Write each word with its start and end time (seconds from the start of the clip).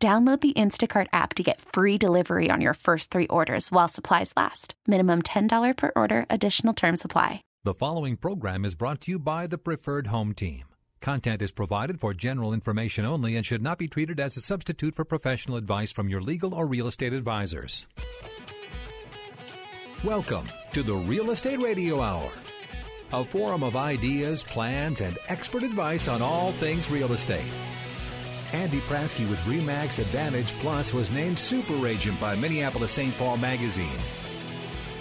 Download 0.00 0.40
the 0.40 0.52
Instacart 0.52 1.08
app 1.12 1.34
to 1.34 1.42
get 1.42 1.60
free 1.60 1.98
delivery 1.98 2.50
on 2.52 2.60
your 2.60 2.74
first 2.74 3.10
three 3.10 3.26
orders 3.26 3.72
while 3.72 3.88
supplies 3.88 4.32
last. 4.36 4.74
Minimum 4.86 5.22
$10 5.22 5.76
per 5.76 5.90
order, 5.96 6.24
additional 6.30 6.72
term 6.72 6.96
supply. 6.96 7.42
The 7.64 7.74
following 7.74 8.16
program 8.16 8.64
is 8.64 8.76
brought 8.76 9.00
to 9.02 9.10
you 9.10 9.18
by 9.18 9.48
the 9.48 9.58
Preferred 9.58 10.06
Home 10.06 10.34
Team. 10.34 10.66
Content 11.00 11.42
is 11.42 11.50
provided 11.50 11.98
for 11.98 12.14
general 12.14 12.52
information 12.52 13.04
only 13.04 13.34
and 13.34 13.44
should 13.44 13.60
not 13.60 13.76
be 13.76 13.88
treated 13.88 14.20
as 14.20 14.36
a 14.36 14.40
substitute 14.40 14.94
for 14.94 15.04
professional 15.04 15.56
advice 15.56 15.90
from 15.90 16.08
your 16.08 16.20
legal 16.20 16.54
or 16.54 16.68
real 16.68 16.86
estate 16.86 17.12
advisors. 17.12 17.84
Welcome 20.04 20.46
to 20.74 20.84
the 20.84 20.94
Real 20.94 21.32
Estate 21.32 21.60
Radio 21.60 22.00
Hour, 22.00 22.30
a 23.12 23.24
forum 23.24 23.64
of 23.64 23.74
ideas, 23.74 24.44
plans, 24.44 25.00
and 25.00 25.18
expert 25.26 25.64
advice 25.64 26.06
on 26.06 26.22
all 26.22 26.52
things 26.52 26.88
real 26.88 27.12
estate. 27.12 27.50
Andy 28.52 28.80
Prasky 28.80 29.28
with 29.28 29.38
Remax 29.40 29.98
Advantage 29.98 30.54
Plus 30.54 30.94
was 30.94 31.10
named 31.10 31.38
Super 31.38 31.86
Agent 31.86 32.18
by 32.18 32.34
Minneapolis 32.34 32.92
St. 32.92 33.14
Paul 33.18 33.36
Magazine. 33.36 33.98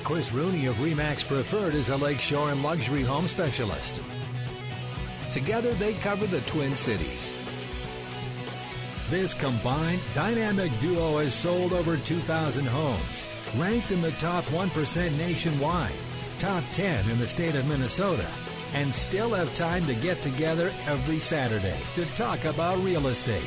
Chris 0.03 0.33
Rooney 0.33 0.65
of 0.65 0.75
Remax 0.77 1.25
Preferred 1.25 1.73
is 1.73 1.89
a 1.89 1.95
lakeshore 1.95 2.51
and 2.51 2.61
luxury 2.61 3.03
home 3.03 3.25
specialist. 3.25 4.01
Together, 5.31 5.73
they 5.75 5.93
cover 5.93 6.27
the 6.27 6.41
Twin 6.41 6.75
Cities. 6.75 7.37
This 9.09 9.33
combined 9.33 10.01
dynamic 10.13 10.77
duo 10.81 11.19
has 11.19 11.33
sold 11.33 11.71
over 11.71 11.95
2,000 11.95 12.65
homes, 12.65 13.25
ranked 13.55 13.91
in 13.91 14.01
the 14.01 14.11
top 14.11 14.43
1% 14.45 15.17
nationwide, 15.17 15.93
top 16.37 16.65
10 16.73 17.09
in 17.09 17.17
the 17.17 17.27
state 17.27 17.55
of 17.55 17.65
Minnesota, 17.65 18.27
and 18.73 18.93
still 18.93 19.29
have 19.33 19.53
time 19.55 19.85
to 19.87 19.95
get 19.95 20.21
together 20.21 20.71
every 20.85 21.19
Saturday 21.19 21.79
to 21.95 22.05
talk 22.15 22.43
about 22.45 22.79
real 22.83 23.07
estate. 23.07 23.43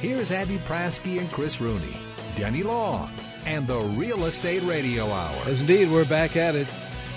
Here's 0.00 0.30
Andy 0.30 0.58
Prasky 0.58 1.18
and 1.18 1.30
Chris 1.32 1.60
Rooney, 1.60 1.96
Denny 2.36 2.62
Long, 2.62 3.10
and 3.44 3.66
the 3.66 3.78
Real 3.78 4.26
Estate 4.26 4.62
Radio 4.62 5.06
Hour. 5.10 5.36
As 5.46 5.60
indeed, 5.60 5.90
we're 5.90 6.04
back 6.04 6.36
at 6.36 6.54
it 6.54 6.68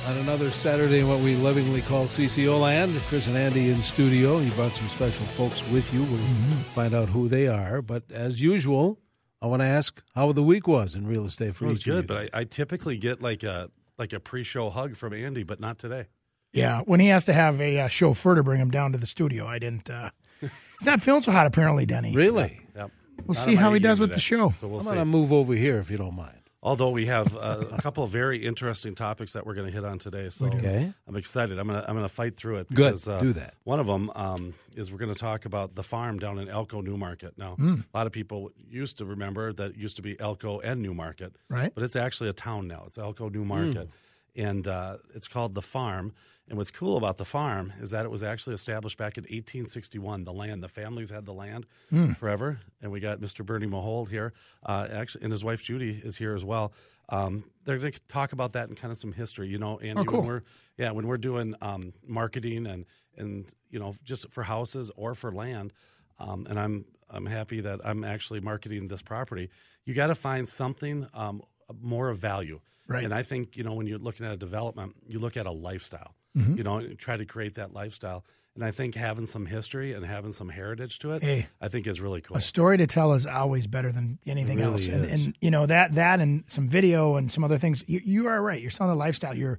on 0.08 0.18
another 0.18 0.50
Saturday 0.50 1.00
in 1.00 1.08
what 1.08 1.20
we 1.20 1.36
lovingly 1.36 1.82
call 1.84 2.06
CCO 2.06 2.60
land. 2.60 3.00
Chris 3.08 3.28
and 3.28 3.38
Andy 3.38 3.70
in 3.70 3.82
studio. 3.84 4.40
You 4.40 4.52
brought 4.54 4.72
some 4.72 4.90
special 4.90 5.26
folks 5.28 5.62
with 5.70 5.94
you. 5.94 6.02
We'll 6.04 6.18
Mm-hmm. 6.20 6.62
find 6.74 6.96
out 6.96 7.10
who 7.10 7.28
they 7.28 7.48
are. 7.48 7.84
But 7.84 8.10
as 8.12 8.42
usual, 8.42 8.98
I 9.44 9.46
want 9.48 9.62
to 9.62 9.68
ask 9.68 10.02
how 10.16 10.32
the 10.32 10.42
week 10.44 10.68
was 10.68 10.96
in 10.96 11.06
real 11.06 11.26
estate 11.26 11.56
for 11.56 11.66
you. 11.66 11.70
It 11.70 11.74
was 11.74 11.80
good, 11.84 12.08
but 12.08 12.30
I, 12.34 12.40
I 12.42 12.44
typically 12.46 12.98
get 12.98 13.22
like 13.22 13.44
a 13.44 13.70
like 14.02 14.12
a 14.14 14.20
pre-show 14.20 14.70
hug 14.72 14.96
from 14.98 15.14
Andy, 15.14 15.44
but 15.44 15.60
not 15.62 15.78
today. 15.78 16.08
Yeah, 16.54 16.82
when 16.82 17.00
he 17.00 17.08
has 17.08 17.24
to 17.26 17.34
have 17.34 17.62
a 17.62 17.80
uh, 17.82 17.88
chauffeur 17.88 18.36
to 18.36 18.44
bring 18.44 18.60
him 18.60 18.72
down 18.72 18.92
to 18.92 18.98
the 18.98 19.06
studio, 19.06 19.46
I 19.48 19.60
didn't. 19.60 19.90
Uh, 19.90 20.10
he's 20.42 20.52
not 20.86 21.02
feeling 21.02 21.22
so 21.22 21.32
hot, 21.32 21.46
apparently, 21.48 21.86
Denny. 21.86 22.14
really? 22.14 22.60
Yep. 22.76 22.92
We'll 23.20 23.36
Not 23.36 23.38
see 23.38 23.56
how 23.56 23.72
he 23.72 23.80
game 23.80 23.90
does 23.90 24.00
with 24.00 24.10
today. 24.10 24.16
the 24.16 24.22
show. 24.22 24.54
So 24.60 24.68
we'll 24.68 24.80
I'm 24.80 24.84
see. 24.84 24.88
going 24.90 25.00
to 25.00 25.06
move 25.06 25.32
over 25.32 25.54
here 25.54 25.78
if 25.78 25.92
you 25.92 25.98
don't 25.98 26.16
mind. 26.16 26.41
Although 26.64 26.92
we 26.92 27.08
have 27.08 27.36
uh, 27.36 27.66
a 27.72 27.82
couple 27.82 28.04
of 28.04 28.12
very 28.12 28.46
interesting 28.46 28.94
topics 28.94 29.34
that 29.34 29.48
we're 29.48 29.56
going 29.56 29.66
to 29.66 29.74
hit 29.74 29.84
on 29.84 29.98
today, 29.98 30.30
so 30.30 30.46
Okay. 30.46 30.94
I'm 31.08 31.16
excited. 31.16 31.58
I'm 31.58 31.68
going 31.68 31.82
to 31.82 31.90
I'm 31.90 31.96
going 31.96 32.08
to 32.08 32.14
fight 32.14 32.38
through 32.38 32.58
it. 32.58 32.70
Good. 32.70 32.76
Because, 32.76 33.08
uh, 33.08 33.20
Do 33.20 33.34
that. 33.34 33.56
One 33.64 33.80
of 33.80 33.88
them 33.88 34.12
um, 34.16 34.54
is 34.76 34.92
we're 34.92 35.00
going 35.00 35.14
to 35.14 35.20
talk 35.20 35.46
about 35.46 35.74
the 35.74 35.82
farm 35.82 36.20
down 36.20 36.38
in 36.38 36.50
Elko 36.50 36.82
New 36.82 36.98
Market. 36.98 37.34
Now, 37.36 37.56
Hmm. 37.56 37.80
a 37.92 37.98
lot 37.98 38.06
of 38.06 38.14
people 38.14 38.52
used 38.70 39.00
to 39.00 39.06
remember 39.06 39.52
that 39.54 39.72
it 39.72 39.76
used 39.76 39.96
to 39.96 40.04
be 40.04 40.20
Elko 40.20 40.60
and 40.60 40.82
New 40.82 40.94
Market, 40.94 41.36
Right. 41.50 41.72
But 41.74 41.84
it's 41.84 41.96
actually 41.96 42.30
a 42.30 42.34
town 42.34 42.68
now. 42.68 42.84
It's 42.86 43.00
Elko 43.00 43.30
New 43.30 43.44
Market, 43.44 43.88
Hmm. 43.88 43.94
And 44.36 44.66
uh, 44.68 44.98
it's 45.14 45.28
called 45.28 45.56
the 45.56 45.62
farm. 45.62 46.14
And 46.48 46.58
what's 46.58 46.72
cool 46.72 46.98
about 46.98 47.18
the 47.18 47.26
farm 47.26 47.72
is 47.82 47.92
that 47.92 48.06
it 48.06 48.12
was 48.12 48.24
actually 48.24 48.56
established 48.56 48.98
back 48.98 49.18
in 49.18 49.24
1861. 49.24 50.24
The 50.26 50.34
land, 50.34 50.62
the 50.64 50.68
families 50.68 51.10
had 51.10 51.26
the 51.26 51.34
land 51.34 51.66
Hmm. 51.90 52.12
forever, 52.14 52.60
and 52.82 52.92
we 52.92 53.00
got 53.00 53.20
Mr. 53.20 53.46
Bernie 53.46 53.68
Mahowald 53.68 54.10
here, 54.10 54.34
uh, 54.66 54.88
actually, 54.92 55.24
and 55.24 55.32
his 55.32 55.44
wife 55.44 55.64
Judy 55.64 56.02
is 56.04 56.18
here 56.18 56.34
as 56.36 56.44
well. 56.44 56.74
Um, 57.10 57.44
they're 57.66 57.78
going 57.78 57.92
to 57.94 58.00
talk 58.08 58.32
about 58.34 58.54
that 58.54 58.68
and 58.70 58.78
kind 58.78 58.92
of 58.92 58.98
some 58.98 59.12
history, 59.14 59.48
you 59.48 59.58
know. 59.58 59.80
Andy, 59.80 60.02
Oh, 60.02 60.06
cool. 60.06 60.20
when 60.20 60.28
we're 60.28 60.44
yeah, 60.78 60.92
when 60.92 61.08
we're 61.08 61.18
doing 61.18 61.56
um, 61.62 61.94
marketing 62.08 62.68
and 62.68 62.86
and 63.18 63.46
you 63.70 63.80
know 63.80 63.94
just 64.04 64.30
for 64.32 64.44
houses 64.44 64.92
or 64.96 65.14
for 65.16 65.32
land, 65.32 65.72
um, 66.20 66.46
and 66.50 66.58
I'm 66.60 66.86
I'm 67.10 67.26
happy 67.26 67.60
that 67.62 67.80
I'm 67.86 68.04
actually 68.06 68.40
marketing 68.42 68.88
this 68.88 69.02
property. 69.02 69.50
You 69.86 69.94
got 69.94 70.08
to 70.08 70.16
find 70.16 70.48
something 70.48 71.08
um, 71.14 71.42
more 71.82 72.10
of 72.10 72.18
value, 72.18 72.62
Right. 72.92 73.04
And 73.06 73.14
I 73.14 73.24
think 73.24 73.58
you 73.58 73.64
know 73.64 73.74
when 73.74 73.88
you're 73.88 74.00
looking 74.00 74.26
at 74.26 74.34
a 74.34 74.38
development, 74.38 74.96
you 75.08 75.20
look 75.20 75.38
at 75.38 75.46
a 75.46 75.52
lifestyle, 75.52 76.16
Mm-hmm. 76.38 76.56
you 76.56 76.64
know, 76.64 76.88
try 76.94 77.18
to 77.18 77.26
create 77.26 77.56
that 77.56 77.74
lifestyle. 77.74 78.24
And 78.56 78.64
I 78.66 78.72
think 78.72 78.96
having 78.96 79.26
some 79.26 79.46
history 79.46 79.94
and 79.94 80.06
having 80.06 80.32
some 80.34 80.48
heritage 80.50 81.00
to 81.00 81.12
it, 81.14 81.24
Hey. 81.24 81.48
I 81.62 81.68
think 81.70 81.88
is 81.88 82.00
really 82.02 82.22
cool. 82.22 82.36
A 82.38 82.42
story 82.42 82.78
to 82.78 82.88
tell 82.88 83.14
is 83.14 83.26
always 83.26 83.66
better 83.68 83.92
than 83.94 84.18
anything 84.26 84.58
really 84.58 84.72
else. 84.74 84.88
And, 84.88 85.06
and 85.06 85.36
you 85.42 85.52
know 85.52 85.66
that 85.66 85.94
that 85.94 86.20
and 86.20 86.44
some 86.48 86.68
video 86.70 87.16
and 87.16 87.32
some 87.32 87.44
other 87.44 87.58
things. 87.58 87.84
You, 87.88 88.02
you 88.04 88.28
are 88.28 88.42
right. 88.42 88.62
You're 88.62 88.72
selling 88.72 88.94
a 88.94 88.96
lifestyle. 88.98 89.36
You're 89.36 89.58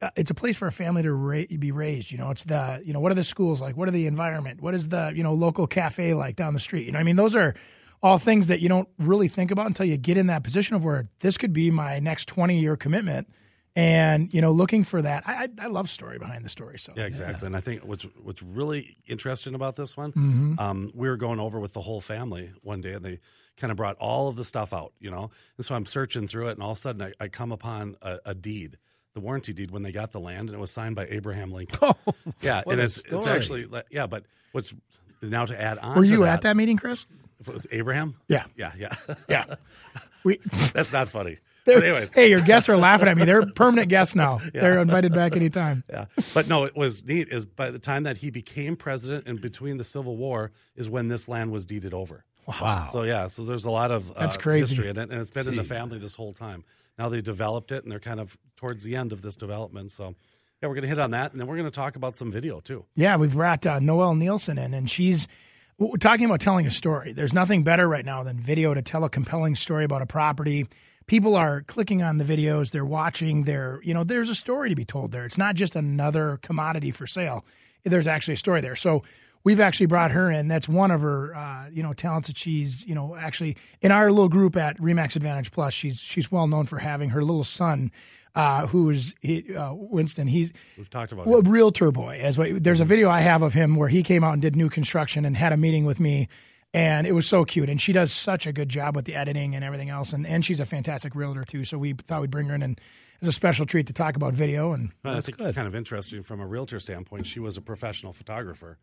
uh, 0.00 0.10
it's 0.16 0.30
a 0.30 0.34
place 0.34 0.56
for 0.56 0.68
a 0.68 0.72
family 0.72 1.02
to 1.02 1.12
ra- 1.12 1.44
be 1.58 1.72
raised. 1.72 2.10
You 2.12 2.18
know, 2.18 2.30
it's 2.30 2.44
the 2.44 2.80
you 2.84 2.92
know 2.92 3.00
what 3.00 3.12
are 3.12 3.16
the 3.16 3.24
schools 3.24 3.60
like? 3.60 3.76
What 3.76 3.88
are 3.88 3.92
the 3.92 4.06
environment? 4.06 4.60
What 4.62 4.74
is 4.74 4.88
the 4.88 5.12
you 5.14 5.22
know 5.22 5.32
local 5.34 5.66
cafe 5.66 6.14
like 6.14 6.36
down 6.36 6.54
the 6.54 6.60
street? 6.60 6.86
You 6.86 6.92
know, 6.92 6.98
I 6.98 7.02
mean, 7.02 7.16
those 7.16 7.34
are 7.34 7.54
all 8.02 8.18
things 8.18 8.46
that 8.48 8.60
you 8.60 8.68
don't 8.68 8.88
really 8.98 9.28
think 9.28 9.50
about 9.50 9.66
until 9.66 9.86
you 9.86 9.96
get 9.96 10.16
in 10.16 10.28
that 10.28 10.44
position 10.44 10.76
of 10.76 10.84
where 10.84 11.08
this 11.20 11.36
could 11.36 11.52
be 11.52 11.70
my 11.70 11.98
next 11.98 12.26
20 12.28 12.58
year 12.58 12.76
commitment. 12.76 13.28
And 13.76 14.32
you 14.34 14.40
know, 14.40 14.50
looking 14.50 14.82
for 14.82 15.00
that, 15.02 15.22
I, 15.26 15.48
I 15.60 15.66
love 15.66 15.88
story 15.88 16.18
behind 16.18 16.44
the 16.44 16.48
story. 16.48 16.78
So 16.78 16.94
Yeah, 16.96 17.04
exactly. 17.04 17.46
And 17.46 17.56
I 17.56 17.60
think 17.60 17.84
what's 17.84 18.04
what's 18.22 18.42
really 18.42 18.96
interesting 19.06 19.54
about 19.54 19.76
this 19.76 19.96
one, 19.96 20.10
Mm-hmm. 20.12 20.58
um, 20.58 20.90
we 20.94 21.06
were 21.08 21.16
going 21.16 21.38
over 21.38 21.60
with 21.60 21.74
the 21.74 21.80
whole 21.80 22.00
family 22.00 22.50
one 22.62 22.80
day, 22.80 22.94
and 22.94 23.04
they 23.04 23.20
kind 23.56 23.70
of 23.70 23.76
brought 23.76 23.96
all 23.98 24.28
of 24.28 24.34
the 24.34 24.44
stuff 24.44 24.72
out, 24.72 24.94
you 24.98 25.10
know. 25.10 25.30
And 25.56 25.64
so 25.64 25.76
I'm 25.76 25.86
searching 25.86 26.26
through 26.26 26.48
it, 26.48 26.52
and 26.52 26.62
all 26.62 26.72
of 26.72 26.78
a 26.78 26.80
sudden 26.80 27.02
I, 27.02 27.12
I 27.24 27.28
come 27.28 27.52
upon 27.52 27.96
a, 28.02 28.18
a 28.26 28.34
deed, 28.34 28.78
the 29.14 29.20
warranty 29.20 29.52
deed, 29.52 29.70
when 29.70 29.82
they 29.84 29.92
got 29.92 30.10
the 30.10 30.20
land, 30.20 30.48
and 30.48 30.58
it 30.58 30.60
was 30.60 30.72
signed 30.72 30.96
by 30.96 31.06
Abraham 31.08 31.52
Lincoln. 31.52 31.78
oh, 31.82 31.94
yeah, 32.40 32.62
and 32.66 32.80
it's 32.80 32.98
it's 33.04 33.26
actually 33.28 33.66
yeah, 33.90 34.08
but 34.08 34.24
what's 34.50 34.74
now 35.22 35.44
to 35.44 35.60
add 35.60 35.78
on? 35.78 35.96
were 35.98 36.04
you 36.04 36.22
that, 36.22 36.34
at 36.34 36.42
that 36.42 36.56
meeting, 36.56 36.78
Chris? 36.78 37.06
With 37.46 37.66
Abraham? 37.70 38.16
Yeah, 38.28 38.44
Yeah, 38.56 38.72
yeah. 38.76 38.94
yeah. 39.28 39.44
We 40.24 40.40
That's 40.72 40.92
not 40.92 41.08
funny. 41.08 41.38
But 41.64 41.84
anyways, 41.84 42.12
hey, 42.12 42.28
your 42.28 42.40
guests 42.40 42.68
are 42.68 42.76
laughing 42.76 43.08
at 43.08 43.16
me. 43.16 43.24
They're 43.24 43.46
permanent 43.52 43.88
guests 43.88 44.14
now. 44.16 44.38
They're 44.52 44.80
invited 44.80 45.12
back 45.12 45.36
anytime. 45.36 45.84
Yeah, 45.90 46.06
but 46.34 46.48
no, 46.48 46.64
it 46.64 46.74
was 46.76 47.04
neat. 47.04 47.28
Is 47.28 47.44
by 47.44 47.70
the 47.70 47.78
time 47.78 48.02
that 48.04 48.18
he 48.18 48.30
became 48.30 48.74
president 48.74 49.28
and 49.28 49.40
between 49.40 49.76
the 49.76 49.84
Civil 49.84 50.16
War 50.16 50.50
is 50.74 50.90
when 50.90 51.08
this 51.08 51.28
land 51.28 51.52
was 51.52 51.66
deeded 51.66 51.94
over. 51.94 52.24
Wow. 52.46 52.86
So 52.90 53.02
yeah, 53.02 53.28
so 53.28 53.44
there's 53.44 53.64
a 53.64 53.70
lot 53.70 53.90
of 53.92 54.10
uh, 54.10 54.20
That's 54.20 54.36
crazy. 54.36 54.74
history 54.74 54.90
in 54.90 54.96
it, 54.98 55.10
and 55.10 55.20
it's 55.20 55.30
been 55.30 55.46
in 55.46 55.56
the 55.56 55.64
family 55.64 55.98
this 55.98 56.14
whole 56.14 56.32
time. 56.32 56.64
Now 56.98 57.08
they 57.10 57.20
developed 57.20 57.70
it, 57.70 57.82
and 57.84 57.92
they're 57.92 58.00
kind 58.00 58.18
of 58.18 58.36
towards 58.56 58.82
the 58.82 58.96
end 58.96 59.12
of 59.12 59.22
this 59.22 59.36
development. 59.36 59.92
So 59.92 60.14
yeah, 60.62 60.68
we're 60.68 60.74
going 60.74 60.82
to 60.82 60.88
hit 60.88 60.98
on 60.98 61.12
that, 61.12 61.30
and 61.32 61.40
then 61.40 61.46
we're 61.46 61.56
going 61.56 61.70
to 61.70 61.74
talk 61.74 61.94
about 61.96 62.16
some 62.16 62.32
video 62.32 62.60
too. 62.60 62.86
Yeah, 62.96 63.16
we've 63.16 63.34
brought 63.34 63.64
uh, 63.66 63.78
Noelle 63.78 64.14
Nielsen 64.16 64.58
in, 64.58 64.74
and 64.74 64.90
she's 64.90 65.28
we're 65.78 65.96
talking 65.96 66.26
about 66.26 66.40
telling 66.40 66.66
a 66.66 66.70
story. 66.70 67.12
There's 67.12 67.32
nothing 67.32 67.62
better 67.62 67.88
right 67.88 68.04
now 68.04 68.24
than 68.24 68.38
video 68.38 68.74
to 68.74 68.82
tell 68.82 69.04
a 69.04 69.08
compelling 69.08 69.54
story 69.54 69.84
about 69.84 70.02
a 70.02 70.06
property. 70.06 70.66
People 71.06 71.36
are 71.36 71.62
clicking 71.62 72.02
on 72.02 72.18
the 72.18 72.24
videos, 72.24 72.72
they're 72.72 72.84
watching, 72.84 73.44
they're, 73.44 73.80
you 73.82 73.94
know, 73.94 74.04
there's 74.04 74.28
a 74.28 74.34
story 74.34 74.68
to 74.68 74.74
be 74.74 74.84
told 74.84 75.12
there. 75.12 75.24
It's 75.24 75.38
not 75.38 75.54
just 75.54 75.76
another 75.76 76.38
commodity 76.42 76.90
for 76.90 77.06
sale. 77.06 77.44
There's 77.84 78.08
actually 78.08 78.34
a 78.34 78.38
story 78.38 78.60
there. 78.60 78.76
So 78.76 79.04
we've 79.44 79.60
actually 79.60 79.86
brought 79.86 80.10
her 80.10 80.30
in. 80.30 80.48
That's 80.48 80.68
one 80.68 80.90
of 80.90 81.00
her, 81.00 81.34
uh, 81.34 81.68
you 81.72 81.82
know, 81.82 81.92
talents 81.92 82.28
that 82.28 82.36
she's, 82.36 82.84
you 82.84 82.94
know, 82.94 83.14
actually 83.16 83.56
in 83.80 83.92
our 83.92 84.10
little 84.10 84.28
group 84.28 84.56
at 84.56 84.78
Remax 84.78 85.16
Advantage 85.16 85.52
Plus. 85.52 85.72
She's 85.72 86.00
she's 86.00 86.30
well 86.30 86.48
known 86.48 86.66
for 86.66 86.78
having 86.78 87.10
her 87.10 87.22
little 87.22 87.44
son, 87.44 87.92
uh, 88.34 88.66
who 88.66 88.90
is 88.90 89.14
he, 89.20 89.54
uh, 89.54 89.74
Winston. 89.74 90.26
He's 90.26 90.52
We've 90.76 90.90
talked 90.90 91.12
about 91.12 91.26
well, 91.26 91.40
it. 91.40 91.48
realtor 91.48 91.90
boy. 91.90 92.20
As 92.22 92.38
what, 92.38 92.62
there's 92.62 92.80
a 92.80 92.84
video 92.84 93.10
I 93.10 93.20
have 93.20 93.42
of 93.42 93.54
him 93.54 93.76
where 93.76 93.88
he 93.88 94.02
came 94.02 94.24
out 94.24 94.32
and 94.32 94.42
did 94.42 94.56
new 94.56 94.68
construction 94.68 95.24
and 95.24 95.36
had 95.36 95.52
a 95.52 95.56
meeting 95.56 95.84
with 95.84 96.00
me, 96.00 96.28
and 96.72 97.06
it 97.06 97.12
was 97.12 97.26
so 97.26 97.44
cute. 97.44 97.68
And 97.68 97.80
she 97.80 97.92
does 97.92 98.12
such 98.12 98.46
a 98.46 98.52
good 98.52 98.68
job 98.68 98.96
with 98.96 99.04
the 99.04 99.14
editing 99.14 99.54
and 99.54 99.64
everything 99.64 99.90
else, 99.90 100.12
and 100.12 100.26
and 100.26 100.44
she's 100.44 100.60
a 100.60 100.66
fantastic 100.66 101.14
realtor 101.14 101.44
too. 101.44 101.64
So 101.64 101.78
we 101.78 101.92
thought 101.92 102.20
we'd 102.20 102.30
bring 102.30 102.48
her 102.48 102.54
in 102.54 102.62
and 102.62 102.80
as 103.20 103.28
a 103.28 103.32
special 103.32 103.66
treat 103.66 103.86
to 103.88 103.92
talk 103.92 104.16
about 104.16 104.34
video 104.34 104.72
and 104.72 104.92
Well, 105.04 105.16
I 105.16 105.20
think 105.20 105.40
it's 105.40 105.50
kind 105.50 105.66
of 105.66 105.74
interesting 105.74 106.22
from 106.22 106.40
a 106.40 106.46
realtor 106.46 106.78
standpoint. 106.78 107.26
She 107.26 107.40
was 107.40 107.56
a 107.56 107.60
professional 107.60 108.12
photographer 108.12 108.78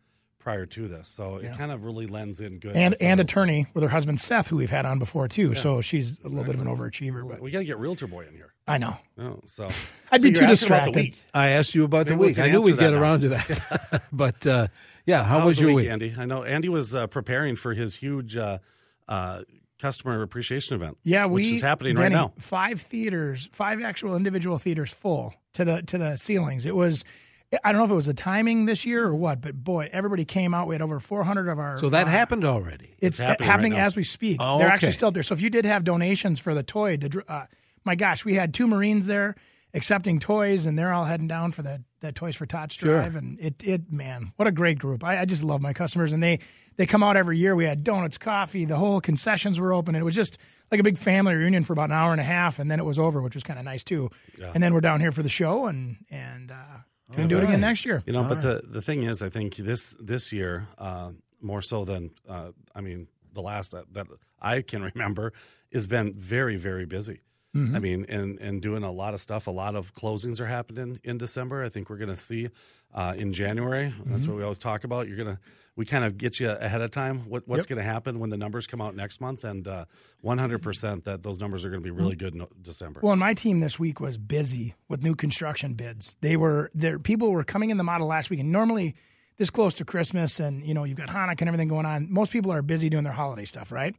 prior 0.46 0.64
to 0.64 0.86
this, 0.86 1.08
so 1.08 1.40
Yeah. 1.42 1.50
it 1.50 1.58
kind 1.58 1.72
of 1.72 1.82
really 1.82 2.06
lends 2.06 2.40
in 2.40 2.60
good. 2.60 2.76
and 2.76 2.94
and 3.00 3.18
attorney 3.18 3.66
with 3.74 3.82
her 3.82 3.88
husband 3.88 4.20
Seth, 4.20 4.46
who 4.46 4.54
we've 4.54 4.70
had 4.70 4.86
on 4.86 5.00
before 5.00 5.26
too. 5.26 5.56
So 5.56 5.80
she's 5.80 6.20
a 6.20 6.28
little 6.28 6.44
bit 6.44 6.54
of 6.54 6.60
an 6.60 6.68
overachiever, 6.68 7.28
but 7.28 7.40
We 7.40 7.50
got 7.50 7.58
to 7.58 7.64
get 7.64 7.78
Realtor 7.78 8.06
Boy 8.06 8.26
in 8.28 8.34
here. 8.34 8.52
I 8.68 8.78
know. 8.78 8.96
Oh, 9.18 9.40
so 9.46 9.64
I'd 10.12 10.20
So 10.20 10.22
be 10.22 10.30
too 10.30 10.44
asking 10.44 10.68
about 10.68 10.92
the 10.92 10.92
distracted. 11.02 11.14
I 11.34 11.48
asked 11.48 11.74
you 11.74 11.82
about 11.82 12.06
the 12.06 12.12
Maybe 12.12 12.20
we 12.20 12.26
week. 12.28 12.36
can 12.36 12.44
I 12.44 12.50
knew 12.52 12.60
we'd 12.60 12.78
get 12.78 12.92
now. 12.92 13.00
around 13.00 13.22
to 13.22 13.30
that. 13.30 14.02
but 14.12 14.46
uh, 14.46 14.68
yeah, 15.04 15.24
how, 15.24 15.40
How 15.40 15.46
was 15.46 15.58
your 15.58 15.70
the 15.70 15.74
week? 15.74 15.88
Andy? 15.88 16.14
I 16.16 16.26
know 16.26 16.44
Andy 16.44 16.68
was 16.68 16.94
uh, 16.94 17.08
preparing 17.08 17.56
for 17.56 17.74
his 17.74 17.96
huge 17.96 18.36
uh, 18.36 18.58
uh, 19.08 19.42
customer 19.80 20.22
appreciation 20.22 20.76
event. 20.76 20.96
Yeah, 21.02 21.26
we 21.26 21.32
which 21.42 21.46
is 21.54 21.60
happening 21.62 21.96
right 21.96 22.12
now. 22.12 22.34
Five 22.38 22.80
theaters, 22.80 23.48
five 23.52 23.82
actual 23.82 24.14
individual 24.14 24.58
theaters 24.58 24.92
full 24.92 25.34
to 25.54 25.64
the 25.64 25.82
to 25.82 25.98
the 25.98 26.16
ceilings. 26.16 26.66
It 26.66 26.76
was. 26.76 27.04
I 27.62 27.70
don't 27.70 27.78
know 27.78 27.84
if 27.84 27.90
it 27.90 27.94
was 27.94 28.06
the 28.06 28.14
timing 28.14 28.66
this 28.66 28.84
year 28.84 29.04
or 29.04 29.14
what, 29.14 29.40
but 29.40 29.54
boy, 29.54 29.88
everybody 29.92 30.24
came 30.24 30.52
out. 30.52 30.66
We 30.66 30.74
had 30.74 30.82
over 30.82 30.98
400 30.98 31.48
of 31.48 31.58
our. 31.58 31.78
So 31.78 31.88
that 31.90 32.06
uh, 32.06 32.10
happened 32.10 32.44
already. 32.44 32.94
It's, 32.98 33.18
happening 33.18 33.48
happening, 33.48 33.72
right 33.72 33.82
as 33.82 33.94
we 33.96 34.02
speak. 34.02 34.38
Oh, 34.40 34.58
They're 34.58 34.68
actually 34.68 34.92
still 34.92 35.12
there. 35.12 35.22
So 35.22 35.34
if 35.34 35.40
you 35.40 35.50
did 35.50 35.64
have 35.64 35.84
donations 35.84 36.40
for 36.40 36.54
the 36.54 36.62
toy, 36.62 36.96
the, 36.96 37.22
uh, 37.28 37.46
my 37.84 37.94
gosh, 37.94 38.24
we 38.24 38.34
had 38.34 38.52
two 38.52 38.66
Marines 38.66 39.06
there 39.06 39.36
accepting 39.74 40.18
toys, 40.18 40.66
and 40.66 40.78
they're 40.78 40.92
all 40.92 41.04
heading 41.04 41.28
down 41.28 41.52
for 41.52 41.62
that 41.62 41.82
the 42.00 42.12
Toys 42.12 42.36
for 42.36 42.46
Tots 42.46 42.74
Sure. 42.74 43.00
drive. 43.00 43.14
And 43.16 43.38
it, 43.40 43.62
it, 43.64 43.92
man, 43.92 44.32
what 44.36 44.48
a 44.48 44.52
great 44.52 44.78
group! 44.78 45.04
I, 45.04 45.20
I 45.20 45.24
just 45.24 45.44
love 45.44 45.60
my 45.60 45.72
customers, 45.72 46.12
and 46.12 46.22
they 46.22 46.40
they 46.76 46.86
come 46.86 47.02
out 47.02 47.16
every 47.16 47.38
year. 47.38 47.54
We 47.54 47.64
had 47.64 47.84
donuts, 47.84 48.18
coffee, 48.18 48.64
the 48.64 48.76
whole 48.76 49.00
concessions 49.00 49.60
were 49.60 49.72
open, 49.72 49.94
and 49.94 50.02
it 50.02 50.04
was 50.04 50.14
just 50.14 50.38
like 50.70 50.80
a 50.80 50.82
big 50.82 50.98
family 50.98 51.34
reunion 51.34 51.62
for 51.62 51.72
about 51.74 51.90
an 51.90 51.96
hour 51.96 52.12
and 52.12 52.20
a 52.20 52.24
half, 52.24 52.58
and 52.58 52.70
then 52.70 52.80
it 52.80 52.84
was 52.84 52.98
over, 52.98 53.22
which 53.22 53.34
was 53.34 53.44
kind 53.44 53.58
of 53.58 53.64
nice 53.64 53.84
too. 53.84 54.10
And 54.54 54.62
then 54.62 54.74
we're 54.74 54.80
down 54.80 55.00
here 55.00 55.12
for 55.12 55.22
the 55.22 55.28
show, 55.28 55.66
and 55.66 55.96
and 56.10 56.50
uh, 56.50 56.78
gonna 57.14 57.28
do 57.28 57.38
it 57.38 57.44
again 57.44 57.60
next 57.60 57.84
year. 57.84 58.02
You 58.06 58.12
know, 58.12 58.24
but 58.24 58.42
the 58.42 58.62
the 58.64 58.82
thing 58.82 59.02
is, 59.02 59.22
I 59.22 59.28
think 59.28 59.56
this 59.56 59.94
this 60.00 60.32
year 60.32 60.68
uh, 60.78 61.10
more 61.40 61.62
so 61.62 61.84
than 61.84 62.10
uh, 62.28 62.50
I 62.74 62.80
mean 62.80 63.08
the 63.32 63.42
last 63.42 63.74
uh, 63.74 63.82
that 63.92 64.06
I 64.40 64.62
can 64.62 64.82
remember 64.94 65.32
has 65.72 65.86
been 65.86 66.14
very 66.14 66.56
very 66.56 66.86
busy. 66.86 67.20
Mm-hmm. 67.56 67.76
I 67.76 67.78
mean, 67.78 68.06
and 68.08 68.38
and 68.40 68.60
doing 68.62 68.82
a 68.82 68.92
lot 68.92 69.14
of 69.14 69.20
stuff. 69.20 69.46
A 69.46 69.50
lot 69.50 69.74
of 69.74 69.94
closings 69.94 70.40
are 70.40 70.46
happening 70.46 71.00
in 71.04 71.18
December. 71.18 71.64
I 71.64 71.68
think 71.68 71.88
we're 71.90 71.96
going 71.98 72.14
to 72.14 72.16
see 72.16 72.48
uh, 72.94 73.14
in 73.16 73.32
January. 73.32 73.88
That's 74.04 74.22
Mm-hmm. 74.22 74.30
what 74.30 74.36
we 74.38 74.42
always 74.42 74.58
talk 74.58 74.84
about. 74.84 75.08
You're 75.08 75.16
gonna 75.16 75.38
we 75.76 75.84
kind 75.84 76.04
of 76.04 76.16
get 76.16 76.40
you 76.40 76.50
ahead 76.50 76.80
of 76.80 76.90
time 76.90 77.28
what, 77.28 77.46
what's 77.46 77.60
Yep. 77.64 77.68
going 77.68 77.76
to 77.86 77.92
happen 77.92 78.18
when 78.18 78.30
the 78.30 78.38
numbers 78.38 78.66
come 78.66 78.80
out 78.80 78.94
next 78.96 79.20
month, 79.20 79.44
and 79.44 79.68
uh, 79.68 79.84
100 80.22 80.62
percent 80.62 81.04
that 81.04 81.22
those 81.22 81.38
numbers 81.38 81.64
are 81.64 81.70
going 81.70 81.82
to 81.82 81.84
be 81.84 81.90
really 81.90 82.16
good 82.16 82.34
in 82.34 82.46
December. 82.62 83.00
Well, 83.02 83.12
and 83.12 83.20
my 83.20 83.34
team 83.34 83.60
this 83.60 83.78
week 83.78 84.00
was 84.00 84.16
busy 84.18 84.74
with 84.88 85.02
new 85.02 85.14
construction 85.14 85.74
bids. 85.74 86.16
They 86.20 86.36
were 86.36 86.70
there. 86.74 86.98
People 86.98 87.30
were 87.30 87.44
coming 87.44 87.70
in 87.70 87.76
the 87.76 87.84
model 87.84 88.06
last 88.06 88.30
week, 88.30 88.40
and 88.40 88.50
normally 88.52 88.94
this 89.36 89.50
close 89.50 89.74
to 89.74 89.84
Christmas, 89.84 90.40
and 90.40 90.64
you 90.64 90.72
know 90.72 90.84
you've 90.84 90.96
got 90.96 91.08
Hanukkah 91.08 91.40
and 91.42 91.48
everything 91.48 91.68
going 91.68 91.84
on. 91.86 92.10
Most 92.10 92.32
people 92.32 92.52
are 92.52 92.62
busy 92.62 92.88
doing 92.88 93.04
their 93.04 93.12
holiday 93.12 93.44
stuff, 93.44 93.70
right? 93.70 93.94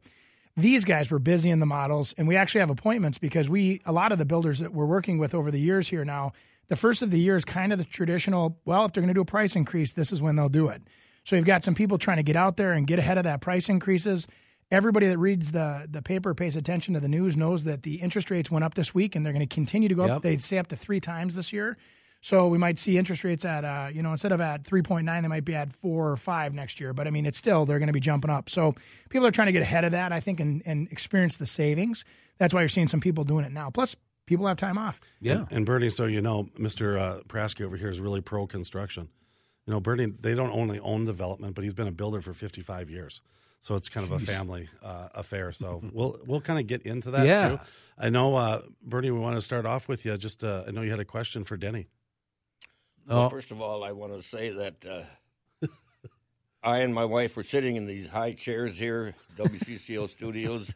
These 0.58 0.84
guys 0.84 1.10
were 1.10 1.18
busy 1.20 1.50
in 1.50 1.60
the 1.60 1.66
models, 1.66 2.14
and 2.18 2.26
we 2.26 2.34
actually 2.36 2.60
have 2.60 2.70
appointments 2.70 3.16
because 3.18 3.48
we 3.48 3.80
a 3.86 3.92
lot 3.92 4.10
of 4.12 4.18
the 4.18 4.24
builders 4.24 4.58
that 4.58 4.72
we're 4.74 4.86
working 4.86 5.16
with 5.18 5.32
over 5.34 5.50
the 5.52 5.60
years 5.60 5.88
here 5.88 6.04
now. 6.04 6.32
The 6.66 6.76
first 6.76 7.00
of 7.00 7.10
the 7.10 7.18
year 7.20 7.36
is 7.36 7.44
kind 7.44 7.72
of 7.72 7.78
the 7.78 7.84
traditional. 7.84 8.58
Well, 8.64 8.84
if 8.84 8.92
they're 8.92 9.00
going 9.00 9.08
to 9.08 9.14
do 9.14 9.20
a 9.22 9.24
price 9.24 9.54
increase, 9.56 9.92
this 9.92 10.12
is 10.12 10.20
when 10.20 10.34
they'll 10.36 10.48
do 10.48 10.68
it. 10.68 10.82
So 11.24 11.36
you've 11.36 11.44
got 11.46 11.62
some 11.62 11.74
people 11.74 11.96
trying 11.96 12.16
to 12.16 12.22
get 12.24 12.36
out 12.36 12.56
there 12.56 12.72
and 12.72 12.86
get 12.86 12.98
ahead 12.98 13.18
of 13.18 13.24
that 13.24 13.40
price 13.40 13.68
increases. 13.68 14.26
Everybody 14.70 15.06
that 15.06 15.16
reads 15.18 15.52
the 15.52 15.86
the 15.88 16.02
paper 16.02 16.34
pays 16.34 16.56
attention 16.56 16.92
to 16.94 17.00
the 17.00 17.08
news 17.08 17.36
knows 17.36 17.64
that 17.64 17.84
the 17.84 17.94
interest 17.96 18.30
rates 18.30 18.50
went 18.50 18.64
up 18.64 18.74
this 18.74 18.92
week 18.92 19.14
and 19.14 19.24
they're 19.24 19.32
going 19.32 19.46
to 19.48 19.54
continue 19.54 19.88
to 19.88 19.94
go 19.94 20.06
Yep. 20.06 20.16
up. 20.16 20.22
They'd 20.22 20.42
say 20.42 20.58
up 20.58 20.66
to 20.68 20.76
three 20.76 21.00
times 21.00 21.36
this 21.36 21.52
year. 21.52 21.78
So 22.20 22.48
we 22.48 22.58
might 22.58 22.78
see 22.78 22.98
interest 22.98 23.22
rates 23.24 23.44
at 23.44 23.64
uh, 23.64 23.88
you 23.92 24.02
know 24.02 24.10
instead 24.12 24.32
of 24.32 24.40
at 24.40 24.64
3.9 24.64 25.22
they 25.22 25.28
might 25.28 25.44
be 25.44 25.54
at 25.54 25.72
4 25.72 26.10
or 26.10 26.16
5 26.16 26.54
next 26.54 26.80
year, 26.80 26.92
but 26.92 27.06
I 27.06 27.10
mean 27.10 27.26
it's 27.26 27.38
still 27.38 27.64
they're 27.64 27.78
going 27.78 27.86
to 27.88 27.92
be 27.92 28.00
jumping 28.00 28.30
up. 28.30 28.50
So 28.50 28.74
people 29.08 29.26
are 29.26 29.30
trying 29.30 29.46
to 29.46 29.52
get 29.52 29.62
ahead 29.62 29.84
of 29.84 29.92
that 29.92 30.12
I 30.12 30.20
think 30.20 30.40
and 30.40 30.62
and 30.66 30.88
experience 30.90 31.36
the 31.36 31.46
savings. 31.46 32.04
That's 32.38 32.52
why 32.52 32.60
you're 32.60 32.68
seeing 32.68 32.88
some 32.88 33.00
people 33.00 33.24
doing 33.24 33.44
it 33.44 33.52
now. 33.52 33.70
Plus 33.70 33.94
people 34.26 34.46
have 34.46 34.56
time 34.56 34.78
off. 34.78 35.00
Yeah. 35.20 35.46
And 35.50 35.64
Bernie, 35.64 35.90
so 35.90 36.06
you 36.06 36.20
know, 36.20 36.44
Mr. 36.58 36.98
Uh, 37.00 37.20
Prasky 37.28 37.64
over 37.64 37.76
here 37.76 37.88
is 37.88 38.00
really 38.00 38.20
pro 38.20 38.46
construction. 38.46 39.08
You 39.66 39.72
know, 39.74 39.80
Bernie, 39.80 40.06
they 40.06 40.34
don't 40.34 40.50
only 40.50 40.80
own 40.80 41.04
development, 41.04 41.54
but 41.54 41.62
he's 41.62 41.74
been 41.74 41.88
a 41.88 41.92
builder 41.92 42.20
for 42.20 42.32
55 42.32 42.90
years. 42.90 43.20
So 43.60 43.74
it's 43.74 43.88
kind 43.88 44.06
of 44.06 44.12
a 44.12 44.18
family 44.18 44.68
uh, 44.82 45.08
affair. 45.14 45.52
So 45.52 45.80
we'll 45.92 46.18
we'll 46.26 46.40
kind 46.40 46.58
of 46.58 46.66
get 46.66 46.82
into 46.82 47.10
that 47.12 47.26
Yeah. 47.26 47.48
too. 47.48 47.58
I 47.98 48.08
know, 48.08 48.36
uh, 48.36 48.62
Bernie, 48.82 49.10
we 49.10 49.18
want 49.18 49.36
to 49.36 49.40
start 49.40 49.66
off 49.66 49.88
with 49.88 50.04
you. 50.04 50.16
Just 50.16 50.42
uh, 50.44 50.64
I 50.66 50.70
know 50.70 50.82
you 50.82 50.90
had 50.90 51.00
a 51.00 51.04
question 51.04 51.42
for 51.44 51.56
Denny. 51.56 51.88
Well, 53.08 53.24
Oh, 53.24 53.28
first 53.30 53.50
of 53.50 53.60
all, 53.60 53.84
I 53.84 53.92
want 53.92 54.12
to 54.12 54.22
say 54.22 54.50
that 54.50 54.74
uh, 54.84 55.66
I 56.62 56.80
and 56.80 56.94
my 56.94 57.04
wife 57.06 57.36
were 57.36 57.42
sitting 57.42 57.76
in 57.76 57.86
these 57.86 58.06
high 58.06 58.32
chairs 58.32 58.78
here, 58.78 59.14
WCCO 59.36 60.08
studios, 60.10 60.72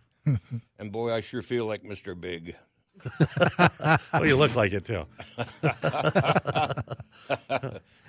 and 0.79 0.91
boy, 0.91 1.13
I 1.13 1.21
sure 1.21 1.43
feel 1.43 1.67
like 1.67 1.83
Mr. 1.83 2.19
Big. 2.19 2.57
well, 4.13 4.27
you 4.27 4.37
look 4.37 4.55
like 4.55 4.73
it 4.73 4.85
too. 4.85 5.05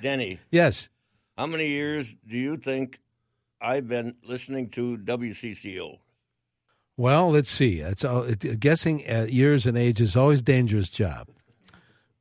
Denny, 0.02 0.40
yes. 0.52 0.90
how 1.38 1.46
many 1.48 1.68
years 1.68 2.16
do 2.28 2.38
you 2.38 2.58
think 2.58 3.00
I've 3.62 3.88
been 3.88 4.16
listening 4.24 4.70
to 4.72 4.98
WCCO? 4.98 6.00
Well, 6.96 7.32
let's 7.32 7.50
see. 7.50 7.80
It's 7.80 8.06
all, 8.06 8.24
it, 8.24 8.60
guessing 8.60 9.04
at 9.06 9.34
years 9.34 9.66
and 9.66 9.78
age 9.78 10.00
is 10.00 10.16
always 10.16 10.42
a 10.42 10.44
dangerous 10.44 10.90
job. 10.90 11.28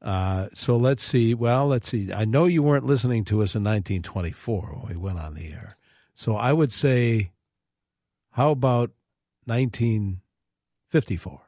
Uh, 0.02 0.49
so 0.52 0.76
let's 0.76 1.02
see. 1.02 1.32
Well, 1.32 1.69
let's 1.69 1.88
see. 1.88 2.12
I 2.12 2.25
know 2.25 2.46
you 2.46 2.62
weren't 2.62 2.84
listening 2.84 3.25
to 3.26 3.37
us 3.43 3.54
in 3.54 3.62
1924 3.62 4.60
when 4.81 4.88
we 4.88 4.96
went 4.96 5.20
on 5.20 5.34
the 5.34 5.52
air. 5.52 5.76
So 6.14 6.34
I 6.37 6.52
would 6.52 6.72
say, 6.72 7.31
how 8.32 8.50
about 8.50 8.90
1954? 9.46 11.40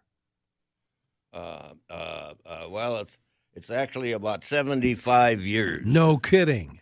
Uh, 1.32 1.72
uh, 1.90 2.34
uh, 2.46 2.66
well, 2.68 2.98
it's 2.98 3.18
it's 3.54 3.70
actually 3.70 4.12
about 4.12 4.44
seventy-five 4.44 5.40
years. 5.40 5.84
No 5.84 6.16
kidding. 6.16 6.80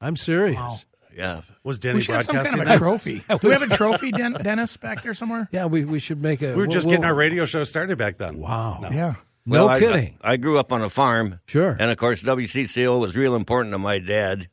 I'm 0.00 0.14
serious. 0.16 0.56
Wow. 0.56 0.76
Yeah, 1.12 1.40
Was 1.64 1.80
Denny 1.80 1.96
We 1.96 2.02
should 2.02 2.14
have 2.14 2.24
some 2.24 2.36
kind 2.36 2.60
of 2.60 2.68
a 2.68 2.78
trophy. 2.78 3.20
Do 3.28 3.38
we 3.42 3.50
have 3.50 3.62
a 3.62 3.76
trophy, 3.76 4.12
Den- 4.12 4.34
Dennis, 4.34 4.76
back 4.76 5.02
there 5.02 5.12
somewhere? 5.12 5.48
Yeah, 5.50 5.66
we, 5.66 5.84
we 5.84 5.98
should 5.98 6.22
make 6.22 6.40
a. 6.40 6.54
We 6.54 6.62
were 6.62 6.68
just 6.68 6.86
we'll- 6.86 6.92
getting 6.92 7.04
our 7.04 7.14
radio 7.14 7.46
show 7.46 7.64
started 7.64 7.98
back 7.98 8.16
then. 8.18 8.38
Wow. 8.38 8.78
No. 8.80 8.90
Yeah. 8.90 9.14
No 9.46 9.66
Well, 9.66 9.78
kidding. 9.78 10.18
I, 10.22 10.32
I 10.32 10.36
grew 10.36 10.58
up 10.58 10.72
on 10.72 10.82
a 10.82 10.90
farm. 10.90 11.40
Sure. 11.46 11.76
And 11.78 11.90
of 11.90 11.96
course, 11.96 12.22
WCCO 12.22 13.00
was 13.00 13.16
real 13.16 13.34
important 13.34 13.72
to 13.72 13.78
my 13.78 13.98
dad 13.98 14.48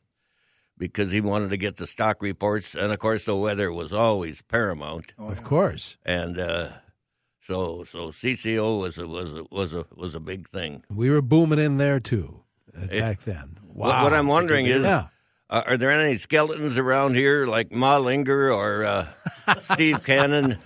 because 0.78 1.10
he 1.10 1.20
wanted 1.20 1.50
to 1.50 1.56
get 1.56 1.76
the 1.76 1.86
stock 1.86 2.22
reports, 2.22 2.74
and 2.74 2.92
of 2.92 2.98
course, 2.98 3.24
the 3.24 3.36
weather 3.36 3.72
was 3.72 3.92
always 3.92 4.42
paramount. 4.42 5.12
of 5.18 5.42
course. 5.44 5.96
And 6.06 6.38
uh, 6.38 6.70
so, 7.40 7.84
so 7.84 8.08
CCO 8.08 8.80
was 8.80 8.96
a, 8.98 9.06
was 9.06 9.32
a, 9.36 9.44
was 9.50 9.72
a 9.74 9.84
was 9.94 10.14
a 10.14 10.20
big 10.20 10.48
thing. 10.50 10.84
We 10.88 11.10
were 11.10 11.22
booming 11.22 11.58
in 11.58 11.76
there 11.78 11.98
too 12.00 12.42
uh, 12.76 12.86
Eh, 12.90 13.00
back 13.00 13.22
then. 13.22 13.58
Wow. 13.64 13.88
What, 13.88 14.02
what 14.04 14.12
I'm 14.12 14.28
wondering 14.28 14.66
is, 14.66 14.82
Yeah. 14.82 15.06
uh, 15.50 15.62
are 15.66 15.76
there 15.76 15.90
any 15.90 16.16
skeletons 16.16 16.78
around 16.78 17.14
here 17.14 17.46
like 17.46 17.72
Ma 17.72 17.98
Linger 17.98 18.52
or 18.52 18.84
uh, 18.84 19.06
Steve 19.74 20.04
Cannon? 20.06 20.58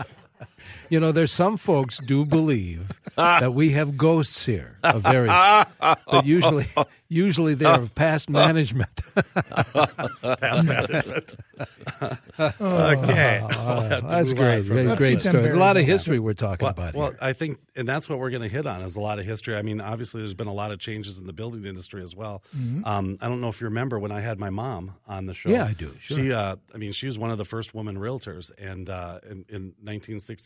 You 0.91 1.01
know, 1.01 1.13
there's 1.13 1.33
some 1.33 1.57
folks 1.57 1.99
do 2.07 2.25
believe 2.25 3.01
that 3.17 3.55
we 3.55 3.71
have 3.71 3.97
ghosts 3.97 4.45
here 4.47 4.79
of 4.83 5.03
various, 5.03 5.65
but 5.81 6.25
usually, 6.27 6.67
usually 7.09 7.55
they're 7.55 7.81
of 7.81 7.95
past 7.95 8.29
management. 8.29 8.91
Past 10.23 10.67
management. 10.67 11.35
okay. 12.41 13.41
We'll 13.43 13.81
have 13.81 14.01
to 14.03 14.07
That's 14.09 14.31
move 14.31 14.39
great, 14.39 14.65
from 14.65 14.77
great, 14.77 14.99
great 14.99 15.21
story. 15.21 15.43
There's 15.43 15.55
a 15.55 15.59
lot 15.59 15.77
of 15.77 15.85
history 15.85 16.19
we're 16.19 16.35
talking 16.35 16.65
Well, 16.65 16.73
about 16.73 16.95
well, 16.95 17.09
here. 17.11 17.19
I 17.21 17.33
think, 17.33 17.59
and 17.77 17.87
that's 17.87 18.09
what 18.09 18.19
we're 18.19 18.31
going 18.31 18.43
to 18.43 18.49
hit 18.49 18.67
on 18.67 18.83
is 18.83 18.97
a 18.97 19.01
lot 19.01 19.19
of 19.19 19.25
history. 19.25 19.57
I 19.57 19.63
mean, 19.63 19.81
obviously, 19.81 20.21
there's 20.23 20.35
been 20.35 20.47
a 20.47 20.53
lot 20.53 20.73
of 20.73 20.79
changes 20.79 21.19
in 21.19 21.27
the 21.27 21.33
building 21.33 21.65
industry 21.65 22.03
as 22.03 22.17
well. 22.17 22.43
Um, 22.85 23.19
I 23.21 23.29
don't 23.29 23.41
know 23.41 23.49
if 23.49 23.61
you 23.61 23.67
remember 23.67 23.99
when 23.99 24.13
I 24.13 24.21
had 24.21 24.39
my 24.39 24.51
mom 24.51 24.95
on 25.07 25.27
the 25.27 25.35
show. 25.35 25.51
Yeah, 25.51 25.67
I 25.67 25.73
do, 25.73 25.95
sure. 26.01 26.17
She, 26.17 26.33
uh, 26.33 26.57
I 26.75 26.79
mean, 26.79 26.93
she 26.93 27.07
was 27.07 27.19
one 27.19 27.31
of 27.31 27.39
the 27.39 27.45
first 27.45 27.75
woman 27.75 27.97
realtors, 27.99 28.51
and 28.59 28.89
uh, 28.89 29.21
in, 29.29 29.45
in 29.49 29.75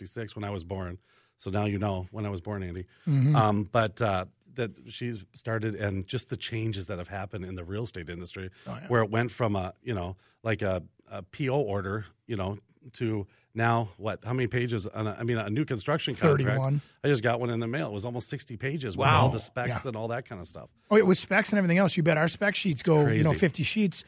1966 0.06 0.36
when 0.36 0.44
I 0.44 0.50
was 0.50 0.64
born. 0.64 0.98
So 1.36 1.50
now 1.50 1.64
you 1.66 1.78
know 1.78 2.06
when 2.12 2.24
I 2.24 2.30
was 2.30 2.40
born, 2.40 2.62
Andy. 2.62 2.86
Um, 3.06 3.68
but 3.70 4.00
uh, 4.00 4.24
that 4.54 4.70
she 4.88 5.20
started, 5.34 5.74
and 5.74 6.06
just 6.06 6.30
the 6.30 6.36
changes 6.36 6.86
that 6.86 6.98
have 6.98 7.08
happened 7.08 7.44
in 7.44 7.56
the 7.56 7.64
real 7.64 7.82
estate 7.84 8.08
industry, 8.08 8.50
where 8.88 9.02
it 9.02 9.10
went 9.10 9.30
from 9.30 9.54
a 9.56 9.74
you 9.82 9.94
know 9.94 10.16
like 10.42 10.62
a, 10.62 10.82
a 11.10 11.22
PO 11.22 11.60
order, 11.60 12.06
you 12.26 12.36
know, 12.36 12.58
to 12.94 13.26
now 13.54 13.88
what? 13.98 14.20
How 14.24 14.32
many 14.32 14.46
pages? 14.46 14.86
On 14.86 15.06
a, 15.06 15.16
I 15.18 15.24
mean, 15.24 15.36
a 15.36 15.50
new 15.50 15.64
construction 15.66 16.14
contract. 16.14 16.46
31. 16.48 16.80
I 17.04 17.08
just 17.08 17.22
got 17.22 17.38
one 17.38 17.50
in 17.50 17.60
the 17.60 17.66
mail. 17.66 17.88
It 17.88 17.92
was 17.92 18.04
almost 18.06 18.28
60 18.30 18.56
pages 18.56 18.96
with 18.96 19.06
Wow. 19.06 19.22
all 19.22 19.28
the 19.28 19.38
specs 19.38 19.84
Yeah. 19.84 19.88
and 19.88 19.96
all 19.96 20.08
that 20.08 20.26
kind 20.26 20.40
of 20.40 20.46
stuff. 20.46 20.68
Oh, 20.90 20.96
yeah, 20.96 21.02
with 21.02 21.18
specs 21.18 21.50
and 21.50 21.58
everything 21.58 21.78
else, 21.78 21.96
you 21.96 22.02
bet 22.02 22.16
our 22.16 22.28
spec 22.28 22.54
sheets 22.54 22.82
go, 22.82 23.06
you 23.08 23.22
know, 23.24 23.32
50 23.32 23.62
sheets. 23.62 24.04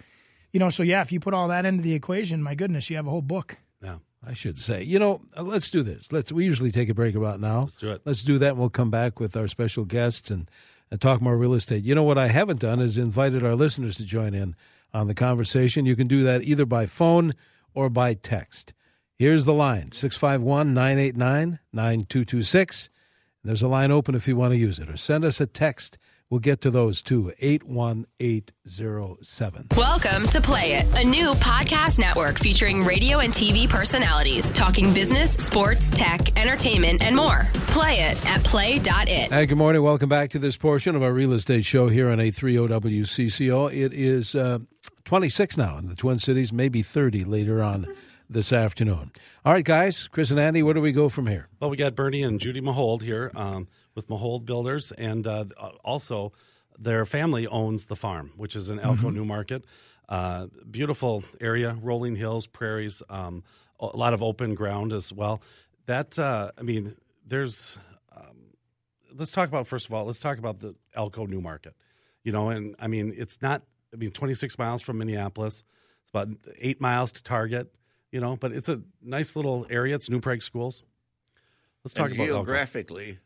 You 0.52 0.60
know, 0.60 0.70
so 0.70 0.82
yeah, 0.82 1.02
if 1.02 1.12
you 1.12 1.20
put 1.20 1.34
all 1.34 1.48
that 1.48 1.66
into 1.66 1.82
the 1.82 1.92
equation, 1.92 2.42
my 2.42 2.54
goodness, 2.54 2.88
you 2.88 2.96
have 2.96 3.06
a 3.06 3.10
whole 3.10 3.20
book. 3.22 3.58
I 4.26 4.32
should 4.32 4.58
say. 4.58 4.82
You 4.82 4.98
know, 4.98 5.20
uh, 5.36 5.42
let's 5.42 5.70
do 5.70 5.82
this. 5.82 6.12
Let's. 6.12 6.32
We 6.32 6.44
usually 6.44 6.72
take 6.72 6.88
a 6.88 6.94
break 6.94 7.14
about 7.14 7.40
now. 7.40 7.60
Let's 7.60 7.76
do 7.76 7.90
it. 7.90 8.02
Let's 8.04 8.22
do 8.22 8.38
that, 8.38 8.50
and 8.50 8.58
we'll 8.58 8.70
come 8.70 8.90
back 8.90 9.20
with 9.20 9.36
our 9.36 9.48
special 9.48 9.84
guests 9.84 10.30
and, 10.30 10.50
and 10.90 11.00
talk 11.00 11.20
more 11.20 11.36
real 11.36 11.54
estate. 11.54 11.84
You 11.84 11.94
know 11.94 12.02
what 12.02 12.18
I 12.18 12.28
haven't 12.28 12.60
done 12.60 12.80
is 12.80 12.98
invited 12.98 13.44
our 13.44 13.54
listeners 13.54 13.96
to 13.96 14.04
join 14.04 14.34
in 14.34 14.56
on 14.92 15.06
the 15.06 15.14
conversation. 15.14 15.86
You 15.86 15.96
can 15.96 16.08
do 16.08 16.22
that 16.24 16.42
either 16.42 16.66
by 16.66 16.86
phone 16.86 17.34
or 17.74 17.88
by 17.88 18.14
text. 18.14 18.72
Here's 19.14 19.44
the 19.44 19.54
line 19.54 19.92
651 19.92 20.74
989 20.74 21.58
9226. 21.72 22.90
There's 23.44 23.62
a 23.62 23.68
line 23.68 23.90
open 23.90 24.14
if 24.14 24.28
you 24.28 24.36
want 24.36 24.52
to 24.52 24.58
use 24.58 24.78
it, 24.78 24.90
or 24.90 24.96
send 24.96 25.24
us 25.24 25.40
a 25.40 25.46
text. 25.46 25.96
We'll 26.30 26.40
get 26.40 26.60
to 26.62 26.70
those 26.70 27.00
too. 27.00 27.32
81807. 27.38 29.68
Welcome 29.76 30.26
to 30.26 30.40
Play 30.42 30.74
It, 30.74 30.86
a 30.98 31.04
new 31.04 31.30
podcast 31.32 31.98
network 31.98 32.38
featuring 32.38 32.84
radio 32.84 33.20
and 33.20 33.32
TV 33.32 33.66
personalities 33.68 34.50
talking 34.50 34.92
business, 34.92 35.32
sports, 35.32 35.88
tech, 35.90 36.38
entertainment, 36.38 37.02
and 37.02 37.16
more. 37.16 37.48
Play 37.68 38.00
it 38.00 38.26
at 38.26 38.44
play.it. 38.44 39.32
Hey, 39.32 39.46
good 39.46 39.56
morning. 39.56 39.82
Welcome 39.82 40.10
back 40.10 40.28
to 40.30 40.38
this 40.38 40.58
portion 40.58 40.94
of 40.94 41.02
our 41.02 41.14
real 41.14 41.32
estate 41.32 41.64
show 41.64 41.88
here 41.88 42.10
on 42.10 42.18
A30 42.18 42.68
WCCO. 42.68 43.72
It 43.74 43.94
is 43.94 44.34
uh, 44.34 44.58
26 45.06 45.56
now 45.56 45.78
in 45.78 45.88
the 45.88 45.96
Twin 45.96 46.18
Cities, 46.18 46.52
maybe 46.52 46.82
30 46.82 47.24
later 47.24 47.62
on 47.62 47.86
this 48.28 48.52
afternoon. 48.52 49.12
All 49.44 49.52
right, 49.52 49.64
guys, 49.64 50.08
Chris 50.08 50.30
and 50.30 50.38
Andy, 50.38 50.62
where 50.62 50.74
do 50.74 50.80
we 50.80 50.92
go 50.92 51.08
from 51.08 51.26
here? 51.26 51.48
Well, 51.60 51.70
we 51.70 51.76
got 51.76 51.94
Bernie 51.94 52.22
and 52.22 52.38
Judy 52.40 52.60
Mahowald 52.60 53.02
here 53.02 53.30
um, 53.34 53.68
with 53.94 54.08
Mahowald 54.08 54.44
Builders, 54.44 54.92
and 54.92 55.26
uh, 55.26 55.46
also 55.82 56.32
their 56.78 57.04
family 57.04 57.46
owns 57.46 57.86
the 57.86 57.96
farm, 57.96 58.32
which 58.36 58.54
is 58.54 58.70
in 58.70 58.78
Elko, 58.78 59.10
New 59.10 59.24
Market. 59.24 59.64
Uh, 60.08 60.46
beautiful 60.70 61.22
area, 61.40 61.76
rolling 61.82 62.16
hills, 62.16 62.46
prairies, 62.46 63.02
um, 63.10 63.42
a 63.80 63.96
lot 63.96 64.14
of 64.14 64.22
open 64.22 64.54
ground 64.54 64.92
as 64.92 65.12
well. 65.12 65.42
That 65.86 66.18
uh, 66.18 66.52
I 66.56 66.62
mean, 66.62 66.94
there's. 67.26 67.76
Um, 68.14 68.54
let's 69.14 69.32
talk 69.32 69.48
about 69.48 69.66
first 69.66 69.86
of 69.86 69.94
all. 69.94 70.04
Let's 70.04 70.20
talk 70.20 70.38
about 70.38 70.60
the 70.60 70.74
Elko 70.94 71.26
New 71.26 71.40
Market. 71.40 71.74
You 72.24 72.32
know, 72.32 72.48
and 72.48 72.74
I 72.78 72.88
mean, 72.88 73.14
it's 73.16 73.40
not. 73.42 73.62
I 73.92 73.96
mean, 73.96 74.10
26 74.10 74.58
miles 74.58 74.82
from 74.82 74.98
Minneapolis. 74.98 75.64
It's 76.02 76.10
about 76.10 76.28
eight 76.58 76.80
miles 76.80 77.12
to 77.12 77.22
Target. 77.22 77.72
You 78.10 78.20
know, 78.20 78.36
but 78.36 78.52
it's 78.52 78.68
a 78.68 78.80
nice 79.02 79.36
little 79.36 79.66
area. 79.68 79.94
It's 79.94 80.08
New 80.08 80.20
Prague 80.20 80.42
schools. 80.42 80.84
Let's 81.84 81.92
talk 81.94 82.06
and 82.10 82.14
about 82.14 82.28
Elko. 82.28 82.44
geographically, 82.44 83.18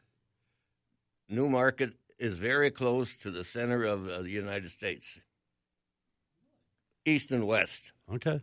New 1.28 1.48
Market 1.48 1.92
is 2.18 2.38
very 2.38 2.70
close 2.70 3.16
to 3.18 3.30
the 3.30 3.44
center 3.44 3.84
of 3.84 4.08
uh, 4.08 4.22
the 4.22 4.30
United 4.30 4.70
States, 4.70 5.18
east 7.04 7.30
and 7.30 7.46
west, 7.46 7.92
Okay. 8.12 8.40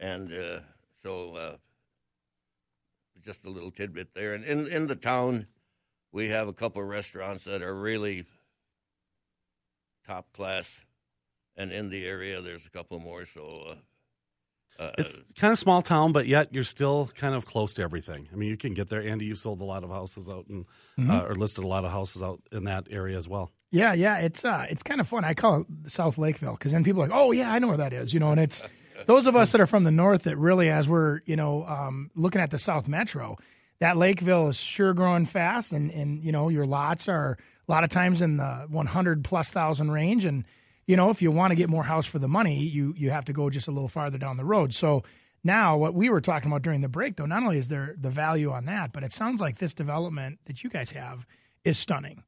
and 0.00 0.32
uh, 0.32 0.60
so 1.02 1.34
uh, 1.34 1.56
just 3.24 3.44
a 3.46 3.50
little 3.50 3.70
tidbit 3.70 4.14
there. 4.14 4.34
And 4.34 4.44
in 4.44 4.66
in 4.68 4.86
the 4.86 4.96
town, 4.96 5.46
we 6.12 6.28
have 6.28 6.46
a 6.46 6.52
couple 6.52 6.82
of 6.82 6.88
restaurants 6.88 7.44
that 7.44 7.62
are 7.62 7.74
really 7.74 8.26
top 10.06 10.30
class, 10.34 10.80
and 11.56 11.72
in 11.72 11.88
the 11.88 12.04
area, 12.06 12.42
there's 12.42 12.66
a 12.66 12.70
couple 12.70 12.98
more. 13.00 13.24
So. 13.24 13.76
Uh, 14.78 14.90
It's 14.98 15.22
kind 15.36 15.52
of 15.52 15.58
small 15.58 15.82
town, 15.82 16.12
but 16.12 16.26
yet 16.26 16.52
you're 16.52 16.64
still 16.64 17.10
kind 17.14 17.34
of 17.34 17.44
close 17.46 17.74
to 17.74 17.82
everything. 17.82 18.28
I 18.32 18.36
mean, 18.36 18.48
you 18.48 18.56
can 18.56 18.74
get 18.74 18.88
there. 18.88 19.02
Andy, 19.02 19.26
you've 19.26 19.38
sold 19.38 19.60
a 19.60 19.64
lot 19.64 19.84
of 19.84 19.90
houses 19.90 20.28
out 20.28 20.46
and 20.48 20.64
uh, 20.98 21.26
or 21.28 21.34
listed 21.34 21.64
a 21.64 21.66
lot 21.68 21.84
of 21.84 21.90
houses 21.92 22.22
out 22.22 22.40
in 22.50 22.64
that 22.64 22.88
area 22.90 23.16
as 23.16 23.28
well. 23.28 23.50
Yeah, 23.70 23.92
yeah, 23.94 24.18
it's 24.18 24.44
uh, 24.44 24.66
it's 24.68 24.82
kind 24.82 25.00
of 25.00 25.08
fun. 25.08 25.24
I 25.24 25.34
call 25.34 25.60
it 25.60 25.66
South 25.90 26.18
Lakeville 26.18 26.52
because 26.52 26.72
then 26.72 26.84
people 26.84 27.02
are 27.02 27.08
like, 27.08 27.16
oh 27.16 27.32
yeah, 27.32 27.52
I 27.52 27.58
know 27.58 27.68
where 27.68 27.76
that 27.78 27.92
is, 27.92 28.12
you 28.12 28.20
know. 28.20 28.30
And 28.30 28.40
it's 28.40 28.62
those 29.06 29.26
of 29.26 29.34
us 29.36 29.52
that 29.52 29.60
are 29.60 29.66
from 29.66 29.84
the 29.84 29.90
north 29.90 30.24
that 30.24 30.36
really, 30.36 30.68
as 30.68 30.88
we're 30.88 31.20
you 31.26 31.36
know 31.36 31.64
um, 31.66 32.10
looking 32.14 32.40
at 32.40 32.50
the 32.50 32.58
South 32.58 32.86
Metro, 32.88 33.38
that 33.78 33.96
Lakeville 33.96 34.48
is 34.48 34.56
sure 34.56 34.92
growing 34.94 35.24
fast, 35.26 35.72
and 35.72 35.90
and 35.90 36.22
you 36.24 36.32
know 36.32 36.48
your 36.50 36.66
lots 36.66 37.08
are 37.08 37.38
a 37.68 37.72
lot 37.72 37.82
of 37.84 37.90
times 37.90 38.20
in 38.20 38.36
the 38.36 38.66
one 38.68 38.86
hundred 38.86 39.24
plus 39.24 39.48
thousand 39.50 39.90
range, 39.90 40.24
and 40.26 40.44
you 40.86 40.96
know 40.96 41.10
if 41.10 41.22
you 41.22 41.30
want 41.30 41.50
to 41.50 41.56
get 41.56 41.68
more 41.68 41.84
house 41.84 42.06
for 42.06 42.18
the 42.18 42.28
money, 42.28 42.62
you 42.62 42.94
you 42.96 43.10
have 43.10 43.24
to 43.26 43.32
go 43.32 43.50
just 43.50 43.68
a 43.68 43.70
little 43.70 43.88
farther 43.88 44.18
down 44.18 44.36
the 44.36 44.44
road. 44.44 44.74
So. 44.74 45.02
Now, 45.44 45.76
what 45.76 45.92
we 45.92 46.08
were 46.08 46.20
talking 46.20 46.48
about 46.48 46.62
during 46.62 46.82
the 46.82 46.88
break, 46.88 47.16
though, 47.16 47.26
not 47.26 47.42
only 47.42 47.58
is 47.58 47.66
there 47.66 47.96
the 48.00 48.10
value 48.10 48.52
on 48.52 48.66
that, 48.66 48.92
but 48.92 49.02
it 49.02 49.12
sounds 49.12 49.40
like 49.40 49.58
this 49.58 49.74
development 49.74 50.38
that 50.44 50.62
you 50.62 50.70
guys 50.70 50.92
have 50.92 51.26
is 51.64 51.76
stunning. 51.76 52.22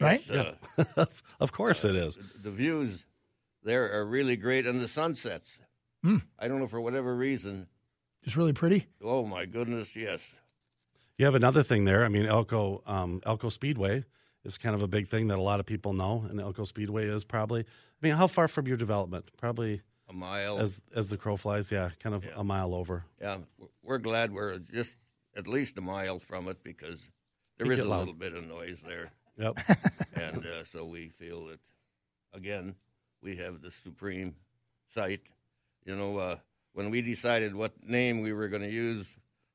right? 0.00 0.24
yes, 0.30 0.54
uh, 0.96 1.06
of 1.40 1.50
course 1.50 1.84
it 1.84 1.96
is. 1.96 2.20
the 2.40 2.52
views 2.52 3.04
there 3.62 3.92
are 3.92 4.04
really 4.04 4.36
great, 4.36 4.66
and 4.66 4.80
the 4.80 4.88
sunsets. 4.88 5.58
Hmm. 6.02 6.18
I 6.38 6.48
don't 6.48 6.60
know 6.60 6.66
for 6.66 6.80
whatever 6.80 7.14
reason. 7.14 7.66
Just 8.24 8.36
really 8.36 8.52
pretty. 8.52 8.86
Oh 9.02 9.26
my 9.26 9.46
goodness, 9.46 9.96
yes. 9.96 10.34
You 11.18 11.26
have 11.26 11.34
another 11.34 11.62
thing 11.62 11.84
there. 11.84 12.04
I 12.04 12.08
mean, 12.08 12.26
Elko 12.26 12.82
um, 12.86 13.20
Elko 13.26 13.48
Speedway 13.50 14.04
is 14.44 14.58
kind 14.58 14.74
of 14.74 14.82
a 14.82 14.88
big 14.88 15.08
thing 15.08 15.28
that 15.28 15.38
a 15.38 15.42
lot 15.42 15.60
of 15.60 15.66
people 15.66 15.92
know, 15.92 16.24
and 16.28 16.40
Elko 16.40 16.64
Speedway 16.64 17.06
is 17.08 17.24
probably. 17.24 17.60
I 17.60 18.06
mean, 18.06 18.14
how 18.14 18.26
far 18.26 18.48
from 18.48 18.66
your 18.66 18.76
development? 18.76 19.30
Probably 19.36 19.82
A 20.08 20.12
mile. 20.12 20.58
as 20.58 20.80
as 20.94 21.08
the 21.08 21.16
crow 21.16 21.36
flies. 21.36 21.70
Yeah, 21.70 21.90
kind 22.02 22.14
of 22.14 22.24
a 22.34 22.42
mile 22.44 22.74
over. 22.74 23.04
yeah, 23.20 23.38
we're 23.82 23.98
glad 23.98 24.32
we're 24.32 24.58
just 24.58 24.96
at 25.36 25.46
least 25.46 25.78
a 25.78 25.80
mile 25.82 26.18
from 26.18 26.48
it 26.48 26.62
because 26.64 27.10
there 27.58 27.70
is 27.70 27.78
a 27.80 27.84
loud. 27.84 27.98
little 28.00 28.14
bit 28.14 28.34
of 28.34 28.46
noise 28.46 28.82
there, 28.82 29.10
Yep. 29.38 29.58
and 30.14 30.46
uh, 30.46 30.64
so 30.64 30.84
we 30.84 31.08
feel 31.08 31.46
that 31.46 31.60
again 32.32 32.74
we 33.22 33.36
have 33.36 33.60
the 33.60 33.70
supreme 33.70 34.34
site. 34.94 35.28
You 35.84 35.96
know, 35.96 36.16
uh, 36.18 36.36
when 36.72 36.90
we 36.90 37.02
decided 37.02 37.54
what 37.54 37.72
name 37.86 38.20
we 38.22 38.32
were 38.32 38.48
going 38.48 38.62
to 38.62 38.70
use 38.70 39.06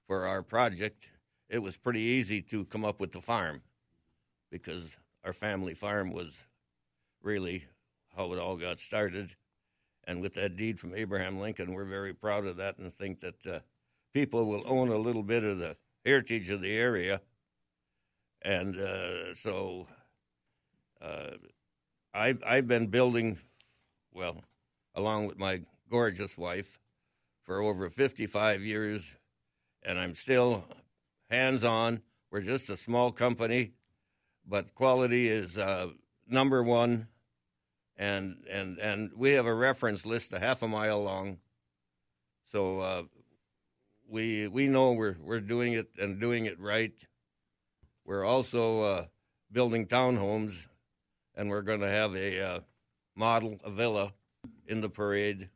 for 0.08 0.28
our 0.28 0.44
project, 0.44 1.10
it 1.50 1.60
was 1.60 1.76
pretty 1.78 2.02
easy 2.02 2.42
to 2.44 2.66
come 2.66 2.86
up 2.86 3.00
with 3.00 3.12
the 3.12 3.22
farm 3.22 3.62
because 4.52 4.84
our 5.24 5.34
family 5.34 5.74
farm 5.74 6.12
was 6.12 6.38
really 7.22 7.66
how 8.16 8.32
it 8.34 8.40
all 8.40 8.56
got 8.56 8.78
started. 8.78 9.34
And 10.06 10.22
with 10.22 10.36
that 10.36 10.56
deed 10.56 10.80
from 10.80 10.94
Abraham 10.94 11.40
Lincoln, 11.40 11.74
we're 11.74 11.86
very 11.86 12.14
proud 12.14 12.46
of 12.46 12.58
that 12.58 12.78
and 12.78 12.96
think 12.98 13.20
that 13.22 13.48
uh, 13.48 13.60
people 14.14 14.46
will 14.46 14.64
own 14.66 14.90
a 14.90 14.98
little 14.98 15.24
bit 15.24 15.44
of 15.44 15.58
the 15.58 15.76
heritage 16.06 16.50
of 16.50 16.62
the 16.62 16.72
area. 16.72 17.22
And 18.44 18.80
uh, 18.80 19.34
so 19.34 19.88
uh, 21.02 21.32
I, 22.14 22.38
I've 22.46 22.68
been 22.68 22.88
building, 22.88 23.40
well, 24.14 24.44
along 24.94 25.28
with 25.28 25.40
my 25.40 25.62
gorgeous 25.90 26.38
wife, 26.38 26.80
for 27.46 27.62
over 27.62 27.90
55 27.90 28.62
years, 28.62 29.16
and 29.84 30.00
I'm 30.00 30.14
still 30.14 30.66
hands 31.30 31.64
on. 31.64 32.02
We're 32.32 32.42
just 32.42 32.70
a 32.70 32.78
small 32.78 33.12
company, 33.12 33.72
but 34.48 34.74
quality 34.76 35.28
is 35.28 35.58
uh, 35.58 35.88
number 36.28 36.64
one 36.64 37.08
and 37.98 38.44
and 38.50 38.78
and 38.80 39.12
we 39.16 39.32
have 39.32 39.46
a 39.46 39.54
reference 39.54 40.06
list 40.06 40.34
a 40.34 40.40
half 40.40 40.62
a 40.62 40.68
mile 40.68 41.02
long. 41.04 41.38
So 42.52 42.80
uh, 42.80 43.04
we 44.08 44.48
we 44.48 44.68
know 44.68 44.94
we're 44.94 45.18
we're 45.22 45.40
doing 45.40 45.74
it 45.74 45.90
and 45.98 46.20
doing 46.20 46.46
it 46.46 46.60
right. 46.60 46.94
We're 48.06 48.26
also 48.26 48.84
uh, 48.84 49.06
building 49.52 49.88
townhomes, 49.88 50.68
and 51.36 51.50
we're 51.50 51.64
going 51.64 51.80
to 51.80 51.90
have 51.90 52.16
a 52.16 52.42
uh, 52.42 52.60
model 53.16 53.60
a 53.64 53.72
villa 53.72 54.14
in 54.68 54.82
the 54.82 54.90
parade. 54.90 55.50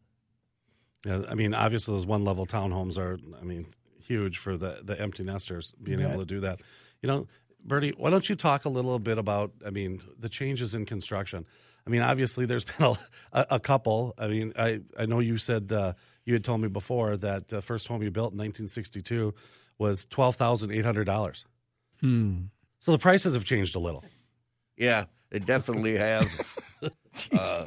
Yeah, 1.05 1.21
I 1.29 1.35
mean, 1.35 1.53
obviously, 1.53 1.95
those 1.95 2.05
one 2.05 2.25
level 2.25 2.45
townhomes 2.45 2.97
are, 2.97 3.17
I 3.39 3.45
mean, 3.45 3.67
huge 4.03 4.37
for 4.37 4.57
the, 4.57 4.81
the 4.83 4.99
empty 4.99 5.23
nesters 5.23 5.73
being 5.81 5.99
Bet. 5.99 6.09
able 6.09 6.19
to 6.21 6.25
do 6.25 6.41
that. 6.41 6.59
You 7.01 7.07
know, 7.07 7.27
Bernie, 7.63 7.93
why 7.97 8.09
don't 8.09 8.27
you 8.27 8.35
talk 8.35 8.65
a 8.65 8.69
little 8.69 8.99
bit 8.99 9.17
about, 9.17 9.51
I 9.65 9.69
mean, 9.69 10.01
the 10.17 10.29
changes 10.29 10.73
in 10.73 10.85
construction? 10.85 11.45
I 11.85 11.89
mean, 11.89 12.01
obviously, 12.01 12.45
there's 12.45 12.63
been 12.77 12.87
a, 12.87 12.97
a, 13.33 13.45
a 13.51 13.59
couple. 13.59 14.13
I 14.17 14.27
mean, 14.27 14.53
I, 14.57 14.81
I 14.97 15.05
know 15.05 15.19
you 15.19 15.37
said, 15.37 15.71
uh, 15.71 15.93
you 16.25 16.33
had 16.33 16.43
told 16.43 16.61
me 16.61 16.67
before 16.67 17.17
that 17.17 17.47
the 17.47 17.61
first 17.61 17.87
home 17.87 18.03
you 18.03 18.11
built 18.11 18.33
in 18.33 18.37
1962 18.37 19.33
was 19.77 20.05
$12,800. 20.05 21.45
Hmm. 22.01 22.37
So 22.79 22.91
the 22.91 22.99
prices 22.99 23.33
have 23.33 23.45
changed 23.45 23.75
a 23.75 23.79
little. 23.79 24.03
Yeah, 24.77 25.05
they 25.29 25.39
definitely 25.39 25.97
have. 25.97 26.29
uh, 27.33 27.65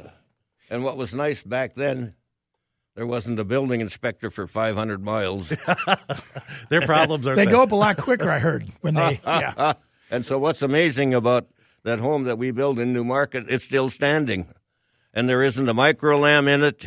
and 0.69 0.83
what 0.83 0.97
was 0.97 1.13
nice 1.13 1.43
back 1.43 1.75
then, 1.75 2.15
there 2.95 3.07
wasn't 3.07 3.39
a 3.39 3.43
building 3.43 3.81
inspector 3.81 4.29
for 4.29 4.45
500 4.47 5.03
miles. 5.03 5.49
Their 6.69 6.81
problems 6.81 7.25
are 7.25 7.35
They 7.35 7.45
go 7.45 7.61
up 7.61 7.71
a 7.71 7.75
lot 7.75 7.97
quicker, 7.97 8.29
I 8.29 8.39
heard, 8.39 8.67
when 8.81 8.93
they, 8.93 9.19
yeah. 9.25 9.73
and 10.11 10.25
so, 10.25 10.37
what's 10.37 10.61
amazing 10.61 11.13
about 11.13 11.47
that 11.83 11.99
home 11.99 12.23
that 12.25 12.37
we 12.37 12.51
built 12.51 12.79
in 12.79 12.93
New 12.93 13.03
Market, 13.03 13.45
it's 13.49 13.63
still 13.63 13.89
standing, 13.89 14.47
and 15.13 15.27
there 15.27 15.43
isn't 15.43 15.67
a 15.67 15.73
Microllam 15.73 16.47
in 16.47 16.63
it, 16.63 16.85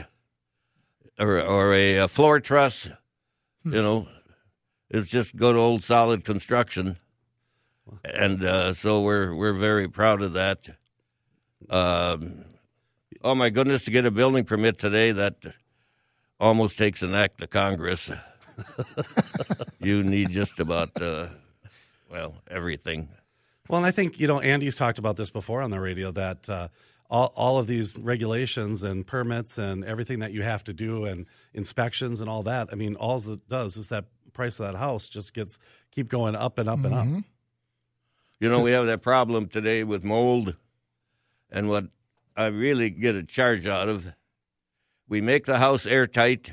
or 1.19 1.41
or 1.41 1.73
a, 1.75 2.01
uh 2.01 2.07
floor 2.07 2.41
truss. 2.41 2.89
You 3.65 3.83
know, 3.83 4.09
it's 4.89 5.09
just 5.09 5.37
good 5.37 5.57
old 5.57 5.83
solid 5.83 6.25
construction, 6.25 6.97
and 8.05 8.45
uh, 8.45 8.75
so 8.75 9.03
we're 9.03 9.35
we're 9.35 9.55
very 9.55 9.89
proud 9.89 10.23
of 10.23 10.35
that. 10.35 10.69
Um, 11.69 12.45
oh 13.25 13.35
my 13.35 13.51
goodness, 13.51 13.85
to 13.87 13.91
get 13.91 14.07
a 14.07 14.11
building 14.11 14.45
permit 14.45 14.79
today, 14.79 15.11
that 15.13 15.37
almost 16.41 16.79
takes 16.79 17.03
an 17.03 17.15
act 17.15 17.43
of 17.43 17.51
Congress. 17.51 18.11
you 19.81 20.03
need 20.03 20.31
just 20.31 20.61
about 20.61 21.01
uh, 21.01 21.29
well 22.11 22.37
everything. 22.51 23.09
Well, 23.69 23.79
and 23.79 23.87
I 23.87 23.91
think 23.91 24.21
you 24.21 24.27
know 24.27 24.41
Andy's 24.41 24.77
talked 24.77 24.99
about 24.99 25.17
this 25.17 25.31
before 25.31 25.63
on 25.63 25.71
the 25.71 25.81
radio 25.81 26.11
that 26.13 26.49
uh, 26.49 26.69
all, 27.11 27.33
all 27.37 27.59
of 27.59 27.67
these 27.67 27.97
regulations 27.99 28.83
and 28.83 29.07
permits 29.07 29.59
and 29.59 29.85
everything 29.85 30.21
that 30.21 30.33
you 30.33 30.43
have 30.43 30.65
to 30.65 30.73
do 30.73 31.05
and 31.05 31.27
inspections 31.55 32.21
and 32.21 32.29
all 32.29 32.43
that. 32.45 32.69
I 32.73 32.75
mean, 32.75 32.97
all 32.97 33.19
it 33.31 33.49
does 33.49 33.77
is 33.77 33.89
that 33.89 34.07
price 34.33 34.61
of 34.61 34.67
that 34.67 34.79
house 34.79 35.07
just 35.07 35.35
gets 35.35 35.59
keep 35.91 36.09
going 36.09 36.37
up 36.37 36.59
and 36.59 36.69
up 36.69 36.85
and 36.85 36.95
up. 36.95 37.07
You 38.39 38.51
know, 38.51 38.61
we 38.61 38.73
have 38.73 38.87
that 38.87 39.03
problem 39.03 39.49
today 39.49 39.83
with 39.83 40.05
mold, 40.05 40.57
and 41.51 41.69
what 41.71 41.87
I 42.37 42.47
really 42.47 42.91
get 42.91 43.17
a 43.17 43.23
charge 43.23 43.67
out 43.67 43.89
of, 43.89 44.07
we 45.09 45.21
make 45.21 45.47
the 45.47 45.59
house 45.59 45.87
airtight, 45.87 46.53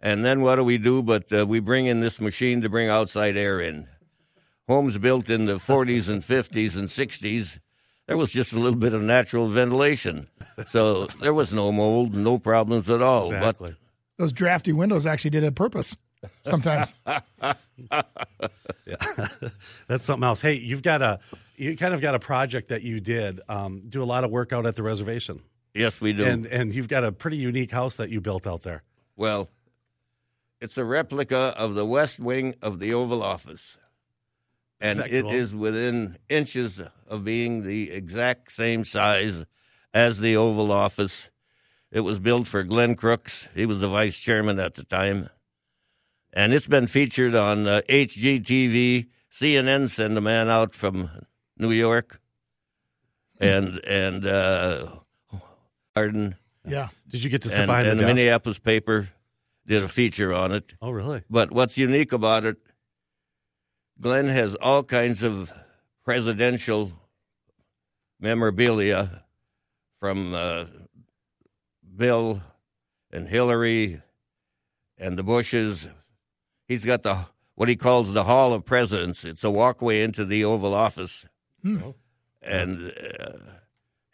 and 0.00 0.24
then 0.24 0.40
what 0.40 0.56
do 0.56 0.64
we 0.64 0.78
do? 0.78 1.02
But 1.02 1.32
uh, 1.32 1.46
we 1.46 1.60
bring 1.60 1.86
in 1.86 2.00
this 2.00 2.20
machine 2.20 2.60
to 2.62 2.68
bring 2.68 2.88
outside 2.88 3.36
air 3.36 3.60
in. 3.60 3.88
Homes 4.66 4.98
built 4.98 5.30
in 5.30 5.46
the 5.46 5.56
40s 5.56 6.08
and 6.08 6.22
50s 6.22 6.76
and 6.76 6.88
60s, 6.88 7.58
there 8.08 8.16
was 8.16 8.32
just 8.32 8.54
a 8.54 8.58
little 8.58 8.78
bit 8.78 8.94
of 8.94 9.02
natural 9.02 9.48
ventilation, 9.48 10.28
so 10.70 11.06
there 11.20 11.34
was 11.34 11.52
no 11.52 11.70
mold, 11.70 12.14
no 12.14 12.38
problems 12.38 12.88
at 12.88 13.02
all. 13.02 13.32
Exactly. 13.32 13.76
Those 14.16 14.32
drafty 14.32 14.72
windows 14.72 15.06
actually 15.06 15.30
did 15.30 15.44
a 15.44 15.52
purpose 15.52 15.94
sometimes. 16.46 16.94
That's 19.86 20.04
something 20.04 20.24
else. 20.24 20.40
Hey, 20.40 20.54
you've 20.54 20.82
got 20.82 21.02
a 21.02 21.20
you 21.56 21.76
kind 21.76 21.92
of 21.92 22.00
got 22.00 22.14
a 22.14 22.18
project 22.18 22.68
that 22.68 22.82
you 22.82 22.98
did 22.98 23.40
um, 23.48 23.82
do 23.88 24.02
a 24.02 24.06
lot 24.06 24.24
of 24.24 24.30
work 24.30 24.52
out 24.54 24.64
at 24.64 24.74
the 24.74 24.82
reservation, 24.82 25.36
But 25.36 25.42
yes, 25.74 26.00
we 26.00 26.12
do. 26.12 26.24
and 26.24 26.46
and 26.46 26.74
you've 26.74 26.88
got 26.88 27.04
a 27.04 27.12
pretty 27.12 27.36
unique 27.36 27.70
house 27.70 27.96
that 27.96 28.10
you 28.10 28.20
built 28.20 28.46
out 28.46 28.62
there. 28.62 28.82
Well, 29.16 29.48
it's 30.60 30.76
a 30.76 30.84
replica 30.84 31.54
of 31.56 31.74
the 31.74 31.86
west 31.86 32.18
wing 32.18 32.54
of 32.60 32.78
the 32.78 32.94
Oval 32.94 33.22
Office. 33.22 33.76
And 34.80 35.00
it 35.00 35.26
is 35.26 35.50
cool? 35.50 35.60
within 35.60 36.18
inches 36.28 36.80
of 37.08 37.24
being 37.24 37.64
the 37.64 37.90
exact 37.90 38.52
same 38.52 38.84
size 38.84 39.44
as 39.92 40.20
the 40.20 40.36
Oval 40.36 40.70
Office. 40.70 41.30
It 41.90 42.00
was 42.00 42.20
built 42.20 42.46
for 42.46 42.62
Glynn 42.62 42.94
Crooks. 42.94 43.48
He 43.54 43.66
was 43.66 43.80
the 43.80 43.88
vice 43.88 44.18
chairman 44.18 44.60
at 44.60 44.74
the 44.74 44.84
time. 44.84 45.30
And 46.32 46.52
it's 46.52 46.68
been 46.68 46.86
featured 46.86 47.34
on 47.34 47.66
uh, 47.66 47.80
HGTV. 47.88 49.08
CNN 49.32 49.88
sent 49.88 50.16
a 50.16 50.20
man 50.20 50.48
out 50.48 50.74
from 50.74 51.10
New 51.56 51.72
York. 51.72 52.20
And, 53.40 53.80
and, 53.84 54.26
uh, 54.26 54.96
Arden 55.98 56.36
Yeah. 56.66 56.88
Did 57.08 57.24
you 57.24 57.30
get 57.30 57.42
to 57.42 57.48
sit 57.48 57.60
and, 57.60 57.66
behind 57.66 57.86
and 57.88 57.98
the 57.98 58.04
the? 58.04 58.14
Minneapolis 58.14 58.58
paper 58.58 59.08
did 59.66 59.82
a 59.82 59.88
feature 59.88 60.32
on 60.32 60.52
it. 60.52 60.74
Oh, 60.80 60.90
really? 60.90 61.22
But 61.28 61.50
what's 61.52 61.76
unique 61.78 62.12
about 62.12 62.44
it, 62.44 62.56
Glynn 64.00 64.28
has 64.28 64.54
all 64.54 64.82
kinds 64.84 65.22
of 65.22 65.52
presidential 66.04 66.92
memorabilia 68.20 69.24
from 70.00 70.34
uh, 70.34 70.64
Bill 71.96 72.40
and 73.10 73.28
Hillary 73.28 74.00
and 74.96 75.18
the 75.18 75.22
Bushes. 75.22 75.88
He's 76.66 76.84
got 76.84 77.02
the 77.02 77.26
what 77.54 77.68
he 77.68 77.76
calls 77.76 78.12
the 78.12 78.24
Hall 78.24 78.54
of 78.54 78.64
Presidents. 78.64 79.24
It's 79.24 79.42
a 79.42 79.50
walkway 79.50 80.02
into 80.02 80.24
the 80.24 80.44
Oval 80.44 80.74
Office, 80.74 81.26
and 82.40 82.92
uh, 83.18 83.32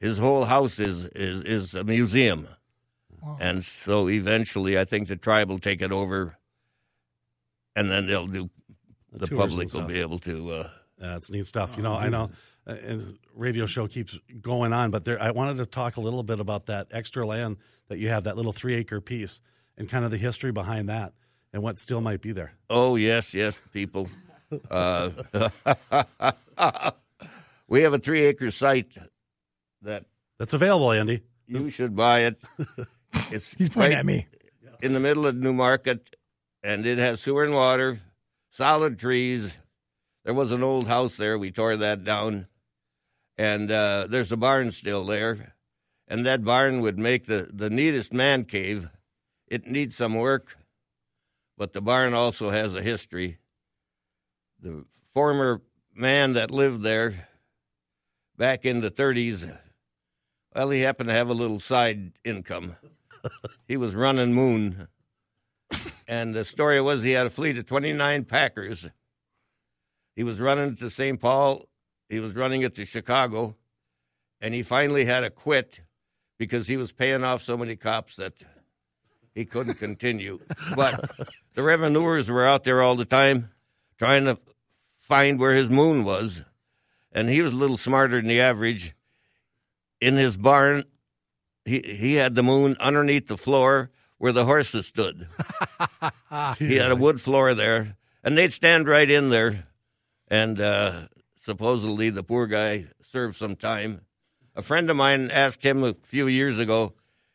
his 0.01 0.19
whole 0.19 0.45
house 0.45 0.79
is 0.79 1.07
is 1.07 1.43
is 1.43 1.75
a 1.75 1.85
museum. 1.85 2.49
And 3.41 3.65
so 3.65 4.09
eventually, 4.11 4.79
I 4.79 4.85
think 4.85 5.09
the 5.09 5.17
tribe 5.17 5.49
will 5.49 5.59
take 5.59 5.81
it 5.81 5.91
over, 5.93 6.37
and 7.75 7.91
then 7.91 8.07
they'll 8.07 8.27
do. 8.27 8.51
The, 9.13 9.27
tours 9.27 9.57
and 9.57 9.71
public 9.71 9.73
will 9.73 9.83
be 9.95 10.01
able 10.01 10.19
to. 10.21 10.51
Uh, 10.51 10.69
That's 10.99 11.31
neat 11.31 11.47
stuff. 11.47 11.77
You 11.77 11.83
know, 11.85 11.95
I 11.95 12.09
know, 12.09 12.31
uh, 12.67 12.73
and 12.73 13.19
radio 13.35 13.65
show 13.65 13.87
keeps 13.87 14.19
going 14.41 14.73
on, 14.73 14.91
but 14.91 15.05
there, 15.05 15.23
I 15.23 15.31
wanted 15.31 15.57
to 15.59 15.67
talk 15.67 15.97
a 15.97 16.01
little 16.01 16.23
bit 16.23 16.41
about 16.41 16.67
that 16.67 16.89
extra 16.91 17.27
land 17.27 17.57
that 17.89 17.99
you 17.99 18.09
have, 18.09 18.25
that 18.25 18.37
little 18.37 18.53
three 18.53 18.75
acre 18.75 19.01
piece, 19.01 19.41
and 19.79 19.89
kind 19.89 20.05
of 20.05 20.11
the 20.11 20.19
history 20.19 20.53
behind 20.53 20.89
that, 20.89 21.15
and 21.53 21.63
what 21.63 21.79
still 21.79 22.01
might 22.01 22.21
be 22.21 22.33
there. 22.33 22.53
oh 22.69 22.97
yes, 22.97 23.33
yes, 23.33 23.59
people. 23.73 24.09
Uh, 24.71 25.11
we 27.69 27.83
have 27.83 27.95
a 27.95 27.99
three 27.99 28.25
acre 28.25 28.51
site 28.51 28.97
that 29.85 30.05
That's 30.39 30.53
available, 30.53 30.91
Andy. 30.93 31.23
you 31.47 31.71
should 31.71 31.95
buy 31.97 32.21
it. 32.21 32.39
It's 33.31 33.53
He's 33.53 33.69
pointing 33.69 33.93
right 33.93 33.99
at 34.01 34.07
me. 34.07 34.27
in 34.83 34.93
the 34.93 34.99
middle 34.99 35.25
of 35.27 35.37
New 35.37 35.53
Market, 35.53 36.17
and 36.65 36.85
it 36.85 36.99
has 36.99 37.21
sewer 37.21 37.45
and 37.45 37.55
water, 37.55 38.01
solid 38.51 38.99
trees. 38.99 39.57
There 40.25 40.35
was 40.35 40.51
an 40.51 40.65
old 40.65 40.89
house 40.89 41.17
there. 41.17 41.39
We 41.39 41.53
tore 41.53 41.77
that 41.77 42.03
down, 42.03 42.49
and 43.39 43.71
uh, 43.71 44.09
there's 44.11 44.33
a 44.33 44.37
barn 44.37 44.73
still 44.73 45.05
there. 45.05 45.55
And 46.09 46.27
that 46.27 46.45
barn 46.45 46.81
would 46.81 46.99
make 46.99 47.27
the, 47.27 47.49
the 47.53 47.71
neatest 47.71 48.13
man 48.13 48.45
cave. 48.45 48.91
It 49.47 49.67
needs 49.67 49.95
some 49.95 50.15
work, 50.15 50.57
but 51.57 51.73
the 51.73 51.81
barn 51.81 52.15
also 52.15 52.51
has 52.51 52.75
a 52.75 52.83
history. 52.83 53.39
The 54.61 54.85
former 55.15 55.63
man 55.95 56.33
that 56.33 56.51
lived 56.51 56.83
there 56.83 57.29
back 58.37 58.65
in 58.65 58.81
the 58.81 58.91
30s, 58.91 59.57
well, 60.55 60.71
he 60.71 60.81
happened 60.81 61.09
to 61.09 61.15
have 61.15 61.29
a 61.29 61.35
little 61.35 61.59
side 61.59 62.13
income. 62.25 62.77
he 63.69 63.77
was 63.77 63.95
running 63.95 64.33
Moon. 64.33 64.89
And 66.07 66.35
the 66.35 66.45
story 66.45 66.81
was 66.81 67.03
he 67.03 67.13
had 67.13 67.27
a 67.27 67.31
fleet 67.31 67.57
of 67.59 67.67
29 67.67 68.25
Packards. 68.25 68.89
He 70.15 70.23
was 70.23 70.39
running 70.39 70.77
to 70.77 70.91
St. 70.91 71.21
Paul. 71.21 71.67
He 72.09 72.21
was 72.21 72.35
running 72.35 72.63
it 72.63 72.75
to 72.77 72.85
Chicago. 72.85 73.57
And 74.41 74.55
he 74.55 74.63
finally 74.63 75.07
had 75.07 75.21
to 75.21 75.31
quit 75.31 75.81
because 76.39 76.67
he 76.67 76.77
was 76.77 76.93
paying 76.93 77.25
off 77.25 77.43
so 77.43 77.57
many 77.57 77.77
cops 77.77 78.17
that 78.17 78.35
he 79.35 79.45
couldn't 79.45 79.75
continue. 79.75 80.41
But 80.77 81.11
the 81.55 81.63
revenuers 81.63 82.31
were 82.31 82.47
out 82.47 82.65
there 82.65 82.83
all 82.83 82.97
the 82.97 83.05
time 83.05 83.51
trying 83.99 84.27
to 84.27 84.39
find 85.01 85.41
where 85.41 85.55
his 85.55 85.71
moon 85.71 86.05
was. 86.05 86.43
And 87.13 87.29
he 87.29 87.41
was 87.41 87.53
a 87.53 87.57
little 87.57 87.77
smarter 87.77 88.17
than 88.17 88.27
the 88.27 88.41
average. 88.41 88.95
In 90.05 90.19
his 90.19 90.37
barn, 90.37 90.85
he, 91.65 91.81
he 91.81 92.17
had 92.17 92.35
the 92.35 92.43
moon 92.43 92.77
underneath 92.79 93.27
the 93.27 93.39
floor 93.39 93.91
where 94.19 94.33
the 94.33 94.45
horses 94.45 94.87
stood. 94.87 95.29
he 96.59 96.77
had 96.77 96.91
a 96.91 96.97
wood 96.97 97.23
floor 97.23 97.55
there, 97.55 97.97
and 98.23 98.37
they'd 98.37 98.53
stand 98.53 98.87
right 98.87 99.09
in 99.09 99.31
there. 99.31 99.67
And 100.29 100.61
uh, 100.61 101.09
supposedly 101.41 102.11
the 102.11 102.23
poor 102.23 102.47
guy 102.47 102.89
served 103.03 103.37
some 103.37 103.57
time. 103.57 104.03
A 104.55 104.61
friend 104.61 104.91
of 104.91 104.97
mine 104.97 105.31
asked 105.31 105.65
him 105.65 105.83
a 105.83 105.95
few 106.03 106.27
years 106.27 106.59
ago, 106.59 106.93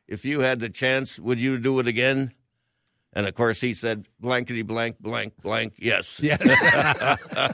if 0.08 0.24
you 0.24 0.42
had 0.42 0.60
the 0.60 0.70
chance, 0.70 1.18
would 1.18 1.42
you 1.42 1.58
do 1.58 1.80
it 1.80 1.88
again? 1.88 2.34
And 3.14 3.26
of 3.26 3.34
course, 3.34 3.60
he 3.60 3.74
said, 3.74 4.06
blankety 4.20 4.62
blank, 4.62 5.00
blank, 5.00 5.34
blank, 5.42 5.74
yes. 5.78 6.20
Yes. 6.24 6.40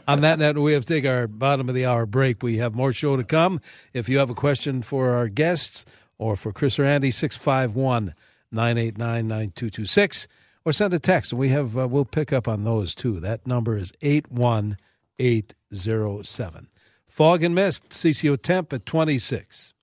On 0.08 0.20
that 0.22 0.40
note, 0.40 0.58
we 0.58 0.74
have 0.74 0.86
to 0.86 0.94
take 0.94 1.06
our 1.06 1.28
bottom 1.28 1.70
of 1.70 1.76
the 1.76 1.86
hour 1.86 2.06
break. 2.06 2.44
We 2.44 2.58
have 2.58 2.76
more 2.76 2.92
show 2.92 3.16
to 3.16 3.24
come. 3.24 3.62
If 3.94 4.10
you 4.10 4.18
have 4.18 4.30
a 4.30 4.36
question 4.36 4.82
for 4.82 5.12
our 5.12 5.30
guests 5.30 5.86
or 6.18 6.36
for 6.36 6.52
Chris 6.52 6.78
or 6.78 6.84
Andy, 6.84 7.12
651 7.12 8.14
989 8.52 9.28
9226, 9.28 10.28
or 10.66 10.74
send 10.74 10.94
a 10.94 11.00
text, 11.00 11.32
and 11.32 11.40
we 11.40 11.50
have 11.50 11.78
uh, 11.78 11.88
we'll 11.88 12.06
pick 12.06 12.34
up 12.34 12.48
on 12.48 12.64
those 12.64 12.96
too. 12.96 13.20
That 13.20 13.46
number 13.46 13.78
is 13.78 13.94
81807. 14.02 16.68
Fog 17.08 17.44
and 17.44 17.54
mist, 17.56 17.90
CCO 17.90 18.42
temp 18.42 18.74
at 18.74 18.86
26. 18.86 19.74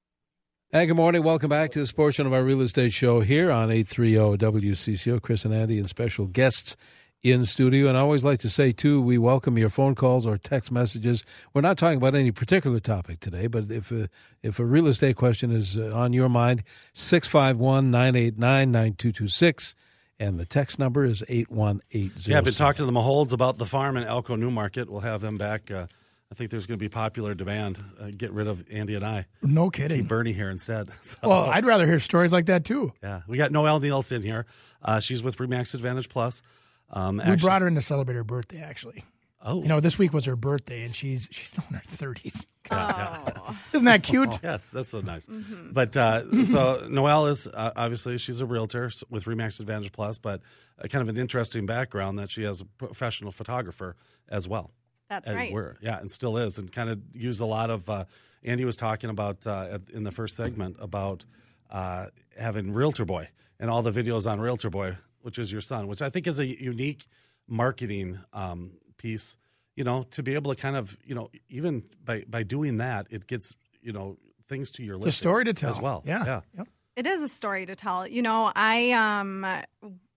Hey, 0.75 0.87
good 0.87 0.97
morning. 0.97 1.23
Welcome 1.23 1.51
back 1.51 1.71
to 1.73 1.81
this 1.81 1.93
portion 1.93 2.27
of 2.27 2.33
our 2.33 2.43
real 2.43 2.63
estate 2.63 2.95
show 2.95 3.21
here 3.21 3.53
on 3.53 3.71
830 3.71 4.39
WCCO. 4.39 5.21
Chris 5.21 5.45
and 5.45 5.53
Andy 5.53 5.79
and 5.79 5.87
special 5.87 6.27
guests 6.27 6.79
in 7.23 7.45
studio. 7.45 7.89
And 7.89 7.99
I 7.99 8.01
always 8.01 8.25
like 8.25 8.39
to 8.39 8.49
say, 8.49 8.73
too, 8.73 9.03
we 9.03 9.19
welcome 9.19 9.59
your 9.59 9.69
phone 9.69 9.95
calls 9.95 10.25
or 10.25 10.39
text 10.39 10.73
messages. 10.73 11.25
We're 11.53 11.61
not 11.61 11.77
talking 11.77 11.99
about 11.99 12.15
any 12.15 12.33
particular 12.33 12.81
topic 12.81 13.21
today, 13.21 13.49
but 13.49 13.71
if 13.71 13.93
a, 13.93 14.09
if 14.43 14.59
a 14.59 14.65
real 14.65 14.87
estate 14.87 15.17
question 15.17 15.53
is 15.53 15.77
uh, 15.77 15.93
on 15.95 16.15
your 16.15 16.31
mind, 16.31 16.63
651 16.95 17.91
989 17.91 18.73
9226. 18.73 19.75
And 20.19 20.41
the 20.41 20.47
text 20.47 20.79
number 20.79 21.05
is 21.05 21.23
81807. 21.29 22.33
Yeah, 22.33 22.39
I've 22.39 22.45
been 22.45 22.55
talking 22.55 22.79
to 22.79 22.87
the 22.87 22.99
Mahowalds 22.99 23.35
about 23.35 23.59
the 23.59 23.67
farm 23.67 23.99
in 23.99 24.05
Elko 24.05 24.37
New 24.37 24.51
Market. 24.51 24.89
We'll 24.89 25.03
have 25.03 25.21
them 25.21 25.37
back. 25.37 25.71
Uh, 25.71 25.89
I 26.33 26.35
think 26.35 26.51
there's 26.51 26.65
going 26.65 26.79
to 26.79 26.83
be 26.83 26.89
popular 26.89 27.35
demand. 27.35 27.79
Uh, 28.01 28.07
get 28.17 28.33
rid 28.33 28.47
of 28.47 28.65
Andy 28.73 28.95
and 28.95 29.05
I. 29.05 29.27
No 29.43 29.69
kidding. 29.69 29.99
Keep. 29.99 30.09
Bernie 30.09 30.33
here 30.33 30.49
instead. 30.49 30.89
So, 31.03 31.17
Well, 31.23 31.45
I'd 31.45 31.67
rather 31.67 31.85
hear 31.85 31.99
stories 31.99 32.33
like 32.33 32.47
that 32.47 32.65
too. 32.65 32.91
yeah, 33.03 33.21
we 33.29 33.37
got 33.37 33.53
Noelle 33.53 33.81
Nielsen 33.81 34.23
here. 34.23 34.47
Uh, 34.83 34.99
she's 34.99 35.23
with 35.23 35.37
Remax 35.37 35.75
Advantage 35.75 36.09
Plus. 36.09 36.41
Um, 36.89 37.19
We 37.19 37.25
actually- 37.25 37.47
brought 37.47 37.61
her 37.61 37.69
in 37.69 37.75
to 37.75 37.83
celebrate 37.83 38.15
her 38.15 38.25
birthday, 38.25 38.63
actually. 38.63 39.05
Oh, 39.45 39.61
You 39.61 39.69
know, 39.69 39.81
this 39.81 39.99
week 39.99 40.15
was 40.15 40.25
her 40.25 40.37
birthday, 40.37 40.85
and 40.85 40.95
she's 40.97 41.29
she's 41.33 41.49
still 41.49 41.65
in 41.69 41.75
her 41.75 41.83
thirties. 41.87 42.47
Oh. 42.71 43.57
Isn't 43.75 43.85
that 43.87 44.03
cute? 44.05 44.39
Yes, 44.43 44.71
that's 44.71 44.89
so 44.91 45.01
nice. 45.01 45.27
But 45.73 45.95
uh, 45.97 46.45
so 46.45 46.87
Noelle 46.89 47.27
is 47.27 47.47
uh, 47.49 47.73
obviously 47.77 48.17
she's 48.19 48.41
a 48.41 48.47
realtor 48.47 48.91
with 49.11 49.25
Remax 49.25 49.61
Advantage 49.61 49.93
Plus, 49.93 50.17
but 50.19 50.41
uh, 50.83 50.87
kind 50.89 51.03
of 51.03 51.09
an 51.09 51.19
interesting 51.21 51.67
background 51.67 52.19
that 52.21 52.31
she 52.31 52.45
has 52.45 52.61
a 52.63 52.65
professional 52.65 53.33
photographer 53.33 53.97
as 54.29 54.47
well. 54.49 54.71
That's 55.13 55.29
and 55.29 55.37
right. 55.37 55.53
Were, 55.53 55.77
yeah, 55.83 56.01
and 56.01 56.11
still 56.11 56.39
is, 56.39 56.57
and 56.57 56.73
kind 56.73 56.89
of 56.89 56.99
use 57.13 57.41
a 57.41 57.45
lot 57.45 57.69
of 57.69 57.91
uh, 57.91 58.07
Andy 58.43 58.65
was 58.65 58.79
talking 58.79 59.11
about 59.11 59.47
uh, 59.47 59.79
in 59.93 60.05
the 60.05 60.11
first 60.11 60.37
segment 60.37 60.77
about 60.81 61.27
uh, 61.71 62.07
having 62.39 62.73
Realtor 62.73 63.05
Boy 63.05 63.29
and 63.61 63.69
all 63.69 63.83
the 63.83 63.91
videos 63.91 64.31
on 64.31 64.41
Realtor 64.41 64.71
Boy, 64.71 64.97
which 65.21 65.39
is 65.39 65.53
your 65.53 65.61
son, 65.61 65.87
which 65.87 66.01
I 66.01 66.09
think 66.09 66.27
is 66.27 66.39
a 66.39 66.47
unique 66.47 67.07
marketing 67.47 68.21
um, 68.33 68.73
piece. 68.97 69.37
You 69.77 69.85
know, 69.85 70.05
to 70.13 70.23
be 70.23 70.33
able 70.33 70.55
to 70.55 70.59
kind 70.59 70.77
of 70.77 70.97
you 71.05 71.15
know 71.15 71.31
even 71.51 71.83
by 72.03 72.25
by 72.27 72.43
doing 72.43 72.79
that, 72.79 73.09
it 73.11 73.27
gets 73.27 73.55
you 73.83 73.93
know 73.93 74.17
things 74.49 74.71
to 74.73 74.83
your 74.83 74.97
The 74.97 75.05
listing 75.05 75.25
story 75.25 75.45
to 75.45 75.53
tell 75.53 75.69
as 75.69 75.79
well. 75.79 76.03
Yeah. 76.07 76.25
yeah. 76.25 76.41
Yep. 76.57 76.69
It 76.97 77.07
is 77.07 77.21
a 77.21 77.29
story 77.29 77.67
to 77.67 77.77
tell. 77.77 78.07
You 78.07 78.23
know, 78.23 78.51
I 78.55 78.93
um 78.93 79.47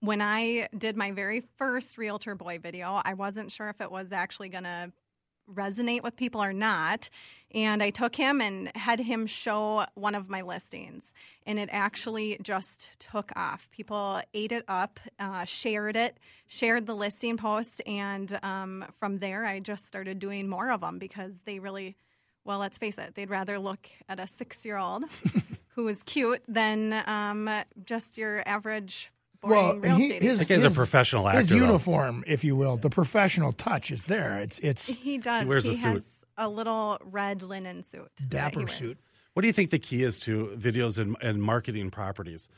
when 0.06 0.22
I 0.22 0.68
did 0.78 0.96
my 0.96 1.12
very 1.12 1.44
first 1.58 1.98
Realtor 1.98 2.36
Boy 2.36 2.60
video, 2.60 3.02
I 3.04 3.14
wasn't 3.14 3.52
sure 3.52 3.70
if 3.70 3.82
it 3.82 3.92
was 3.92 4.12
actually 4.12 4.50
going 4.50 4.64
to 4.64 4.92
resonate 5.54 6.04
with 6.04 6.16
people 6.16 6.44
or 6.44 6.54
not. 6.54 7.10
And 7.54 7.82
I 7.82 7.92
took 7.92 8.16
him 8.16 8.42
and 8.42 8.72
had 8.76 9.00
him 9.00 9.28
show 9.28 9.86
one 9.94 10.16
of 10.16 10.30
my 10.30 10.42
listings. 10.42 11.14
And 11.46 11.60
it 11.60 11.70
actually 11.72 12.38
just 12.42 13.00
took 13.00 13.32
off. 13.36 13.70
People 13.72 14.22
ate 14.34 14.52
it 14.52 14.66
up, 14.68 15.00
uh, 15.20 15.46
shared 15.46 15.96
it, 15.96 16.18
shared 16.48 16.86
the 16.86 16.96
listing 16.96 17.38
post. 17.38 17.82
And 17.86 18.38
um, 18.44 18.86
from 19.00 19.18
there, 19.18 19.46
I 19.46 19.60
just 19.60 19.86
started 19.86 20.20
doing 20.20 20.50
more 20.50 20.72
of 20.72 20.82
them 20.82 20.98
because 20.98 21.42
they 21.46 21.60
really, 21.60 21.96
well, 22.44 22.60
let's 22.60 22.78
face 22.78 22.98
it, 22.98 23.16
they'd 23.16 23.30
rather 23.30 23.60
look 23.60 23.88
at 24.10 24.20
a 24.20 24.28
six 24.28 24.66
year 24.66 24.78
old 24.78 25.06
who 25.76 25.88
is 25.88 26.04
cute 26.04 26.42
than 26.48 27.04
um, 27.08 27.50
just 27.86 28.18
your 28.18 28.44
average 28.48 29.12
Well, 29.50 29.76
real 29.80 29.96
he, 29.96 30.04
estate 30.06 30.22
his, 30.22 30.40
That 30.40 30.48
guy's 30.48 30.64
a 30.64 30.68
his- 30.70 30.76
professional 30.78 31.28
His 31.28 31.46
actor, 31.46 31.60
though. 31.60 31.66
uniform, 31.66 32.24
if 32.28 32.44
you 32.44 32.56
will, 32.56 32.78
the 32.78 32.90
professional 32.90 33.54
touch 33.54 33.92
is 33.92 34.06
there. 34.06 34.38
It's 34.38 34.60
it's 34.60 34.86
He 34.86 35.18
does. 35.18 35.44
He 35.44 35.48
wears 35.50 35.66
a 35.66 35.74
suit. 35.74 35.94
has 35.94 36.26
a 36.38 36.50
little 36.50 36.98
red 37.04 37.42
linen 37.44 37.84
suit. 37.84 38.10
Dapper 38.28 38.68
suit. 38.68 38.98
What 39.34 39.42
do 39.42 39.48
you 39.48 39.54
think 39.54 39.70
the 39.72 39.80
key 39.80 40.04
is 40.04 40.20
to 40.20 40.56
videos 40.58 40.98
and, 40.98 41.16
and 41.22 41.42
marketing 41.42 41.92
properties, 41.92 42.50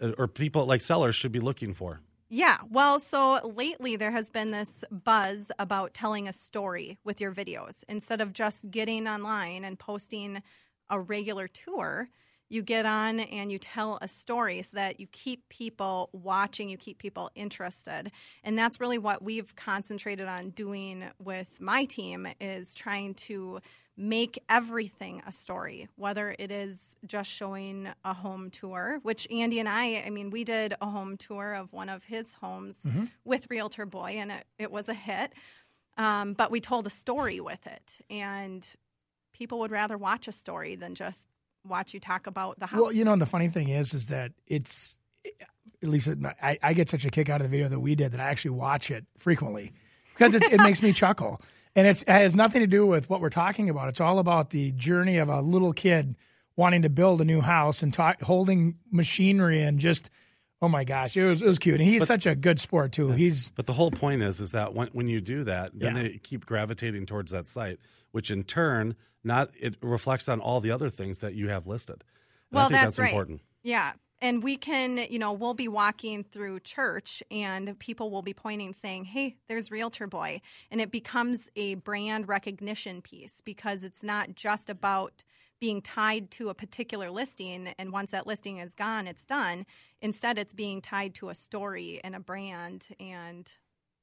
Uh, 0.00 0.12
or 0.18 0.28
people 0.28 0.66
like 0.66 0.80
sellers 0.80 1.14
should 1.16 1.32
be 1.32 1.40
looking 1.40 1.74
for? 1.74 2.00
Yeah. 2.30 2.58
Well, 2.70 3.00
so 3.00 3.40
lately 3.54 3.96
there 3.96 4.10
has 4.10 4.28
been 4.30 4.50
this 4.50 4.84
buzz 4.90 5.50
about 5.58 5.94
telling 5.94 6.28
a 6.28 6.32
story 6.32 6.98
with 7.02 7.20
your 7.22 7.32
videos. 7.34 7.82
Instead 7.88 8.20
of 8.20 8.34
just 8.34 8.70
getting 8.70 9.08
online 9.08 9.64
and 9.64 9.78
posting 9.78 10.42
a 10.90 11.00
regular 11.00 11.48
tour, 11.48 12.10
you 12.48 12.62
get 12.62 12.86
on 12.86 13.20
and 13.20 13.52
you 13.52 13.58
tell 13.58 13.98
a 14.00 14.08
story 14.08 14.62
so 14.62 14.76
that 14.76 15.00
you 15.00 15.06
keep 15.12 15.48
people 15.48 16.08
watching, 16.12 16.68
you 16.68 16.76
keep 16.76 16.98
people 16.98 17.30
interested. 17.34 18.10
And 18.42 18.58
that's 18.58 18.80
really 18.80 18.98
what 18.98 19.22
we've 19.22 19.54
concentrated 19.56 20.28
on 20.28 20.50
doing 20.50 21.04
with 21.18 21.60
my 21.60 21.84
team 21.84 22.26
is 22.40 22.74
trying 22.74 23.14
to 23.14 23.60
make 24.00 24.40
everything 24.48 25.20
a 25.26 25.32
story, 25.32 25.88
whether 25.96 26.34
it 26.38 26.52
is 26.52 26.96
just 27.04 27.28
showing 27.28 27.88
a 28.04 28.14
home 28.14 28.48
tour, 28.48 29.00
which 29.02 29.26
Andy 29.28 29.58
and 29.58 29.68
I, 29.68 30.04
I 30.06 30.10
mean, 30.10 30.30
we 30.30 30.44
did 30.44 30.74
a 30.80 30.86
home 30.86 31.16
tour 31.16 31.52
of 31.54 31.72
one 31.72 31.88
of 31.88 32.04
his 32.04 32.34
homes 32.34 32.76
with 33.24 33.50
Realtor 33.50 33.86
Boy, 33.86 34.16
and 34.18 34.30
it, 34.30 34.46
it 34.56 34.70
was 34.70 34.88
a 34.88 34.94
hit. 34.94 35.32
Um, 35.96 36.34
but 36.34 36.52
we 36.52 36.60
told 36.60 36.86
a 36.86 36.90
story 36.90 37.40
with 37.40 37.66
it, 37.66 37.98
and 38.08 38.64
people 39.32 39.58
would 39.58 39.72
rather 39.72 39.98
watch 39.98 40.28
a 40.28 40.32
story 40.32 40.76
than 40.76 40.94
just 40.94 41.26
watch 41.68 41.94
you 41.94 42.00
talk 42.00 42.26
about 42.26 42.58
the 42.58 42.66
house. 42.66 42.80
Well, 42.80 42.92
you 42.92 43.04
know, 43.04 43.12
and 43.12 43.22
the 43.22 43.26
funny 43.26 43.48
thing 43.48 43.68
is, 43.68 43.94
is 43.94 44.06
that 44.06 44.32
it's 44.46 44.96
at 45.82 45.88
least 45.88 46.08
it, 46.08 46.18
I, 46.42 46.58
I 46.62 46.72
get 46.72 46.88
such 46.88 47.04
a 47.04 47.10
kick 47.10 47.28
out 47.28 47.40
of 47.40 47.44
the 47.44 47.50
video 47.50 47.68
that 47.68 47.80
we 47.80 47.94
did 47.94 48.12
that 48.12 48.20
I 48.20 48.28
actually 48.30 48.52
watch 48.52 48.90
it 48.90 49.04
frequently 49.18 49.72
because 50.14 50.34
it's, 50.34 50.48
it 50.48 50.60
makes 50.60 50.82
me 50.82 50.92
chuckle, 50.94 51.40
and 51.76 51.86
it's, 51.86 52.02
it 52.02 52.08
has 52.08 52.34
nothing 52.34 52.60
to 52.62 52.66
do 52.66 52.86
with 52.86 53.08
what 53.08 53.20
we're 53.20 53.30
talking 53.30 53.70
about. 53.70 53.88
It's 53.88 54.00
all 54.00 54.18
about 54.18 54.50
the 54.50 54.72
journey 54.72 55.18
of 55.18 55.28
a 55.28 55.40
little 55.40 55.72
kid 55.72 56.16
wanting 56.56 56.82
to 56.82 56.88
build 56.88 57.20
a 57.20 57.24
new 57.24 57.40
house 57.40 57.82
and 57.82 57.94
talk, 57.94 58.20
holding 58.22 58.76
machinery 58.90 59.62
and 59.62 59.78
just. 59.78 60.10
Oh 60.60 60.66
my 60.68 60.82
gosh, 60.82 61.16
it 61.16 61.22
was 61.24 61.40
it 61.40 61.46
was 61.46 61.60
cute. 61.60 61.76
And 61.80 61.88
he's 61.88 62.04
such 62.04 62.26
a 62.26 62.34
good 62.34 62.58
sport 62.58 62.90
too. 62.90 63.12
He's 63.12 63.52
But 63.52 63.66
the 63.66 63.72
whole 63.72 63.92
point 63.92 64.22
is, 64.22 64.40
is 64.40 64.50
that 64.50 64.74
when, 64.74 64.88
when 64.88 65.06
you 65.06 65.20
do 65.20 65.44
that, 65.44 65.70
then 65.72 65.94
Yeah. 65.94 66.02
they 66.02 66.18
keep 66.18 66.44
gravitating 66.46 67.06
towards 67.06 67.30
that 67.30 67.46
site, 67.46 67.78
which 68.10 68.32
in 68.32 68.42
turn, 68.42 68.96
not 69.24 69.50
it 69.58 69.76
reflects 69.82 70.28
on 70.28 70.40
all 70.40 70.60
the 70.60 70.70
other 70.70 70.88
things 70.88 71.18
that 71.18 71.34
you 71.34 71.48
have 71.48 71.66
listed. 71.66 72.04
And 72.50 72.56
well, 72.56 72.66
I 72.66 72.68
think 72.68 72.80
that's, 72.80 72.84
that's, 72.84 72.98
right. 72.98 73.10
important. 73.10 73.40
Yeah. 73.62 73.92
And 74.20 74.42
we 74.42 74.56
can, 74.56 74.98
you 75.10 75.18
know, 75.18 75.32
we'll 75.32 75.54
be 75.54 75.68
walking 75.68 76.24
through 76.24 76.60
church 76.60 77.22
and 77.30 77.78
people 77.78 78.10
will 78.10 78.22
be 78.22 78.34
pointing 78.34 78.74
saying, 78.74 79.04
hey, 79.04 79.36
there's 79.48 79.70
Realtor 79.70 80.08
Boy. 80.08 80.40
And 80.70 80.80
it 80.80 80.90
becomes 80.90 81.50
a 81.54 81.76
brand 81.76 82.28
recognition 82.28 83.00
piece 83.00 83.40
because 83.44 83.84
it's 83.84 84.02
not 84.02 84.34
just 84.34 84.70
about 84.70 85.22
being 85.60 85.82
tied 85.82 86.30
to 86.32 86.48
a 86.48 86.54
particular 86.54 87.10
listing 87.10 87.68
and 87.78 87.92
once 87.92 88.12
that 88.12 88.26
listing 88.26 88.58
is 88.58 88.74
gone, 88.74 89.06
it's 89.06 89.24
done. 89.24 89.66
Instead, 90.00 90.38
it's 90.38 90.54
being 90.54 90.80
tied 90.80 91.14
to 91.14 91.28
a 91.28 91.34
story 91.34 92.00
and 92.02 92.14
a 92.14 92.20
brand 92.20 92.88
and 93.00 93.52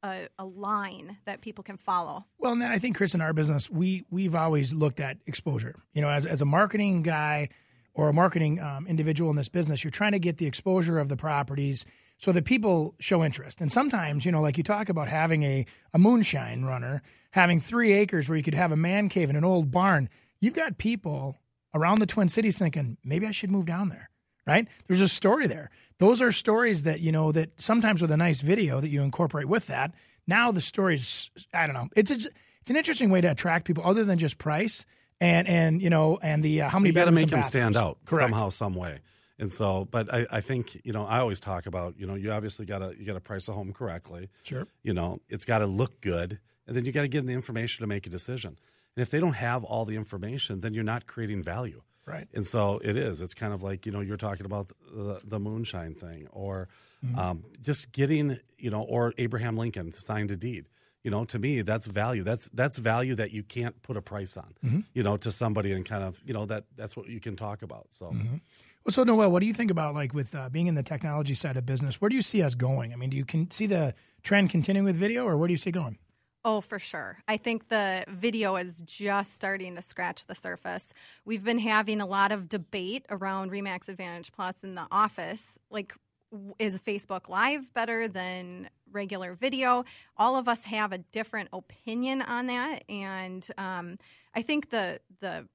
a, 0.03 0.27
a 0.37 0.45
line 0.45 1.17
that 1.25 1.41
people 1.41 1.63
can 1.63 1.77
follow. 1.77 2.25
Well, 2.37 2.51
and 2.51 2.61
then 2.61 2.71
I 2.71 2.77
think 2.77 2.95
Chris, 2.97 3.13
in 3.13 3.21
our 3.21 3.33
business, 3.33 3.69
we 3.69 4.05
we've 4.09 4.35
always 4.35 4.73
looked 4.73 4.99
at 4.99 5.17
exposure. 5.25 5.83
You 5.93 6.01
know, 6.01 6.09
as 6.09 6.25
as 6.25 6.41
a 6.41 6.45
marketing 6.45 7.01
guy 7.01 7.49
or 7.93 8.09
a 8.09 8.13
marketing 8.13 8.59
um, 8.59 8.87
individual 8.87 9.29
in 9.29 9.35
this 9.35 9.49
business, 9.49 9.83
you're 9.83 9.91
trying 9.91 10.11
to 10.11 10.19
get 10.19 10.37
the 10.37 10.45
exposure 10.45 10.99
of 10.99 11.09
the 11.09 11.15
properties 11.17 11.85
so 12.17 12.31
that 12.31 12.45
people 12.45 12.95
show 12.99 13.23
interest. 13.23 13.61
And 13.61 13.71
sometimes, 13.71 14.25
you 14.25 14.31
know, 14.31 14.41
like 14.41 14.57
you 14.57 14.63
talk 14.63 14.89
about 14.89 15.07
having 15.07 15.43
a 15.43 15.65
a 15.93 15.99
moonshine 15.99 16.63
runner, 16.63 17.01
having 17.31 17.59
three 17.59 17.93
acres 17.93 18.29
where 18.29 18.37
you 18.37 18.43
could 18.43 18.53
have 18.53 18.71
a 18.71 18.77
man 18.77 19.09
cave 19.09 19.29
and 19.29 19.37
an 19.37 19.45
old 19.45 19.71
barn. 19.71 20.09
You've 20.39 20.53
got 20.53 20.77
people 20.77 21.37
around 21.73 21.99
the 21.99 22.05
Twin 22.05 22.29
Cities 22.29 22.57
thinking 22.57 22.97
maybe 23.03 23.25
I 23.25 23.31
should 23.31 23.51
move 23.51 23.65
down 23.65 23.89
there. 23.89 24.09
Right? 24.47 24.67
There's 24.87 25.01
a 25.01 25.07
story 25.07 25.47
there. 25.47 25.69
Those 25.97 26.21
are 26.21 26.31
stories 26.31 26.83
that 26.83 26.99
you 26.99 27.11
know 27.11 27.31
that 27.31 27.59
sometimes 27.59 28.01
with 28.01 28.11
a 28.11 28.17
nice 28.17 28.41
video 28.41 28.81
that 28.81 28.89
you 28.89 29.01
incorporate 29.01 29.47
with 29.47 29.67
that. 29.67 29.93
Now 30.27 30.51
the 30.51 30.61
stories, 30.61 31.29
I 31.53 31.67
don't 31.67 31.75
know. 31.75 31.87
It's 31.95 32.11
a, 32.11 32.15
it's 32.15 32.69
an 32.69 32.75
interesting 32.75 33.09
way 33.09 33.21
to 33.21 33.27
attract 33.31 33.65
people 33.65 33.83
other 33.85 34.03
than 34.03 34.17
just 34.17 34.37
price 34.37 34.85
and 35.21 35.47
and 35.47 35.81
you 35.81 35.89
know 35.89 36.19
and 36.21 36.43
the 36.43 36.63
uh, 36.63 36.69
how 36.69 36.79
many 36.79 36.89
You 36.89 36.95
got 36.95 37.05
to 37.05 37.11
make 37.11 37.29
them 37.29 37.43
stand 37.43 37.77
out 37.77 37.97
Correct. 38.05 38.23
somehow, 38.23 38.49
some 38.49 38.73
way. 38.73 38.99
And 39.37 39.51
so, 39.51 39.87
but 39.91 40.13
I, 40.13 40.25
I 40.31 40.41
think 40.41 40.81
you 40.85 40.93
know, 40.93 41.05
I 41.05 41.19
always 41.19 41.39
talk 41.39 41.65
about 41.65 41.95
you 41.97 42.05
know, 42.05 42.15
you 42.15 42.31
obviously 42.31 42.65
got 42.65 42.79
to 42.79 42.93
you 42.97 43.05
got 43.05 43.13
to 43.13 43.21
price 43.21 43.47
a 43.47 43.53
home 43.53 43.73
correctly. 43.73 44.29
Sure. 44.43 44.67
You 44.83 44.93
know, 44.93 45.19
it's 45.29 45.45
got 45.45 45.59
to 45.59 45.67
look 45.67 46.01
good, 46.01 46.39
and 46.67 46.75
then 46.75 46.85
you 46.85 46.91
got 46.91 47.03
to 47.03 47.07
give 47.07 47.23
them 47.23 47.27
the 47.27 47.33
information 47.33 47.83
to 47.83 47.87
make 47.87 48.07
a 48.07 48.09
decision. 48.09 48.57
And 48.95 49.01
if 49.01 49.09
they 49.09 49.19
don't 49.19 49.33
have 49.33 49.63
all 49.63 49.85
the 49.85 49.95
information, 49.95 50.61
then 50.61 50.73
you're 50.73 50.83
not 50.83 51.05
creating 51.05 51.43
value. 51.43 51.81
Right. 52.05 52.27
And 52.33 52.45
so 52.45 52.79
it 52.83 52.95
is. 52.97 53.21
It's 53.21 53.33
kind 53.33 53.53
of 53.53 53.63
like 53.63 53.85
you 53.85 53.91
know 53.91 54.01
you're 54.01 54.17
talking 54.17 54.45
about 54.45 54.67
the, 54.91 55.19
the 55.23 55.39
moonshine 55.39 55.95
thing, 55.95 56.27
or 56.31 56.67
Mm-hmm. 57.05 57.19
um, 57.19 57.43
just 57.61 57.91
getting 57.91 58.37
you 58.57 58.71
know, 58.71 58.81
or 58.81 59.13
Abraham 59.19 59.57
Lincoln 59.57 59.91
signed 59.91 60.31
a 60.31 60.35
deed. 60.35 60.65
You 61.03 61.11
know, 61.11 61.23
to 61.25 61.37
me, 61.37 61.61
that's 61.61 61.85
value. 61.85 62.23
That's 62.23 62.49
that's 62.49 62.77
value 62.79 63.13
that 63.15 63.31
you 63.31 63.43
can't 63.43 63.79
put 63.83 63.95
a 63.95 64.01
price 64.01 64.37
on. 64.37 64.55
Mm-hmm. 64.65 64.79
You 64.93 65.03
know, 65.03 65.17
to 65.17 65.31
somebody 65.31 65.71
and 65.71 65.85
kind 65.85 66.03
of 66.03 66.19
you 66.25 66.33
know 66.33 66.45
that 66.47 66.63
that's 66.75 66.97
what 66.97 67.07
you 67.07 67.19
can 67.19 67.35
talk 67.35 67.61
about. 67.61 67.87
So 67.91 68.07
Well, 68.85 68.91
so 68.91 69.03
Noelle, 69.03 69.31
what 69.31 69.41
do 69.41 69.45
you 69.45 69.53
think 69.53 69.69
about 69.69 69.93
like 69.93 70.13
with 70.15 70.33
uh, 70.33 70.49
being 70.49 70.65
in 70.65 70.73
the 70.73 70.83
technology 70.83 71.35
side 71.35 71.57
of 71.57 71.65
business? 71.65 72.01
Where 72.01 72.09
do 72.09 72.15
you 72.15 72.23
see 72.23 72.41
us 72.41 72.55
going? 72.55 72.91
I 72.91 72.95
mean, 72.95 73.11
do 73.11 73.17
you 73.17 73.25
can 73.25 73.51
see 73.51 73.67
the 73.67 73.93
trend 74.23 74.49
continuing 74.49 74.85
with 74.85 74.95
video, 74.95 75.25
or 75.25 75.37
where 75.37 75.47
do 75.47 75.53
you 75.53 75.57
see 75.57 75.69
it 75.69 75.73
going? 75.73 75.99
Oh, 76.47 76.61
for 76.61 76.77
sure. 76.77 77.17
I 77.27 77.37
think 77.37 77.69
the 77.69 78.05
video 78.07 78.55
is 78.55 78.83
just 78.85 79.33
starting 79.33 79.75
to 79.77 79.81
scratch 79.81 80.27
the 80.27 80.35
surface. 80.35 80.93
We've 81.25 81.43
been 81.43 81.57
having 81.57 82.01
a 82.01 82.05
lot 82.05 82.31
of 82.31 82.47
debate 82.47 83.03
around 83.09 83.49
Remax 83.51 83.89
Advantage 83.89 84.31
Plus 84.31 84.63
in 84.63 84.75
the 84.75 84.85
office. 84.91 85.57
Like, 85.71 85.95
is 86.59 86.79
Facebook 86.79 87.29
Live 87.29 87.73
better 87.73 88.07
than 88.07 88.69
regular 88.91 89.33
video? 89.33 89.85
All 90.17 90.35
of 90.35 90.47
us 90.47 90.65
have 90.65 90.91
a 90.91 90.99
different 90.99 91.49
opinion 91.51 92.21
on 92.21 92.45
that, 92.45 92.83
and 92.87 93.47
um, 93.57 93.97
I 94.35 94.43
think 94.43 94.69
the 94.69 94.99
the 95.21 95.47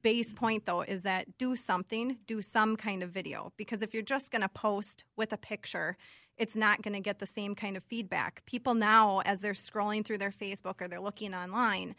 base 0.00 0.32
point 0.32 0.64
though 0.64 0.82
is 0.82 1.02
that 1.02 1.26
do 1.38 1.54
something, 1.56 2.16
do 2.26 2.40
some 2.40 2.76
kind 2.76 3.02
of 3.02 3.10
video 3.10 3.52
because 3.56 3.82
if 3.82 3.92
you're 3.92 4.02
just 4.02 4.30
going 4.30 4.42
to 4.42 4.48
post 4.48 5.04
with 5.16 5.32
a 5.32 5.36
picture, 5.36 5.96
it's 6.38 6.56
not 6.56 6.82
going 6.82 6.94
to 6.94 7.00
get 7.00 7.18
the 7.18 7.26
same 7.26 7.54
kind 7.54 7.76
of 7.76 7.84
feedback. 7.84 8.42
People 8.46 8.74
now 8.74 9.20
as 9.24 9.40
they're 9.40 9.52
scrolling 9.52 10.04
through 10.04 10.18
their 10.18 10.30
Facebook 10.30 10.80
or 10.80 10.88
they're 10.88 11.00
looking 11.00 11.34
online, 11.34 11.94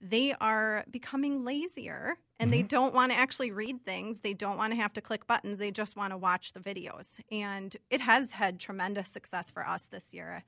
they 0.00 0.34
are 0.40 0.84
becoming 0.90 1.44
lazier 1.44 2.16
and 2.38 2.52
they 2.52 2.60
mm-hmm. 2.60 2.66
don't 2.68 2.94
want 2.94 3.12
to 3.12 3.18
actually 3.18 3.50
read 3.50 3.84
things. 3.84 4.20
They 4.20 4.34
don't 4.34 4.58
want 4.58 4.72
to 4.72 4.76
have 4.76 4.92
to 4.94 5.00
click 5.00 5.26
buttons. 5.26 5.58
They 5.58 5.70
just 5.70 5.96
want 5.96 6.12
to 6.12 6.16
watch 6.16 6.52
the 6.52 6.60
videos. 6.60 7.20
And 7.30 7.74
it 7.90 8.00
has 8.00 8.32
had 8.32 8.58
tremendous 8.58 9.08
success 9.08 9.50
for 9.50 9.66
us 9.66 9.84
this 9.84 10.12
year. 10.12 10.42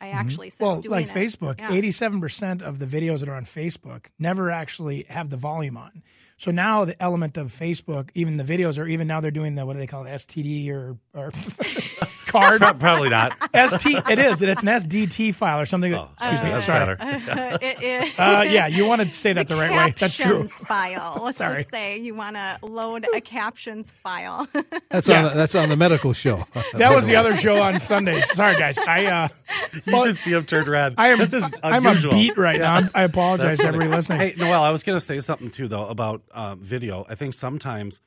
I 0.00 0.06
mm-hmm. 0.06 0.18
actually 0.18 0.50
since 0.50 0.60
well, 0.60 0.80
doing 0.80 1.06
like 1.06 1.16
it- 1.16 1.18
Facebook, 1.18 1.60
yeah. 1.60 1.72
eighty-seven 1.72 2.20
percent 2.20 2.62
of 2.62 2.78
the 2.78 2.86
videos 2.86 3.20
that 3.20 3.28
are 3.28 3.34
on 3.34 3.44
Facebook 3.44 4.06
never 4.18 4.50
actually 4.50 5.04
have 5.08 5.30
the 5.30 5.36
volume 5.36 5.76
on. 5.76 6.02
So 6.38 6.50
now 6.50 6.84
the 6.84 7.00
element 7.00 7.36
of 7.36 7.52
Facebook, 7.52 8.10
even 8.14 8.36
the 8.36 8.44
videos, 8.44 8.78
are 8.78 8.86
even 8.88 9.06
now 9.06 9.20
they're 9.20 9.30
doing 9.30 9.54
the 9.54 9.64
what 9.64 9.74
do 9.74 9.78
they 9.78 9.86
call 9.86 10.04
it, 10.04 10.10
STD 10.10 10.70
or 10.70 10.96
or 11.14 11.32
card. 12.32 12.60
Probably 12.80 13.10
not. 13.10 13.32
ST. 13.54 14.10
It 14.10 14.18
is. 14.18 14.42
It's 14.42 14.62
an 14.62 14.68
SDT 14.68 15.34
file 15.34 15.60
or 15.60 15.66
something. 15.66 15.94
Oh, 15.94 16.08
excuse 16.18 16.42
me. 16.42 16.50
that's 16.50 16.66
Sorry. 16.66 16.96
better. 16.96 17.58
it 17.62 17.82
is. 17.82 18.18
Uh, 18.18 18.44
yeah, 18.48 18.66
you 18.66 18.86
want 18.86 19.02
to 19.02 19.12
say 19.12 19.32
that 19.34 19.48
the, 19.48 19.56
right 19.56 19.70
way. 19.70 19.94
That's 19.98 20.16
true. 20.16 20.24
captions 20.24 20.52
file. 20.52 21.20
Let's 21.22 21.38
Sorry. 21.38 21.62
just 21.62 21.70
say 21.70 21.98
you 21.98 22.14
want 22.14 22.36
to 22.36 22.58
load 22.62 23.06
a 23.14 23.20
captions 23.20 23.90
file. 24.02 24.48
That's 24.90 25.06
Yeah. 25.08 25.28
on 25.28 25.36
that's 25.36 25.54
on 25.54 25.68
the 25.68 25.76
medical 25.76 26.12
show. 26.12 26.46
That 26.74 26.94
was 26.94 27.06
the 27.06 27.16
other 27.16 27.36
show 27.36 27.60
on 27.62 27.78
Sundays. 27.78 28.30
Sorry, 28.32 28.56
guys. 28.56 28.78
I 28.78 29.06
uh, 29.06 29.28
You 29.74 29.92
well, 29.92 30.04
should 30.04 30.18
see 30.18 30.32
him 30.32 30.44
turn 30.44 30.68
red. 30.68 30.94
I 30.98 31.08
am. 31.08 31.18
This 31.18 31.34
is 31.34 31.44
I'm 31.62 31.84
a 31.86 31.90
unusual. 31.90 32.12
beat 32.12 32.36
right 32.38 32.58
Yeah. 32.58 32.80
now. 32.80 32.88
I 32.94 33.02
apologize 33.02 33.58
to 33.58 33.66
everybody 33.66 33.90
listening. 33.90 34.18
Hey, 34.20 34.34
Noelle, 34.36 34.62
I 34.62 34.70
was 34.70 34.82
going 34.82 34.96
to 34.96 35.04
say 35.04 35.18
something 35.20 35.50
too, 35.50 35.68
though, 35.68 35.86
about 35.86 36.22
um, 36.32 36.60
video. 36.60 37.04
I 37.08 37.14
think 37.14 37.34
sometimes 37.34 38.00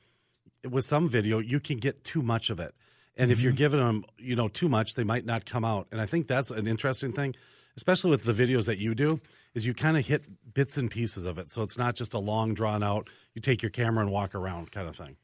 with 0.68 0.84
some 0.84 1.08
video, 1.08 1.38
you 1.38 1.60
can 1.60 1.78
get 1.78 2.02
too 2.04 2.22
much 2.22 2.50
of 2.50 2.58
it. 2.60 2.74
And 3.16 3.30
if 3.30 3.40
you're 3.40 3.52
Mm-hmm. 3.52 3.56
giving 3.56 3.80
them, 3.80 4.04
you 4.18 4.36
know, 4.36 4.48
too 4.48 4.68
much, 4.68 4.94
they 4.94 5.04
might 5.04 5.24
not 5.24 5.46
come 5.46 5.64
out. 5.64 5.86
And 5.90 6.00
I 6.00 6.06
think 6.06 6.26
that's 6.26 6.50
an 6.50 6.66
interesting 6.66 7.12
thing, 7.12 7.34
especially 7.76 8.10
with 8.10 8.24
the 8.24 8.32
videos 8.32 8.66
that 8.66 8.78
you 8.78 8.94
do, 8.94 9.20
is 9.54 9.66
you 9.66 9.72
kind 9.72 9.96
of 9.96 10.06
hit 10.06 10.24
bits 10.52 10.76
and 10.76 10.90
pieces 10.90 11.24
of 11.24 11.38
it. 11.38 11.50
So 11.50 11.62
it's 11.62 11.78
not 11.78 11.94
just 11.94 12.12
a 12.12 12.18
long, 12.18 12.52
drawn 12.52 12.82
out, 12.82 13.08
you 13.34 13.40
take 13.40 13.62
your 13.62 13.70
camera 13.70 14.02
and 14.04 14.12
walk 14.12 14.34
around 14.34 14.70
kind 14.70 14.88
of 14.88 14.96
thing. 14.96 15.16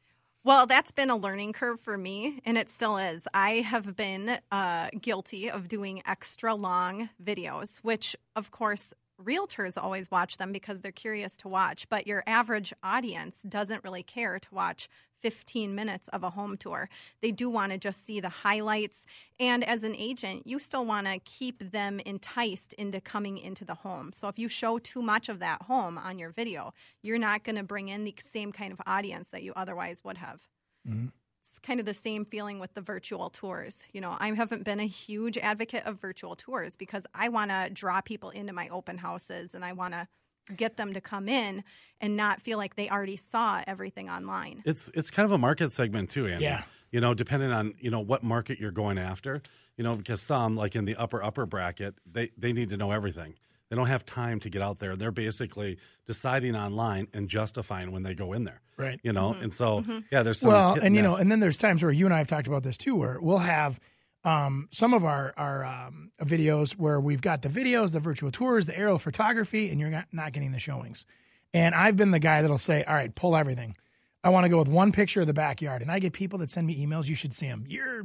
Well, 0.44 0.66
that's 0.66 0.90
been 0.90 1.09
a 1.09 1.16
learning 1.16 1.52
curve 1.52 1.78
for 1.78 1.96
me, 1.96 2.40
and 2.44 2.59
it 2.59 2.68
still 2.68 2.96
is. 2.96 3.28
I 3.33 3.57
have 3.61 3.94
been 3.94 4.38
uh, 4.50 4.88
guilty 5.00 5.48
of 5.48 5.68
doing 5.68 6.02
extra 6.05 6.55
long 6.55 7.11
videos, 7.22 7.76
which, 7.78 8.16
of 8.35 8.50
course, 8.50 8.92
realtors 9.23 9.81
always 9.81 10.11
watch 10.11 10.37
them 10.37 10.53
because 10.53 10.81
they're 10.81 10.93
curious 10.93 11.37
to 11.39 11.49
watch, 11.49 11.89
but 11.89 12.07
your 12.07 12.23
average 12.27 12.73
audience 12.83 13.43
doesn't 13.43 13.85
really 13.85 14.03
care 14.03 14.39
to 14.39 14.55
watch 14.55 14.89
15 15.21 15.75
minutes 15.75 16.09
of 16.09 16.25
a 16.25 16.31
home 16.31 16.57
tour. 16.57 16.89
They 17.21 17.31
do 17.31 17.49
want 17.49 17.73
to 17.73 17.79
just 17.79 18.05
see 18.05 18.19
the 18.21 18.29
highlights. 18.29 19.07
And 19.39 19.63
as 19.63 19.85
an 19.85 19.95
agent, 19.97 20.47
you 20.47 20.59
still 20.59 20.85
want 20.85 21.07
to 21.07 21.21
keep 21.21 21.71
them 21.71 22.01
enticed 22.05 22.73
into 22.75 23.01
coming 23.01 23.39
into 23.39 23.65
the 23.65 23.77
home. 23.77 24.13
So 24.13 24.29
if 24.29 24.39
you 24.39 24.49
show 24.49 24.79
too 24.79 25.01
much 25.01 25.29
of 25.29 25.39
that 25.39 25.63
home 25.63 25.97
on 25.97 26.19
your 26.19 26.31
video, 26.31 26.75
you're 27.03 27.19
not 27.19 27.45
going 27.45 27.57
to 27.57 27.63
bring 27.63 27.89
in 27.89 28.05
the 28.05 28.15
same 28.21 28.51
kind 28.51 28.73
of 28.73 28.81
audience 28.87 29.31
that 29.31 29.43
you 29.43 29.53
otherwise 29.55 30.03
would 30.05 30.19
have 30.19 30.41
it's 30.85 31.22
kind 31.62 31.81
of 31.81 31.87
the 31.87 31.94
same 31.94 32.25
feeling 32.25 32.59
with 32.59 32.75
the 32.75 32.81
virtual 32.81 33.31
tours. 33.31 33.87
You 33.92 34.01
know, 34.01 34.16
I 34.18 34.33
haven't 34.33 34.64
been 34.64 34.81
a 34.81 34.87
huge 34.87 35.38
advocate 35.38 35.85
of 35.87 36.01
virtual 36.01 36.37
tours 36.37 36.77
because 36.77 37.07
I 37.14 37.29
want 37.29 37.51
to 37.51 37.70
draw 37.72 38.01
people 38.01 38.31
into 38.31 38.53
my 38.53 38.68
open 38.68 38.98
houses 38.98 39.55
and 39.55 39.64
I 39.64 39.72
want 39.72 39.94
to 39.94 40.09
get 40.57 40.77
them 40.77 40.92
to 40.92 41.01
come 41.01 41.29
in 41.29 41.62
and 42.01 42.16
not 42.16 42.42
feel 42.42 42.59
like 42.59 42.75
they 42.75 42.88
already 42.90 43.16
saw 43.16 43.62
everything 43.66 44.11
online. 44.11 44.62
It's 44.64 44.90
it's 44.94 45.11
kind 45.11 45.25
of 45.25 45.33
a 45.33 45.38
market 45.38 45.72
segment 45.72 46.11
too, 46.11 46.27
Andy. 46.27 46.44
Yeah. 46.44 46.64
You 46.90 47.01
know, 47.01 47.14
depending 47.14 47.53
on 47.53 47.75
you 47.79 47.90
know 47.90 48.01
what 48.01 48.22
market 48.22 48.59
you're 48.59 48.72
going 48.72 48.98
after. 48.98 49.42
You 49.77 49.85
know, 49.85 49.94
because 49.94 50.20
some 50.20 50.57
like 50.57 50.77
in 50.77 50.85
the 50.85 50.96
upper 50.96 51.22
upper 51.22 51.46
bracket, 51.46 51.94
they 52.11 52.31
they 52.37 52.53
need 52.53 52.70
to 52.70 52.77
know 52.77 52.90
everything. 52.90 53.35
They 53.73 53.77
don't 53.77 53.87
have 53.87 54.05
time 54.05 54.39
to 54.41 54.51
get 54.51 54.61
out 54.61 54.81
there. 54.81 54.97
They're 54.97 55.11
basically 55.11 55.79
deciding 56.05 56.55
online 56.55 57.09
and 57.15 57.27
justifying 57.27 57.91
when 57.91 58.03
they 58.03 58.15
go 58.15 58.35
in 58.35 58.45
there. 58.45 58.61
Right. 58.77 59.01
You 59.03 59.15
know, 59.15 59.33
and 59.33 59.51
so 59.51 59.83
yeah, 60.13 60.23
there's 60.23 60.41
some 60.41 60.53
well, 60.53 60.75
hit 60.75 60.85
and 60.85 60.95
you 60.95 61.01
know, 61.01 61.17
and 61.17 61.33
then 61.33 61.41
there's 61.41 61.57
times 61.57 61.83
where 61.83 61.91
you 61.91 62.05
and 62.05 62.15
I 62.15 62.19
have 62.19 62.27
talked 62.27 62.47
about 62.47 62.65
this 62.65 62.77
too, 62.77 62.95
where 62.97 63.19
we'll 63.19 63.39
have 63.39 63.81
um, 64.25 64.69
some 64.73 64.93
of 64.93 65.07
our 65.07 65.33
our 65.39 65.65
um, 65.65 66.11
videos 66.21 66.73
where 66.73 67.01
we've 67.01 67.23
got 67.23 67.41
the 67.41 67.49
videos, 67.49 67.93
the 67.93 68.01
virtual 68.01 68.31
tours, 68.31 68.67
the 68.67 68.77
aerial 68.77 68.99
photography, 68.99 69.71
and 69.71 69.81
you're 69.81 69.89
not, 69.89 70.05
not 70.13 70.33
getting 70.35 70.53
the 70.53 70.59
showings. 70.59 71.07
And 71.55 71.75
I've 71.75 71.97
been 71.97 72.11
the 72.11 72.19
guy 72.19 72.43
that'll 72.43 72.59
say, 72.59 72.85
"All 72.85 72.95
right, 72.95 73.15
pull 73.15 73.35
everything. 73.35 73.75
I 74.23 74.29
want 74.29 74.45
to 74.45 74.51
go 74.51 74.59
with 74.59 74.69
one 74.69 74.93
picture 74.93 75.23
of 75.23 75.27
the 75.27 75.33
backyard." 75.33 75.81
And 75.81 75.91
I 75.91 75.99
get 75.99 76.13
people 76.13 76.39
that 76.41 76.51
send 76.51 76.67
me 76.67 76.87
emails. 76.87 77.07
You 77.07 77.15
should 77.15 77.33
see 77.33 77.47
them. 77.47 77.65
You're 77.67 78.05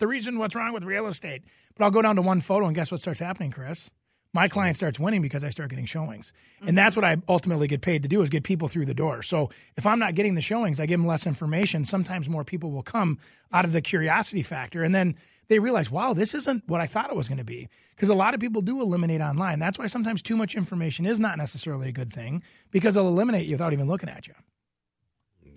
the 0.00 0.08
reason 0.08 0.40
what's 0.40 0.56
wrong 0.56 0.72
with 0.72 0.82
real 0.82 1.06
estate. 1.06 1.44
But 1.76 1.84
I'll 1.84 1.92
go 1.92 2.02
down 2.02 2.16
to 2.16 2.22
one 2.22 2.40
photo, 2.40 2.66
and 2.66 2.74
guess 2.74 2.90
what 2.90 3.00
starts 3.00 3.20
happening, 3.20 3.52
Chris? 3.52 3.90
My 4.34 4.48
client 4.48 4.76
starts 4.76 4.98
winning 4.98 5.22
because 5.22 5.44
I 5.44 5.50
start 5.50 5.70
getting 5.70 5.86
showings. 5.86 6.32
And 6.66 6.76
that's 6.76 6.96
what 6.96 7.04
I 7.04 7.16
ultimately 7.28 7.68
get 7.68 7.80
paid 7.80 8.02
to 8.02 8.08
do 8.08 8.20
is 8.20 8.28
get 8.28 8.42
people 8.42 8.66
through 8.66 8.84
the 8.84 8.94
door. 8.94 9.22
So 9.22 9.50
if 9.76 9.86
I'm 9.86 10.00
not 10.00 10.16
getting 10.16 10.34
the 10.34 10.42
showings, 10.42 10.80
I 10.80 10.86
give 10.86 10.98
them 10.98 11.06
less 11.06 11.26
information. 11.26 11.84
Sometimes 11.84 12.28
more 12.28 12.44
people 12.44 12.72
will 12.72 12.82
come 12.82 13.18
out 13.52 13.64
of 13.64 13.72
the 13.72 13.80
curiosity 13.80 14.42
factor. 14.42 14.82
And 14.82 14.92
then 14.92 15.14
they 15.46 15.60
realize, 15.60 15.88
wow, 15.88 16.14
this 16.14 16.34
isn't 16.34 16.64
what 16.66 16.80
I 16.80 16.86
thought 16.86 17.10
it 17.10 17.16
was 17.16 17.28
going 17.28 17.38
to 17.38 17.44
be. 17.44 17.68
Because 17.94 18.08
a 18.08 18.14
lot 18.14 18.34
of 18.34 18.40
people 18.40 18.60
do 18.60 18.80
eliminate 18.80 19.20
online. 19.20 19.60
That's 19.60 19.78
why 19.78 19.86
sometimes 19.86 20.20
too 20.20 20.36
much 20.36 20.56
information 20.56 21.06
is 21.06 21.20
not 21.20 21.38
necessarily 21.38 21.88
a 21.88 21.92
good 21.92 22.12
thing 22.12 22.42
because 22.72 22.94
they'll 22.94 23.06
eliminate 23.06 23.46
you 23.46 23.52
without 23.52 23.72
even 23.72 23.86
looking 23.86 24.08
at 24.08 24.26
you. 24.26 24.34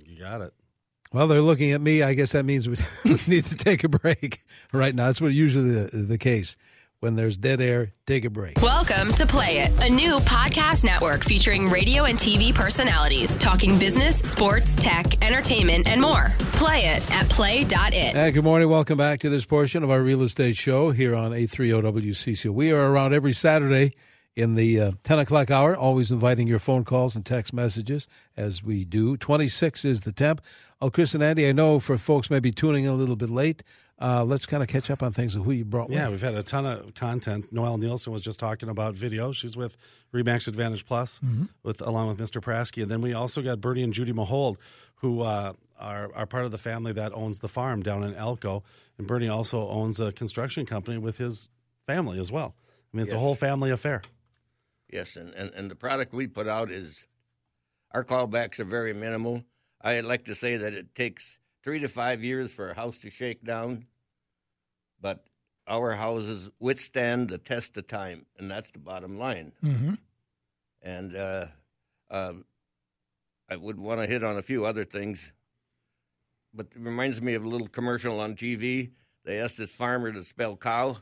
you 0.06 0.20
got 0.20 0.42
it. 0.42 0.54
Well, 1.14 1.28
they're 1.28 1.42
looking 1.42 1.72
at 1.72 1.82
me. 1.82 2.04
I 2.04 2.14
guess 2.14 2.34
that 2.34 2.46
means 2.46 2.68
we 2.68 2.76
need 3.28 3.46
to 3.46 3.56
take 3.56 3.84
a 3.84 3.90
break 3.90 4.44
right 4.72 4.94
now. 4.94 5.08
That's 5.08 5.22
what 5.22 5.34
usually 5.34 5.72
the, 5.72 5.98
the 5.98 6.18
case. 6.18 6.58
When 7.00 7.16
there's 7.16 7.38
dead 7.38 7.62
air, 7.62 7.92
take 8.08 8.26
a 8.26 8.30
break. 8.32 8.60
Welcome 8.60 9.14
to 9.14 9.28
Play 9.28 9.60
It, 9.60 9.84
a 9.84 9.88
new 9.88 10.16
podcast 10.18 10.84
network 10.84 11.24
featuring 11.24 11.70
radio 11.70 12.06
and 12.06 12.18
TV 12.18 12.56
personalities 12.56 13.36
talking 13.36 13.78
business, 13.78 14.18
sports, 14.18 14.76
tech, 14.76 15.24
entertainment, 15.24 15.88
and 15.88 16.02
more. 16.02 16.32
Play 16.54 16.88
it 16.88 17.12
at 17.12 17.30
play.it. 17.30 17.94
And 18.16 18.34
good 18.34 18.44
morning. 18.44 18.68
Welcome 18.68 18.98
back 18.98 19.20
to 19.20 19.30
this 19.30 19.46
portion 19.46 19.84
of 19.84 19.92
our 19.92 20.02
real 20.02 20.24
estate 20.24 20.58
show 20.58 20.90
here 20.90 21.14
on 21.14 21.34
830 21.34 22.02
WCCO. 22.02 22.50
We 22.50 22.72
are 22.72 22.92
around 22.92 23.14
every 23.14 23.34
Saturday 23.34 23.94
in 24.36 24.56
the 24.56 24.82
uh, 24.82 24.92
10 25.04 25.20
o'clock 25.20 25.52
hour, 25.52 25.78
always 25.78 26.10
inviting 26.10 26.48
your 26.48 26.58
phone 26.58 26.84
calls 26.84 27.16
and 27.16 27.24
text 27.24 27.54
messages 27.54 28.08
as 28.36 28.64
we 28.64 28.86
do. 28.86 29.18
26 29.18 29.86
is 29.86 30.02
the 30.02 30.12
temp. 30.12 30.42
Oh, 30.82 30.90
Chris 30.90 31.14
and 31.14 31.24
Andy, 31.24 31.48
I 31.48 31.52
know 31.52 31.80
for 31.80 31.96
folks 32.00 32.32
maybe 32.32 32.52
tuning 32.52 32.86
in 32.86 32.90
a 32.92 32.96
little 32.96 33.16
bit 33.16 33.30
late, 33.30 33.62
uh, 34.00 34.24
let's 34.24 34.46
kind 34.46 34.62
of 34.62 34.70
catch 34.70 34.90
up 34.92 35.02
on 35.02 35.12
things 35.14 35.34
of 35.36 35.44
who 35.44 35.52
you 35.52 35.66
brought 35.66 35.90
Yeah, 35.90 36.04
with. 36.10 36.12
we've 36.22 36.22
had 36.30 36.36
a 36.36 36.44
ton 36.44 36.66
of 36.66 36.94
content. 36.94 37.52
Noelle 37.52 37.78
Nielsen 37.78 38.14
was 38.14 38.22
just 38.22 38.40
talking 38.40 38.70
about 38.70 38.94
video. 38.96 39.32
She's 39.32 39.58
with 39.58 39.76
Remax 40.14 40.48
Advantage 40.48 40.86
Plus 40.86 41.20
with 41.64 41.82
along 41.82 42.10
with 42.10 42.18
Mr. 42.20 42.42
Prasky, 42.42 42.84
and 42.84 42.92
then 42.92 43.02
we 43.02 43.14
also 43.14 43.42
got 43.42 43.60
Bernie 43.62 43.84
and 43.84 43.94
Judy 43.94 44.14
Mahowald, 44.14 44.58
who 44.96 45.22
uh, 45.22 45.54
are 45.80 46.12
are 46.16 46.26
part 46.26 46.46
of 46.46 46.52
the 46.52 46.58
family 46.58 46.92
that 46.94 47.12
owns 47.14 47.40
the 47.40 47.48
farm 47.48 47.82
down 47.84 48.04
in 48.04 48.14
Elko, 48.16 48.64
and 48.98 49.08
Bernie 49.08 49.30
also 49.30 49.68
owns 49.68 50.00
a 50.00 50.12
construction 50.12 50.66
company 50.66 50.98
with 50.98 51.18
his 51.18 51.50
family 51.86 52.20
as 52.20 52.32
well. 52.32 52.56
I 52.94 52.98
mean, 52.98 53.04
it's 53.04 53.14
a 53.14 53.20
whole 53.20 53.36
family 53.36 53.70
affair. 53.72 54.02
Yes, 54.92 55.16
and, 55.18 55.34
and, 55.34 55.52
and 55.54 55.70
the 55.70 55.76
product 55.76 56.14
we 56.14 56.28
put 56.28 56.48
out 56.48 56.72
is 56.72 57.04
our 57.92 58.04
callbacks 58.04 58.60
are 58.60 58.64
very 58.64 58.94
minimal. 58.94 59.44
I 59.82 60.00
like 60.00 60.26
to 60.26 60.36
say 60.36 60.58
that 60.58 60.74
it 60.74 60.96
takes 60.96 61.38
three 61.68 61.80
to 61.80 61.90
five 61.90 62.24
years 62.24 62.50
for 62.50 62.70
a 62.70 62.74
house 62.74 63.00
to 63.00 63.10
shake 63.10 63.44
down, 63.44 63.86
but 65.02 65.26
our 65.68 65.92
houses 65.92 66.50
withstand 66.62 67.28
the 67.28 67.38
test 67.38 67.76
of 67.76 67.86
time, 67.86 68.26
and 68.40 68.50
that's 68.50 68.72
the 68.72 68.80
bottom 68.80 69.20
line. 69.20 69.52
Mm-hmm. 69.62 69.96
And 70.82 71.14
uh, 71.14 71.48
uh, 72.10 72.34
I 73.50 73.58
would 73.58 73.78
want 73.78 74.00
to 74.00 74.08
hit 74.08 74.24
on 74.24 74.38
a 74.38 74.42
few 74.42 74.64
other 74.64 74.86
things, 74.86 75.34
but 76.54 76.68
it 76.74 76.80
reminds 76.80 77.22
me 77.22 77.34
of 77.34 77.44
a 77.44 77.50
little 77.50 77.68
commercial 77.68 78.22
on 78.22 78.36
TV. 78.36 78.92
They 79.26 79.42
asked 79.42 79.58
this 79.58 79.74
farmer 79.74 80.14
to 80.14 80.24
spell 80.24 80.56
cow, 80.56 80.96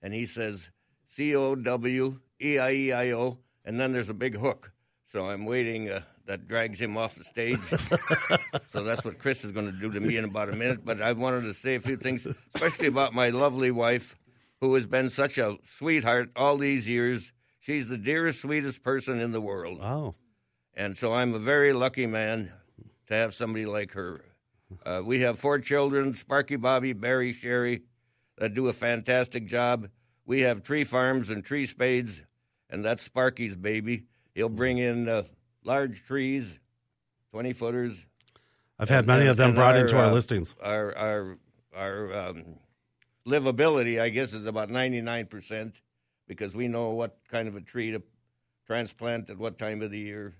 and 0.00 0.14
he 0.14 0.24
says 0.24 0.70
C 1.06 1.36
O 1.36 1.54
W 1.54 2.18
E 2.42 2.58
I 2.58 2.72
E 2.72 2.92
I 2.92 3.12
O, 3.12 3.40
and 3.62 3.78
then 3.78 3.92
there's 3.92 4.08
a 4.08 4.14
big 4.14 4.38
hook. 4.38 4.72
So 5.12 5.28
I'm 5.28 5.44
waiting. 5.44 5.90
Uh, 5.90 6.00
that 6.28 6.46
drags 6.46 6.78
him 6.78 6.96
off 6.98 7.14
the 7.14 7.24
stage. 7.24 7.58
so 8.70 8.84
that's 8.84 9.02
what 9.02 9.18
Chris 9.18 9.44
is 9.44 9.50
going 9.50 9.64
to 9.64 9.72
do 9.72 9.90
to 9.90 9.98
me 9.98 10.18
in 10.18 10.24
about 10.24 10.52
a 10.52 10.56
minute. 10.56 10.84
But 10.84 11.00
I 11.00 11.12
wanted 11.12 11.44
to 11.44 11.54
say 11.54 11.74
a 11.74 11.80
few 11.80 11.96
things, 11.96 12.26
especially 12.54 12.86
about 12.86 13.14
my 13.14 13.30
lovely 13.30 13.70
wife, 13.70 14.14
who 14.60 14.74
has 14.74 14.84
been 14.86 15.08
such 15.08 15.38
a 15.38 15.56
sweetheart 15.66 16.30
all 16.36 16.58
these 16.58 16.86
years. 16.86 17.32
She's 17.60 17.88
the 17.88 17.96
dearest, 17.96 18.42
sweetest 18.42 18.82
person 18.82 19.20
in 19.20 19.32
the 19.32 19.40
world. 19.40 19.80
Oh, 19.82 20.14
And 20.74 20.98
so 20.98 21.14
I'm 21.14 21.34
a 21.34 21.38
very 21.38 21.72
lucky 21.72 22.06
man 22.06 22.52
to 23.06 23.14
have 23.14 23.32
somebody 23.34 23.64
like 23.64 23.92
her. 23.92 24.20
Uh, 24.84 25.00
we 25.02 25.20
have 25.20 25.38
four 25.38 25.58
children 25.58 26.12
Sparky, 26.12 26.56
Bobby, 26.56 26.92
Barry, 26.92 27.32
Sherry, 27.32 27.84
that 28.36 28.52
do 28.52 28.68
a 28.68 28.74
fantastic 28.74 29.46
job. 29.46 29.88
We 30.26 30.42
have 30.42 30.62
tree 30.62 30.84
farms 30.84 31.30
and 31.30 31.42
tree 31.42 31.64
spades, 31.64 32.22
and 32.68 32.84
that's 32.84 33.02
Sparky's 33.02 33.56
baby. 33.56 34.04
He'll 34.34 34.50
bring 34.50 34.76
in 34.76 35.08
uh, 35.08 35.22
large 35.64 36.04
trees, 36.04 36.58
20 37.32 37.52
footers. 37.52 38.04
I've 38.78 38.88
had 38.88 39.00
And- 39.00 39.06
many 39.08 39.20
and- 39.22 39.30
of 39.30 39.36
them 39.36 39.54
brought 39.54 39.76
into 39.76 39.96
our 39.98 40.06
uh, 40.06 40.12
listings. 40.12 40.54
Our, 40.62 40.96
our, 40.96 41.38
our 41.74 42.14
um, 42.14 42.44
livability, 43.26 44.00
I 44.00 44.08
guess, 44.08 44.32
is 44.32 44.46
about 44.46 44.68
99% 44.70 45.72
because 46.26 46.54
we 46.54 46.68
know 46.68 46.90
what 46.90 47.18
kind 47.30 47.48
of 47.48 47.56
a 47.56 47.60
tree 47.60 47.90
to 47.92 48.02
transplant 48.66 49.30
at 49.30 49.38
what 49.38 49.58
time 49.58 49.82
of 49.82 49.90
the 49.90 49.98
year. 49.98 50.34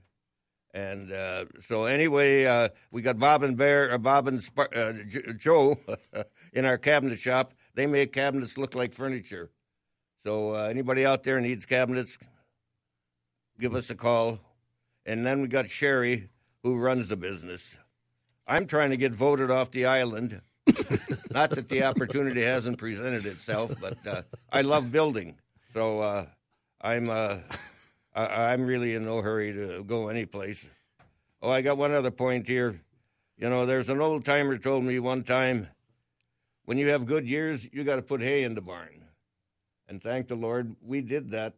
And 0.74 1.10
uh, 1.10 1.46
so, 1.60 1.86
anyway, 1.86 2.44
uh, 2.44 2.68
we 2.90 3.00
got 3.00 3.18
Bob 3.18 3.42
and 3.42 3.56
Bear, 3.56 3.90
uh, 3.90 3.96
Bob 3.98 4.28
and 4.28 4.42
Spar- 4.42 4.68
uh, 4.74 4.92
J- 4.92 5.32
Joe 5.36 5.78
in 6.52 6.66
our 6.66 6.76
cabinet 6.76 7.18
shop. 7.18 7.54
They 7.74 7.86
make 7.86 8.12
cabinets 8.12 8.58
look 8.58 8.74
like 8.74 8.92
furniture. 8.92 9.50
So, 10.24 10.54
uh, 10.54 10.64
anybody 10.68 11.06
out 11.06 11.22
there 11.22 11.40
needs 11.40 11.64
cabinets, 11.64 12.18
give 13.58 13.74
us 13.74 13.88
a 13.88 13.94
call. 13.94 14.40
And 15.08 15.26
then 15.26 15.42
we 15.42 15.48
got 15.48 15.68
Sherry, 15.68 16.28
who 16.62 16.76
runs 16.76 17.08
the 17.08 17.16
business. 17.16 17.74
I'm 18.46 18.66
trying 18.66 18.90
to 18.90 18.96
get 18.96 19.12
voted 19.12 19.50
off 19.50 19.70
the 19.70 19.86
island 19.86 20.40
Not 21.30 21.50
that 21.50 21.68
the 21.68 21.84
opportunity 21.84 22.42
hasn't 22.42 22.78
presented 22.78 23.26
itself, 23.26 23.72
but 23.80 24.06
uh, 24.06 24.22
I 24.52 24.62
love 24.62 24.92
building, 24.92 25.36
so 25.72 26.00
uh, 26.00 26.26
I'm 26.80 27.08
uh, 27.08 27.38
I, 28.14 28.52
I'm 28.52 28.66
really 28.66 28.94
in 28.94 29.04
no 29.04 29.22
hurry 29.22 29.52
to 29.52 29.84
go 29.84 30.08
anyplace. 30.08 30.68
Oh, 31.40 31.50
I 31.50 31.62
got 31.62 31.78
one 31.78 31.94
other 31.94 32.10
point 32.10 32.46
here. 32.46 32.80
You 33.36 33.48
know, 33.48 33.66
there's 33.66 33.88
an 33.88 34.00
old 34.00 34.24
timer 34.24 34.58
told 34.58 34.84
me 34.84 34.98
one 34.98 35.22
time, 35.22 35.68
when 36.64 36.76
you 36.76 36.88
have 36.88 37.06
good 37.06 37.28
years, 37.28 37.66
you 37.72 37.84
got 37.84 37.96
to 37.96 38.02
put 38.02 38.20
hay 38.20 38.42
in 38.44 38.54
the 38.54 38.60
barn, 38.60 39.04
and 39.88 40.02
thank 40.02 40.28
the 40.28 40.34
Lord 40.34 40.74
we 40.82 41.00
did 41.00 41.30
that 41.30 41.54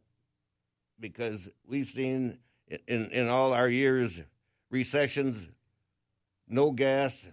because 1.00 1.48
we've 1.66 1.88
seen 1.88 2.38
in 2.86 3.10
in 3.10 3.28
all 3.28 3.52
our 3.52 3.68
years 3.68 4.20
recessions, 4.70 5.48
no 6.48 6.70
gas, 6.70 7.26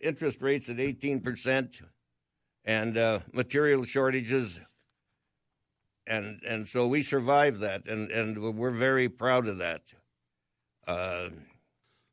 interest 0.00 0.40
rates 0.40 0.68
at 0.68 0.76
18%, 0.76 1.82
and 2.64 2.96
uh, 2.96 3.20
material 3.32 3.84
shortages. 3.84 4.60
And, 6.06 6.40
and 6.46 6.68
so 6.68 6.86
we 6.86 7.02
survived 7.02 7.60
that, 7.60 7.88
and, 7.88 8.10
and 8.12 8.56
we're 8.56 8.70
very 8.70 9.08
proud 9.08 9.48
of 9.48 9.58
that. 9.58 9.82
Uh, 10.86 11.30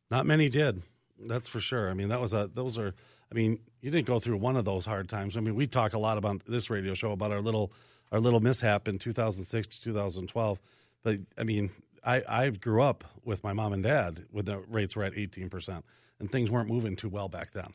Not 0.10 0.26
many 0.26 0.50
did. 0.50 0.82
That's 1.20 1.48
for 1.48 1.60
sure. 1.60 1.90
I 1.90 1.94
mean, 1.94 2.10
that 2.10 2.20
was 2.20 2.34
a 2.34 2.50
those 2.52 2.78
are. 2.78 2.96
I 3.32 3.36
mean, 3.36 3.60
you 3.82 3.92
didn't 3.92 4.08
go 4.08 4.20
through 4.20 4.38
one 4.38 4.58
of 4.58 4.66
those 4.66 4.86
hard 4.86 5.10
times. 5.10 5.38
I 5.38 5.40
mean, 5.40 5.56
we 5.56 5.68
talk 5.68 5.94
a 5.94 6.00
lot 6.00 6.18
about 6.18 6.44
this 6.46 6.70
radio 6.70 6.96
show 6.96 7.12
about 7.12 7.32
our 7.32 7.40
little 7.40 7.72
our 8.12 8.20
little 8.20 8.40
mishap 8.40 8.88
in 8.88 8.98
2006 8.98 9.68
to 9.68 9.82
2012. 9.82 10.60
But 11.04 11.20
I 11.38 11.44
mean, 11.44 11.70
I 12.06 12.24
I 12.28 12.50
grew 12.50 12.82
up 12.82 13.04
with 13.24 13.44
my 13.44 13.54
mom 13.54 13.74
and 13.74 13.84
dad 13.84 14.26
when 14.32 14.46
the 14.46 14.60
rates 14.60 14.96
were 14.96 15.04
at 15.04 15.18
18 15.18 15.50
percent, 15.50 15.86
and 16.20 16.32
things 16.32 16.52
weren't 16.52 16.70
moving 16.70 16.96
too 16.96 17.10
well 17.10 17.30
back 17.30 17.52
then. 17.52 17.74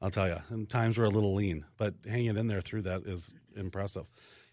I'll 0.00 0.10
tell 0.10 0.28
you, 0.28 0.38
and 0.50 0.68
times 0.68 0.98
were 0.98 1.04
a 1.04 1.10
little 1.10 1.34
lean, 1.34 1.64
but 1.78 1.94
hanging 2.06 2.36
in 2.36 2.46
there 2.48 2.60
through 2.60 2.82
that 2.82 3.02
is 3.06 3.32
impressive. 3.56 4.08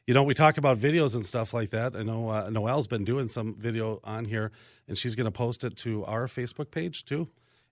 You 0.07 0.13
know, 0.13 0.23
we 0.23 0.33
talk 0.33 0.57
about 0.57 0.77
videos 0.77 1.15
and 1.15 1.25
stuff 1.25 1.53
like 1.53 1.69
that. 1.69 1.95
I 1.95 2.03
know 2.03 2.29
uh, 2.29 2.49
Noelle's 2.49 2.87
been 2.87 3.05
doing 3.05 3.27
some 3.27 3.55
video 3.55 3.99
on 4.03 4.25
here, 4.25 4.51
and 4.87 4.97
she's 4.97 5.15
going 5.15 5.25
to 5.25 5.31
post 5.31 5.63
it 5.63 5.77
to 5.77 6.03
our 6.05 6.27
Facebook 6.27 6.71
page 6.71 7.05
too. 7.05 7.29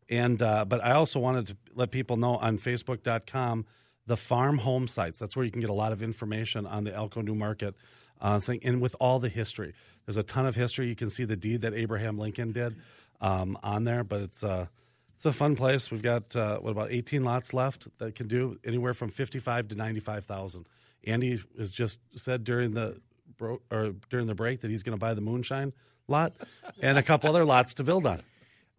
And 0.10 0.42
uh, 0.42 0.66
but 0.66 0.84
I 0.84 0.92
also 0.92 1.20
wanted 1.20 1.48
to 1.48 1.58
let 1.74 1.92
people 1.92 2.18
know 2.18 2.38
on 2.38 2.58
Facebook.com 2.58 3.66
the 4.08 4.18
farm 4.18 4.58
home 4.58 4.88
sites. 4.88 5.20
That's 5.20 5.36
where 5.36 5.46
you 5.46 5.52
can 5.52 5.62
get 5.62 5.70
a 5.70 5.74
lot 5.74 5.92
of 5.92 6.02
information 6.02 6.66
on 6.66 6.84
the 6.84 6.94
Elko 6.94 7.22
New 7.22 7.36
Market 7.36 7.76
uh, 8.22 8.40
thing, 8.40 8.60
and 8.64 8.82
with 8.82 8.96
all 9.00 9.20
the 9.20 9.30
history. 9.30 9.74
There's 10.06 10.18
a 10.18 10.24
ton 10.24 10.46
of 10.46 10.56
history. 10.56 10.88
You 10.88 10.96
can 10.96 11.10
see 11.10 11.26
the 11.26 11.36
deed 11.36 11.62
that 11.62 11.74
Abraham 11.74 12.18
Lincoln 12.18 12.52
did 12.52 12.76
um, 13.20 13.58
on 13.64 13.84
there, 13.84 14.04
but 14.04 14.22
it's 14.22 14.44
uh, 14.44 14.68
it's 15.16 15.26
a 15.26 15.34
fun 15.34 15.56
place. 15.56 15.92
We've 15.92 16.02
got 16.02 16.36
uh, 16.36 16.58
what 16.60 16.72
about 16.72 16.92
18 16.92 17.24
lots 17.24 17.54
left 17.54 17.88
that 18.00 18.16
can 18.16 18.28
do 18.28 18.60
anywhere 18.66 18.94
from 18.94 19.10
55 19.10 19.68
to 19.70 19.76
95 19.76 20.26
thousand. 20.26 20.66
Andy 21.06 21.42
has 21.58 21.72
just 21.72 22.00
said 22.16 22.44
during 22.44 22.74
the 22.74 23.00
bro- 23.38 23.62
or 23.72 23.94
during 24.10 24.28
the 24.28 24.36
break 24.36 24.62
that 24.62 24.72
he's 24.72 24.84
going 24.84 24.98
to 24.98 25.00
buy 25.00 25.14
the 25.14 25.22
moonshine 25.22 25.74
lot 26.08 26.34
and 26.82 26.98
a 26.98 27.04
couple 27.04 27.30
other 27.30 27.46
lots 27.46 27.74
to 27.76 27.84
build 27.84 28.06
on. 28.06 28.22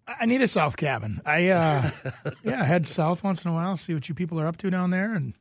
I 0.06 0.26
need 0.26 0.42
a 0.42 0.48
south 0.48 0.76
cabin. 0.76 1.20
I 1.24 1.48
uh, 1.48 1.90
yeah, 2.44 2.64
head 2.64 2.86
south 2.88 3.22
once 3.22 3.44
in 3.44 3.50
a 3.52 3.54
while, 3.54 3.76
see 3.76 3.94
what 3.94 4.08
you 4.08 4.14
people 4.16 4.40
are 4.40 4.46
up 4.48 4.56
to 4.58 4.70
down 4.70 4.90
there, 4.90 5.14
and 5.14 5.34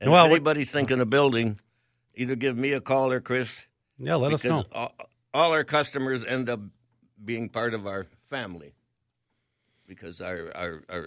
and 0.00 0.10
Well, 0.12 0.24
if 0.26 0.30
what- 0.30 0.36
anybody's 0.36 0.70
thinking 0.70 1.00
of 1.00 1.10
building, 1.10 1.58
either 2.16 2.34
give 2.34 2.56
me 2.56 2.72
a 2.72 2.80
call 2.80 3.12
or 3.12 3.20
Chris. 3.20 3.66
Yeah, 3.98 4.16
let 4.16 4.32
us 4.32 4.44
know. 4.44 4.64
All, 4.72 4.92
all 5.32 5.52
our 5.52 5.64
customers 5.64 6.24
end 6.24 6.48
up 6.48 6.60
being 7.24 7.48
part 7.48 7.74
of 7.74 7.86
our 7.86 8.06
family 8.28 8.74
because 9.86 10.20
our, 10.20 10.50
our, 10.54 10.82
our 10.88 11.06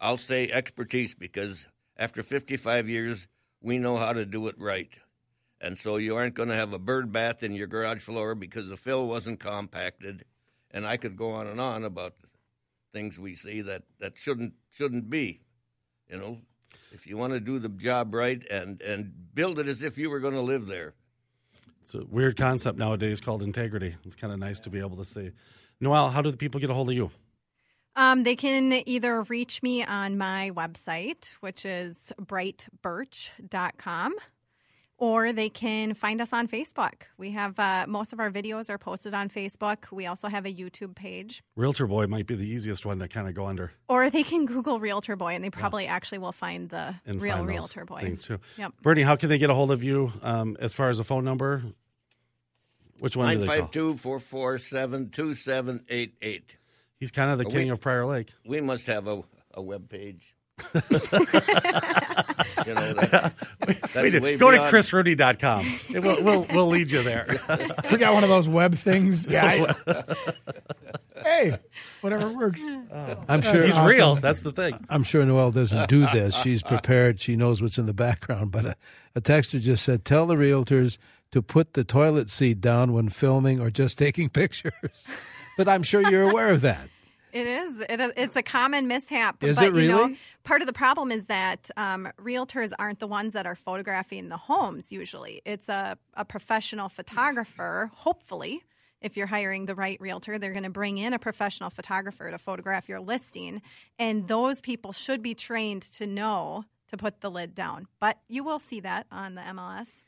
I'll 0.00 0.16
say 0.16 0.50
expertise 0.50 1.14
because 1.14 1.66
after 1.96 2.22
55 2.22 2.88
years, 2.88 3.26
we 3.62 3.78
know 3.78 3.96
how 3.96 4.12
to 4.12 4.26
do 4.26 4.48
it 4.48 4.56
right. 4.58 4.92
And 5.60 5.78
so 5.78 5.96
you 5.96 6.16
aren't 6.16 6.34
going 6.34 6.50
to 6.50 6.54
have 6.54 6.72
a 6.72 6.78
bird 6.78 7.12
bath 7.12 7.42
in 7.42 7.54
your 7.54 7.66
garage 7.66 8.02
floor 8.02 8.34
because 8.34 8.68
the 8.68 8.76
fill 8.76 9.06
wasn't 9.06 9.40
compacted. 9.40 10.24
And 10.70 10.86
I 10.86 10.98
could 10.98 11.16
go 11.16 11.30
on 11.30 11.46
and 11.46 11.60
on 11.60 11.84
about 11.84 12.14
things 12.92 13.18
we 13.18 13.34
see 13.34 13.62
that, 13.62 13.82
that 13.98 14.18
shouldn't 14.18 14.52
shouldn't 14.70 15.08
be. 15.08 15.40
You 16.10 16.18
know, 16.18 16.38
if 16.92 17.06
you 17.06 17.16
want 17.16 17.32
to 17.32 17.40
do 17.40 17.58
the 17.58 17.68
job 17.68 18.14
right 18.14 18.42
and, 18.50 18.80
and 18.82 19.12
build 19.34 19.58
it 19.58 19.68
as 19.68 19.82
if 19.82 19.98
you 19.98 20.10
were 20.10 20.20
going 20.20 20.34
to 20.34 20.40
live 20.40 20.66
there. 20.66 20.94
It's 21.82 21.94
a 21.94 22.04
weird 22.04 22.36
concept 22.36 22.78
nowadays 22.78 23.20
called 23.20 23.42
integrity. 23.42 23.94
It's 24.04 24.14
kind 24.14 24.32
of 24.32 24.38
nice 24.38 24.60
to 24.60 24.70
be 24.70 24.80
able 24.80 24.96
to 24.96 25.04
see. 25.04 25.30
Noelle, 25.80 26.10
how 26.10 26.22
do 26.22 26.30
the 26.30 26.36
people 26.36 26.58
get 26.58 26.70
a 26.70 26.74
hold 26.74 26.88
of 26.88 26.96
you? 26.96 27.10
Um, 27.94 28.24
they 28.24 28.36
can 28.36 28.82
either 28.86 29.22
reach 29.22 29.62
me 29.62 29.82
on 29.82 30.18
my 30.18 30.50
website, 30.54 31.30
which 31.40 31.64
is 31.64 32.12
brightbirch.com, 32.20 34.14
or 34.98 35.32
they 35.32 35.48
can 35.48 35.94
find 35.94 36.20
us 36.20 36.32
on 36.32 36.48
Facebook. 36.48 37.02
We 37.18 37.32
have 37.32 37.58
uh, 37.58 37.84
most 37.88 38.12
of 38.12 38.20
our 38.20 38.30
videos 38.30 38.70
are 38.70 38.78
posted 38.78 39.14
on 39.14 39.28
Facebook. 39.28 39.90
We 39.92 40.06
also 40.06 40.28
have 40.28 40.46
a 40.46 40.52
YouTube 40.52 40.94
page, 40.94 41.42
Realtor 41.56 41.86
Boy 41.86 42.06
might 42.06 42.26
be 42.26 42.34
the 42.34 42.48
easiest 42.48 42.86
one 42.86 42.98
to 43.00 43.08
kind 43.08 43.28
of 43.28 43.34
go 43.34 43.46
under 43.46 43.72
or 43.88 44.10
they 44.10 44.22
can 44.22 44.46
Google 44.46 44.80
Realtor 44.80 45.16
Boy, 45.16 45.34
and 45.34 45.44
they 45.44 45.50
probably 45.50 45.86
actually 45.86 46.18
will 46.18 46.32
find 46.32 46.68
the 46.70 46.94
and 47.06 47.20
real 47.20 47.36
find 47.36 47.48
Realtor 47.48 47.84
Boy. 47.84 48.00
things 48.00 48.24
too. 48.24 48.38
Yep. 48.56 48.72
Bernie, 48.82 49.02
how 49.02 49.16
can 49.16 49.28
they 49.28 49.38
get 49.38 49.50
a 49.50 49.54
hold 49.54 49.70
of 49.70 49.82
you 49.82 50.12
um, 50.22 50.56
as 50.60 50.74
far 50.74 50.88
as 50.88 50.98
a 50.98 51.04
phone 51.04 51.24
number? 51.24 51.62
Which 52.98 53.16
one 53.16 53.28
do 53.30 53.38
they 53.40 53.46
call? 53.46 53.56
952 53.72 53.96
447 53.98 55.10
2788. 55.10 56.56
He's 56.98 57.10
kind 57.10 57.30
of 57.30 57.38
the 57.38 57.44
king 57.44 57.66
we- 57.66 57.68
of 57.70 57.80
Prior 57.80 58.06
Lake. 58.06 58.32
We 58.46 58.60
must 58.60 58.86
have 58.86 59.06
a, 59.06 59.22
a 59.52 59.62
web 59.62 59.88
page. 59.88 60.34
you 62.66 62.74
know, 62.74 62.92
that, 62.94 63.32
that's 63.60 63.94
We 63.94 64.10
do. 64.10 64.20
way 64.20 64.36
Go 64.36 64.50
to 64.50 64.56
beyond- 64.56 64.72
chrisrudy.com. 64.74 65.80
It 65.94 66.00
will, 66.00 66.22
we'll, 66.22 66.46
we'll 66.52 66.66
lead 66.68 66.90
you 66.90 67.02
there. 67.02 67.26
we 67.90 67.96
got 67.98 68.14
one 68.14 68.22
of 68.24 68.30
those 68.30 68.48
web 68.48 68.74
things. 68.76 69.26
Yeah. 69.30 69.74
I- 69.86 70.04
hey, 71.22 71.58
whatever 72.00 72.28
works. 72.30 72.60
Oh. 72.62 73.24
I'm 73.28 73.40
uh, 73.40 73.42
sure 73.42 73.62
He's 73.64 73.74
awesome. 73.76 73.86
real. 73.86 74.14
That's 74.16 74.42
the 74.42 74.52
thing. 74.52 74.84
I'm 74.88 75.02
sure 75.02 75.24
Noelle 75.24 75.50
doesn't 75.50 75.88
do 75.88 76.06
this. 76.12 76.34
She's 76.36 76.62
prepared. 76.62 77.20
She 77.20 77.36
knows 77.36 77.60
what's 77.60 77.78
in 77.78 77.86
the 77.86 77.94
background. 77.94 78.52
But 78.52 78.66
a, 78.66 78.76
a 79.14 79.20
texter 79.20 79.60
just 79.60 79.82
said, 79.84 80.04
"Tell 80.04 80.26
the 80.26 80.34
realtors 80.36 80.98
to 81.32 81.42
put 81.42 81.74
the 81.74 81.84
toilet 81.84 82.30
seat 82.30 82.60
down 82.60 82.92
when 82.92 83.08
filming 83.08 83.60
or 83.60 83.70
just 83.70 83.98
taking 83.98 84.28
pictures." 84.28 85.06
but 85.56 85.68
I'm 85.68 85.82
sure 85.82 86.08
you're 86.10 86.30
aware 86.30 86.52
of 86.52 86.60
that. 86.62 86.88
It 87.36 87.46
is. 87.46 87.80
It, 87.80 88.00
it's 88.16 88.36
a 88.36 88.42
common 88.42 88.88
mishap. 88.88 89.42
Is 89.42 89.58
but, 89.58 89.66
it 89.66 89.74
You 89.74 89.88
know, 89.88 90.04
really? 90.04 90.18
part 90.42 90.62
of 90.62 90.66
the 90.66 90.72
problem 90.72 91.12
is 91.12 91.26
that 91.26 91.70
um, 91.76 92.08
realtors 92.18 92.72
aren't 92.78 92.98
the 92.98 93.06
ones 93.06 93.34
that 93.34 93.46
are 93.46 93.54
photographing 93.54 94.30
the 94.30 94.38
homes. 94.38 94.90
Usually, 94.90 95.42
it's 95.44 95.68
a, 95.68 95.98
a 96.14 96.24
professional 96.24 96.88
photographer. 96.88 97.90
Hopefully, 97.92 98.62
if 99.02 99.18
you're 99.18 99.26
hiring 99.26 99.66
the 99.66 99.74
right 99.74 100.00
realtor, 100.00 100.38
they're 100.38 100.52
going 100.52 100.62
to 100.62 100.70
bring 100.70 100.96
in 100.96 101.12
a 101.12 101.18
professional 101.18 101.68
photographer 101.68 102.30
to 102.30 102.38
photograph 102.38 102.88
your 102.88 103.00
listing, 103.00 103.60
and 103.98 104.28
those 104.28 104.62
people 104.62 104.92
should 104.92 105.22
be 105.22 105.34
trained 105.34 105.82
to 105.82 106.06
know 106.06 106.64
to 106.88 106.96
put 106.96 107.20
the 107.20 107.30
lid 107.30 107.54
down. 107.54 107.86
But 108.00 108.18
you 108.28 108.44
will 108.44 108.60
see 108.60 108.80
that 108.80 109.06
on 109.12 109.34
the 109.34 109.42
MLS. 109.42 110.04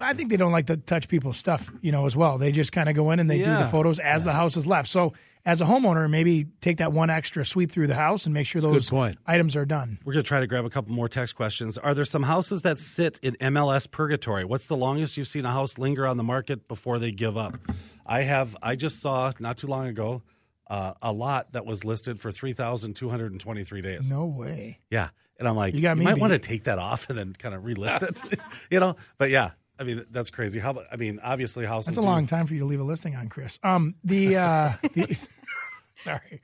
I 0.00 0.12
think 0.14 0.30
they 0.30 0.36
don't 0.36 0.52
like 0.52 0.66
to 0.66 0.76
touch 0.76 1.08
people's 1.08 1.36
stuff, 1.38 1.72
you 1.80 1.90
know, 1.92 2.04
as 2.06 2.14
well. 2.14 2.36
They 2.38 2.52
just 2.52 2.70
kind 2.72 2.88
of 2.88 2.94
go 2.94 3.10
in 3.12 3.18
and 3.20 3.30
they 3.30 3.38
do 3.38 3.44
the 3.44 3.66
photos 3.70 3.98
as 3.98 4.24
the 4.24 4.32
house 4.32 4.56
is 4.56 4.66
left. 4.66 4.88
So, 4.88 5.14
as 5.46 5.60
a 5.60 5.64
homeowner, 5.64 6.10
maybe 6.10 6.44
take 6.60 6.78
that 6.78 6.92
one 6.92 7.08
extra 7.08 7.44
sweep 7.44 7.70
through 7.70 7.86
the 7.86 7.94
house 7.94 8.24
and 8.26 8.34
make 8.34 8.46
sure 8.48 8.58
a 8.58 8.62
good 8.62 8.74
those 8.74 8.90
point. 8.90 9.16
items 9.26 9.54
are 9.56 9.64
done. 9.64 9.98
We're 10.04 10.14
going 10.14 10.24
to 10.24 10.28
try 10.28 10.40
to 10.40 10.46
grab 10.48 10.64
a 10.64 10.70
couple 10.70 10.92
more 10.92 11.08
text 11.08 11.36
questions. 11.36 11.78
Are 11.78 11.94
there 11.94 12.04
some 12.04 12.24
houses 12.24 12.62
that 12.62 12.80
sit 12.80 13.20
in 13.22 13.36
MLS 13.36 13.88
purgatory? 13.90 14.44
What's 14.44 14.66
the 14.66 14.76
longest 14.76 15.16
you've 15.16 15.28
seen 15.28 15.44
a 15.44 15.52
house 15.52 15.78
linger 15.78 16.04
on 16.06 16.16
the 16.16 16.24
market 16.24 16.66
before 16.68 16.98
they 16.98 17.12
give 17.12 17.36
up? 17.36 17.56
I 18.04 18.22
have. 18.22 18.56
I 18.60 18.74
just 18.74 19.00
saw 19.00 19.32
not 19.38 19.56
too 19.56 19.68
long 19.68 19.86
ago 19.86 20.22
uh, 20.68 20.94
a 21.00 21.12
lot 21.12 21.52
that 21.52 21.64
was 21.64 21.84
listed 21.84 22.18
for 22.20 22.32
three 22.32 22.52
thousand 22.52 22.94
two 22.96 23.08
hundred 23.08 23.30
and 23.30 23.40
twenty-three 23.40 23.82
days. 23.82 24.10
No 24.10 24.26
way. 24.26 24.80
Yeah, 24.90 25.10
and 25.38 25.46
I'm 25.46 25.54
like, 25.56 25.74
You 25.74 25.78
you, 25.78 25.82
got 25.84 25.96
me 25.96 26.04
might 26.04 26.14
beat. 26.16 26.20
want 26.20 26.32
to 26.32 26.40
take 26.40 26.64
that 26.64 26.80
off 26.80 27.08
and 27.08 27.16
then 27.16 27.32
kind 27.34 27.54
of 27.54 27.62
relist 27.62 28.02
it, 28.02 28.40
you 28.70 28.80
know. 28.80 28.96
But 29.16 29.30
yeah, 29.30 29.52
I 29.78 29.84
mean 29.84 30.04
that's 30.10 30.30
crazy. 30.30 30.60
How? 30.60 30.82
I 30.90 30.96
mean, 30.96 31.20
obviously 31.22 31.66
houses. 31.66 31.86
That's 31.86 31.98
a 31.98 32.02
do- 32.02 32.06
long 32.06 32.26
time 32.26 32.46
for 32.46 32.54
you 32.54 32.60
to 32.60 32.66
leave 32.66 32.80
a 32.80 32.84
listing 32.84 33.14
on, 33.14 33.28
Chris. 33.28 33.58
Um, 33.62 33.94
the, 34.04 34.36
uh, 34.36 34.72
the 34.94 35.18
sorry. 35.96 36.40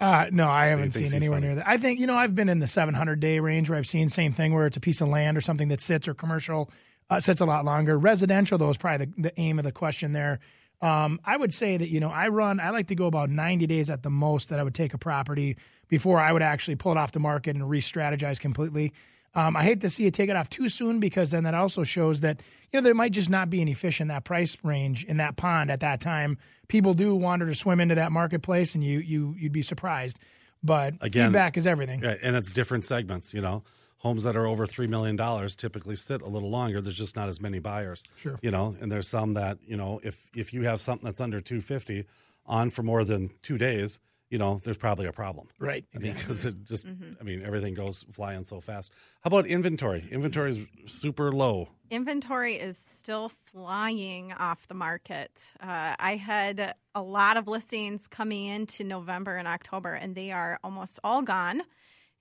Uh, 0.00 0.26
no, 0.32 0.48
I 0.48 0.66
haven't 0.68 0.92
seen 0.92 1.12
anywhere 1.12 1.36
funny. 1.36 1.48
near 1.48 1.56
that. 1.56 1.68
I 1.68 1.76
think, 1.76 2.00
you 2.00 2.06
know, 2.06 2.16
I've 2.16 2.34
been 2.34 2.48
in 2.48 2.58
the 2.58 2.66
700 2.66 3.20
day 3.20 3.38
range 3.38 3.68
where 3.68 3.78
I've 3.78 3.86
seen 3.86 4.08
same 4.08 4.32
thing 4.32 4.54
where 4.54 4.66
it's 4.66 4.78
a 4.78 4.80
piece 4.80 5.02
of 5.02 5.08
land 5.08 5.36
or 5.36 5.42
something 5.42 5.68
that 5.68 5.82
sits 5.82 6.08
or 6.08 6.14
commercial 6.14 6.70
uh, 7.10 7.20
sits 7.20 7.40
a 7.40 7.44
lot 7.44 7.66
longer. 7.66 7.98
Residential, 7.98 8.56
though, 8.56 8.70
is 8.70 8.78
probably 8.78 9.06
the, 9.06 9.22
the 9.22 9.40
aim 9.40 9.58
of 9.58 9.64
the 9.64 9.72
question 9.72 10.12
there. 10.12 10.38
Um, 10.80 11.20
I 11.24 11.36
would 11.36 11.52
say 11.52 11.76
that, 11.76 11.90
you 11.90 12.00
know, 12.00 12.08
I 12.08 12.28
run, 12.28 12.58
I 12.60 12.70
like 12.70 12.86
to 12.86 12.94
go 12.94 13.04
about 13.04 13.28
90 13.28 13.66
days 13.66 13.90
at 13.90 14.02
the 14.02 14.08
most 14.08 14.48
that 14.48 14.58
I 14.58 14.62
would 14.62 14.74
take 14.74 14.94
a 14.94 14.98
property 14.98 15.58
before 15.88 16.18
I 16.18 16.32
would 16.32 16.40
actually 16.40 16.76
pull 16.76 16.92
it 16.92 16.98
off 16.98 17.12
the 17.12 17.20
market 17.20 17.54
and 17.54 17.68
re 17.68 17.82
strategize 17.82 18.40
completely. 18.40 18.94
Um, 19.34 19.56
I 19.56 19.62
hate 19.62 19.80
to 19.82 19.90
see 19.90 20.06
it 20.06 20.14
take 20.14 20.28
it 20.28 20.36
off 20.36 20.50
too 20.50 20.68
soon 20.68 20.98
because 20.98 21.30
then 21.30 21.44
that 21.44 21.54
also 21.54 21.84
shows 21.84 22.20
that 22.20 22.40
you 22.72 22.78
know 22.80 22.82
there 22.84 22.94
might 22.94 23.12
just 23.12 23.30
not 23.30 23.48
be 23.50 23.60
any 23.60 23.74
fish 23.74 24.00
in 24.00 24.08
that 24.08 24.24
price 24.24 24.56
range 24.64 25.04
in 25.04 25.18
that 25.18 25.36
pond 25.36 25.70
at 25.70 25.80
that 25.80 26.00
time. 26.00 26.36
People 26.68 26.94
do 26.94 27.14
wander 27.14 27.46
to 27.46 27.54
swim 27.54 27.80
into 27.80 27.94
that 27.94 28.10
marketplace, 28.12 28.74
and 28.74 28.82
you 28.82 28.98
you 28.98 29.34
you'd 29.38 29.52
be 29.52 29.62
surprised. 29.62 30.18
but 30.62 30.94
Again- 31.00 31.28
feedback 31.28 31.56
is 31.56 31.66
everything. 31.66 32.00
Right, 32.00 32.18
and 32.22 32.34
it's 32.36 32.50
different 32.50 32.84
segments. 32.84 33.32
You 33.32 33.40
know, 33.40 33.62
homes 33.98 34.24
that 34.24 34.34
are 34.36 34.46
over 34.46 34.66
three 34.66 34.86
million 34.88 35.14
dollars 35.16 35.54
typically 35.54 35.96
sit 35.96 36.22
a 36.22 36.28
little 36.28 36.50
longer. 36.50 36.80
There's 36.80 36.96
just 36.98 37.14
not 37.16 37.28
as 37.28 37.40
many 37.40 37.60
buyers. 37.60 38.02
Sure. 38.16 38.38
You 38.42 38.50
know, 38.50 38.74
and 38.80 38.90
there's 38.90 39.08
some 39.08 39.34
that 39.34 39.58
you 39.64 39.76
know, 39.76 40.00
if 40.02 40.28
if 40.34 40.52
you 40.52 40.62
have 40.64 40.80
something 40.80 41.04
that's 41.04 41.20
under 41.20 41.40
two 41.40 41.60
fifty 41.60 42.04
on 42.46 42.70
for 42.70 42.82
more 42.82 43.04
than 43.04 43.30
two 43.42 43.58
days, 43.58 44.00
you 44.30 44.38
know, 44.38 44.60
there's 44.64 44.78
probably 44.78 45.06
a 45.06 45.12
problem. 45.12 45.48
Right. 45.58 45.84
I 45.94 45.98
mean, 45.98 46.14
because 46.14 46.44
it 46.44 46.64
just, 46.64 46.86
Mm-hmm. 46.86 47.14
I 47.20 47.24
mean, 47.24 47.42
everything 47.44 47.74
goes 47.74 48.04
flying 48.12 48.44
so 48.44 48.60
fast. 48.60 48.92
How 49.22 49.28
about 49.28 49.46
inventory? 49.46 50.08
Inventory 50.10 50.50
is 50.50 50.66
super 50.86 51.32
low. 51.32 51.68
Inventory 51.90 52.54
is 52.54 52.78
still 52.78 53.28
flying 53.28 54.32
off 54.32 54.68
the 54.68 54.74
market. 54.74 55.52
Uh, 55.60 55.94
I 55.98 56.14
had 56.16 56.74
a 56.94 57.02
lot 57.02 57.36
of 57.36 57.48
listings 57.48 58.06
coming 58.06 58.46
into 58.46 58.84
November 58.84 59.36
and 59.36 59.48
October, 59.48 59.94
and 59.94 60.14
they 60.14 60.30
are 60.30 60.58
almost 60.62 61.00
all 61.02 61.22
gone. 61.22 61.62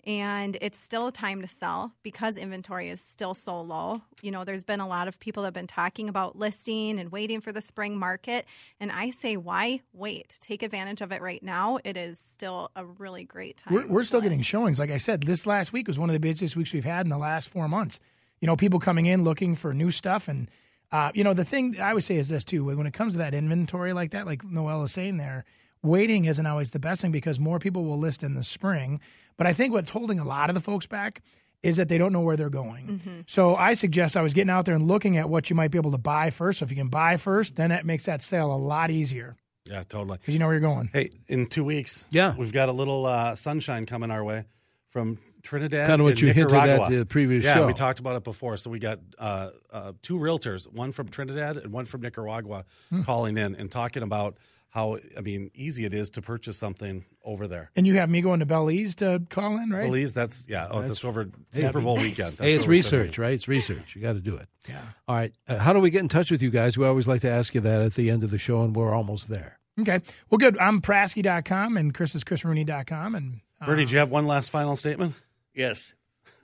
And 0.05 0.57
it's 0.61 0.79
still 0.79 1.07
a 1.07 1.11
time 1.11 1.41
to 1.41 1.47
sell 1.47 1.93
because 2.03 2.37
inventory 2.37 2.89
is 2.89 3.01
still 3.01 3.33
so 3.33 3.61
low. 3.61 4.01
You 4.21 4.31
know, 4.31 4.43
there's 4.45 4.63
been 4.63 4.79
a 4.79 4.87
lot 4.87 5.07
of 5.07 5.19
people 5.19 5.43
that 5.43 5.47
have 5.47 5.53
been 5.53 5.67
talking 5.67 6.07
about 6.07 6.37
listing 6.37 6.99
and 6.99 7.11
waiting 7.11 7.41
for 7.41 7.51
the 7.51 7.61
spring 7.61 7.97
market. 7.97 8.45
And 8.79 8.91
I 8.91 9.09
say, 9.09 9.35
why 9.35 9.81
wait? 9.93 10.39
Take 10.41 10.63
advantage 10.63 11.01
of 11.01 11.11
it 11.11 11.21
right 11.21 11.43
now. 11.43 11.79
It 11.83 11.97
is 11.97 12.17
still 12.17 12.71
a 12.75 12.85
really 12.85 13.25
great 13.25 13.57
time. 13.57 13.73
We're, 13.73 13.87
we're 13.87 14.03
still 14.03 14.21
getting 14.21 14.41
showings. 14.41 14.79
Like 14.79 14.91
I 14.91 14.97
said, 14.97 15.23
this 15.23 15.45
last 15.45 15.73
week 15.73 15.87
was 15.87 15.99
one 15.99 16.09
of 16.09 16.13
the 16.13 16.19
busiest 16.19 16.55
weeks 16.55 16.73
we've 16.73 16.85
had 16.85 17.05
in 17.05 17.09
the 17.09 17.17
last 17.17 17.49
four 17.49 17.67
months. 17.67 17.99
You 18.39 18.47
know, 18.47 18.55
people 18.55 18.79
coming 18.79 19.05
in 19.05 19.23
looking 19.23 19.53
for 19.55 19.73
new 19.73 19.91
stuff. 19.91 20.29
And, 20.29 20.49
uh, 20.93 21.11
you 21.13 21.25
know, 21.25 21.33
the 21.33 21.45
thing 21.45 21.75
I 21.79 21.93
would 21.93 22.05
say 22.05 22.15
is 22.15 22.29
this 22.29 22.45
too 22.45 22.63
when 22.63 22.87
it 22.87 22.93
comes 22.93 23.13
to 23.13 23.19
that 23.19 23.33
inventory 23.33 23.91
like 23.91 24.11
that, 24.11 24.25
like 24.25 24.45
Noelle 24.45 24.83
is 24.83 24.93
saying 24.93 25.17
there, 25.17 25.43
waiting 25.83 26.25
isn't 26.25 26.45
always 26.45 26.71
the 26.71 26.79
best 26.79 27.01
thing 27.01 27.11
because 27.11 27.39
more 27.39 27.59
people 27.59 27.85
will 27.85 27.97
list 27.97 28.23
in 28.23 28.33
the 28.33 28.43
spring. 28.43 28.99
But 29.37 29.47
I 29.47 29.53
think 29.53 29.73
what's 29.73 29.89
holding 29.91 30.19
a 30.19 30.25
lot 30.25 30.49
of 30.49 30.53
the 30.53 30.59
folks 30.61 30.85
back 30.87 31.21
is 31.63 31.77
that 31.77 31.89
they 31.89 31.97
don't 31.97 32.13
know 32.13 32.21
where 32.21 32.37
they're 32.37 32.49
going. 32.49 33.23
So 33.27 33.55
I 33.55 33.73
suggest 33.73 34.15
I 34.15 34.21
was 34.21 34.33
getting 34.33 34.49
out 34.49 34.65
there 34.65 34.75
and 34.75 34.85
looking 34.87 35.17
at 35.17 35.29
what 35.29 35.49
you 35.49 35.55
might 35.55 35.71
be 35.71 35.77
able 35.77 35.91
to 35.91 35.97
buy 35.97 36.29
first. 36.29 36.59
So 36.59 36.63
if 36.65 36.71
you 36.71 36.77
can 36.77 36.87
buy 36.87 37.17
first, 37.17 37.55
then 37.57 37.69
that 37.69 37.85
makes 37.85 38.05
that 38.05 38.21
sale 38.21 38.53
a 38.53 38.57
lot 38.57 38.91
easier 38.91 39.35
Yeah, 39.65 39.83
totally. 39.87 40.17
because 40.19 40.33
you 40.33 40.39
know 40.39 40.45
where 40.47 40.53
you're 40.55 40.61
going. 40.61 40.89
Hey, 40.93 41.09
in 41.27 41.47
two 41.47 41.63
weeks, 41.65 42.05
Yeah. 42.11 42.35
we've 42.37 42.53
got 42.53 42.69
a 42.69 42.71
little 42.71 43.05
uh, 43.05 43.35
sunshine 43.35 43.85
coming 43.85 44.09
our 44.09 44.23
way 44.23 44.45
from 44.89 45.19
Trinidad. 45.43 45.87
Kinda 45.89 46.03
what 46.03 46.11
and 46.11 46.21
you 46.21 46.27
hinted 46.33 46.53
at 46.53 46.65
Nicaragua. 46.65 46.97
the 46.99 47.05
previous 47.05 47.43
show. 47.43 47.49
yeah, 47.49 47.55
show. 47.55 47.67
we 47.67 47.73
talked 47.73 47.99
about 47.99 48.15
it 48.15 48.23
before. 48.23 48.55
So 48.57 48.69
we 48.69 48.79
got 48.79 48.99
uh, 49.17 49.49
uh, 49.71 49.91
two 50.01 50.17
realtors, 50.17 50.63
one 50.71 50.91
from 50.93 51.09
Trinidad 51.09 51.57
and 51.57 51.71
one 51.73 51.83
from 51.85 52.01
Nicaragua, 52.01 52.63
Hmm. 52.89 53.03
calling 53.03 53.37
in 53.37 53.55
and 53.55 53.69
talking 53.69 54.01
about 54.01 54.37
how 54.69 54.97
I 55.17 55.21
mean 55.21 55.49
easy 55.53 55.85
it 55.85 55.93
is 55.93 56.09
to 56.11 56.21
purchase 56.21 56.57
something 56.57 57.05
over 57.23 57.47
there. 57.47 57.71
And 57.75 57.87
you 57.87 57.95
have 57.95 58.09
me 58.09 58.21
going 58.21 58.39
to 58.39 58.45
Belize 58.45 58.95
to 58.95 59.21
call 59.29 59.57
in, 59.57 59.69
right? 59.71 59.85
Belize, 59.85 60.13
that's 60.13 60.47
yeah. 60.47 60.67
Oh, 60.69 60.81
that's 60.81 61.03
over 61.03 61.29
Super 61.51 61.81
Bowl 61.81 61.97
weekend. 61.97 62.17
That's 62.17 62.37
Hey, 62.37 62.53
it's 62.53 62.65
where 62.67 62.77
we're 62.77 62.83
sitting. 62.83 62.99
research, 62.99 63.17
right? 63.17 63.33
It's 63.33 63.47
research. 63.47 63.95
You 63.95 64.01
got 64.01 64.13
to 64.13 64.19
do 64.19 64.35
it. 64.35 64.47
Yeah. 64.67 64.81
All 65.07 65.15
right. 65.15 65.33
Uh, 65.47 65.57
how 65.57 65.73
do 65.73 65.79
we 65.79 65.89
get 65.89 66.01
in 66.01 66.07
touch 66.07 66.29
with 66.31 66.41
you 66.41 66.49
guys? 66.51 66.77
We 66.77 66.85
always 66.85 67.07
like 67.07 67.21
to 67.21 67.29
ask 67.29 67.55
you 67.55 67.61
that 67.61 67.81
at 67.81 67.95
the 67.95 68.09
end 68.09 68.23
of 68.23 68.31
the 68.31 68.37
show, 68.39 68.63
and 68.63 68.75
we're 68.75 68.93
almost 68.93 69.27
there. 69.29 69.59
Okay. 69.79 70.01
Well, 70.29 70.37
good. 70.37 70.57
I'm 70.59 70.81
Prasky.com 70.81 71.77
and 71.77 71.93
Chris 71.93 72.13
is 72.13 72.23
ChrisRooney.com. 72.23 73.15
And 73.15 73.41
uh, 73.61 73.65
Bernie, 73.65 73.85
do 73.85 73.93
you 73.93 73.97
have 73.99 74.11
one 74.11 74.27
last 74.27 74.49
final 74.51 74.75
statement? 74.75 75.15
Yes. 75.53 75.93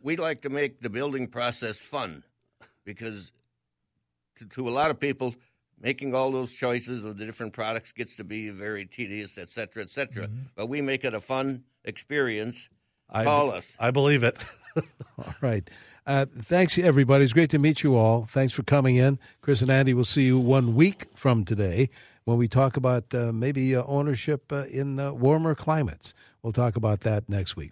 We 0.02 0.16
like 0.16 0.42
to 0.42 0.50
make 0.50 0.82
the 0.82 0.90
building 0.90 1.28
process 1.28 1.78
fun 1.80 2.24
because 2.86 3.32
to, 4.38 4.46
to 4.46 4.70
a 4.70 4.72
lot 4.72 4.90
of 4.90 5.00
people, 5.00 5.36
making 5.80 6.16
all 6.16 6.32
those 6.32 6.52
choices 6.52 7.06
of 7.06 7.18
the 7.18 7.26
different 7.26 7.54
products 7.54 7.92
gets 7.92 8.16
to 8.18 8.24
be 8.24 8.50
very 8.50 8.86
tedious, 8.86 9.38
et 9.38 9.50
cetera, 9.50 9.84
et 9.84 9.90
cetera. 9.90 10.28
But 10.56 10.68
we 10.68 10.82
make 10.82 11.04
it 11.04 11.14
a 11.14 11.20
fun 11.20 11.64
experience. 11.84 12.70
I, 13.10 13.24
Call 13.24 13.52
us. 13.52 13.72
I 13.80 13.92
believe 13.92 14.24
it. 14.24 14.44
All 15.18 15.36
right. 15.42 15.70
Uh, 16.08 16.26
thanks, 16.42 16.78
everybody. 16.78 17.24
It's 17.24 17.34
great 17.34 17.50
to 17.52 17.60
meet 17.60 17.82
you 17.82 17.96
all. 17.96 18.26
Thanks 18.26 18.54
for 18.54 18.62
coming 18.62 18.96
in. 18.96 19.18
Chris 19.42 19.62
and 19.62 19.72
Andy 19.72 19.94
will 19.94 20.06
see 20.06 20.24
you 20.24 20.38
one 20.38 20.76
week 20.76 21.06
from 21.16 21.46
today 21.46 21.90
when 22.26 22.38
we 22.38 22.48
talk 22.48 22.78
about 22.78 23.14
uh, 23.14 23.32
maybe 23.32 23.76
uh, 23.76 23.84
ownership 23.88 24.52
uh, 24.52 24.66
in 24.66 25.00
uh, 25.00 25.14
warmer 25.14 25.56
climates. 25.56 26.14
We'll 26.44 26.54
talk 26.54 26.76
about 26.76 27.02
that 27.02 27.28
next 27.28 27.56
week. 27.56 27.72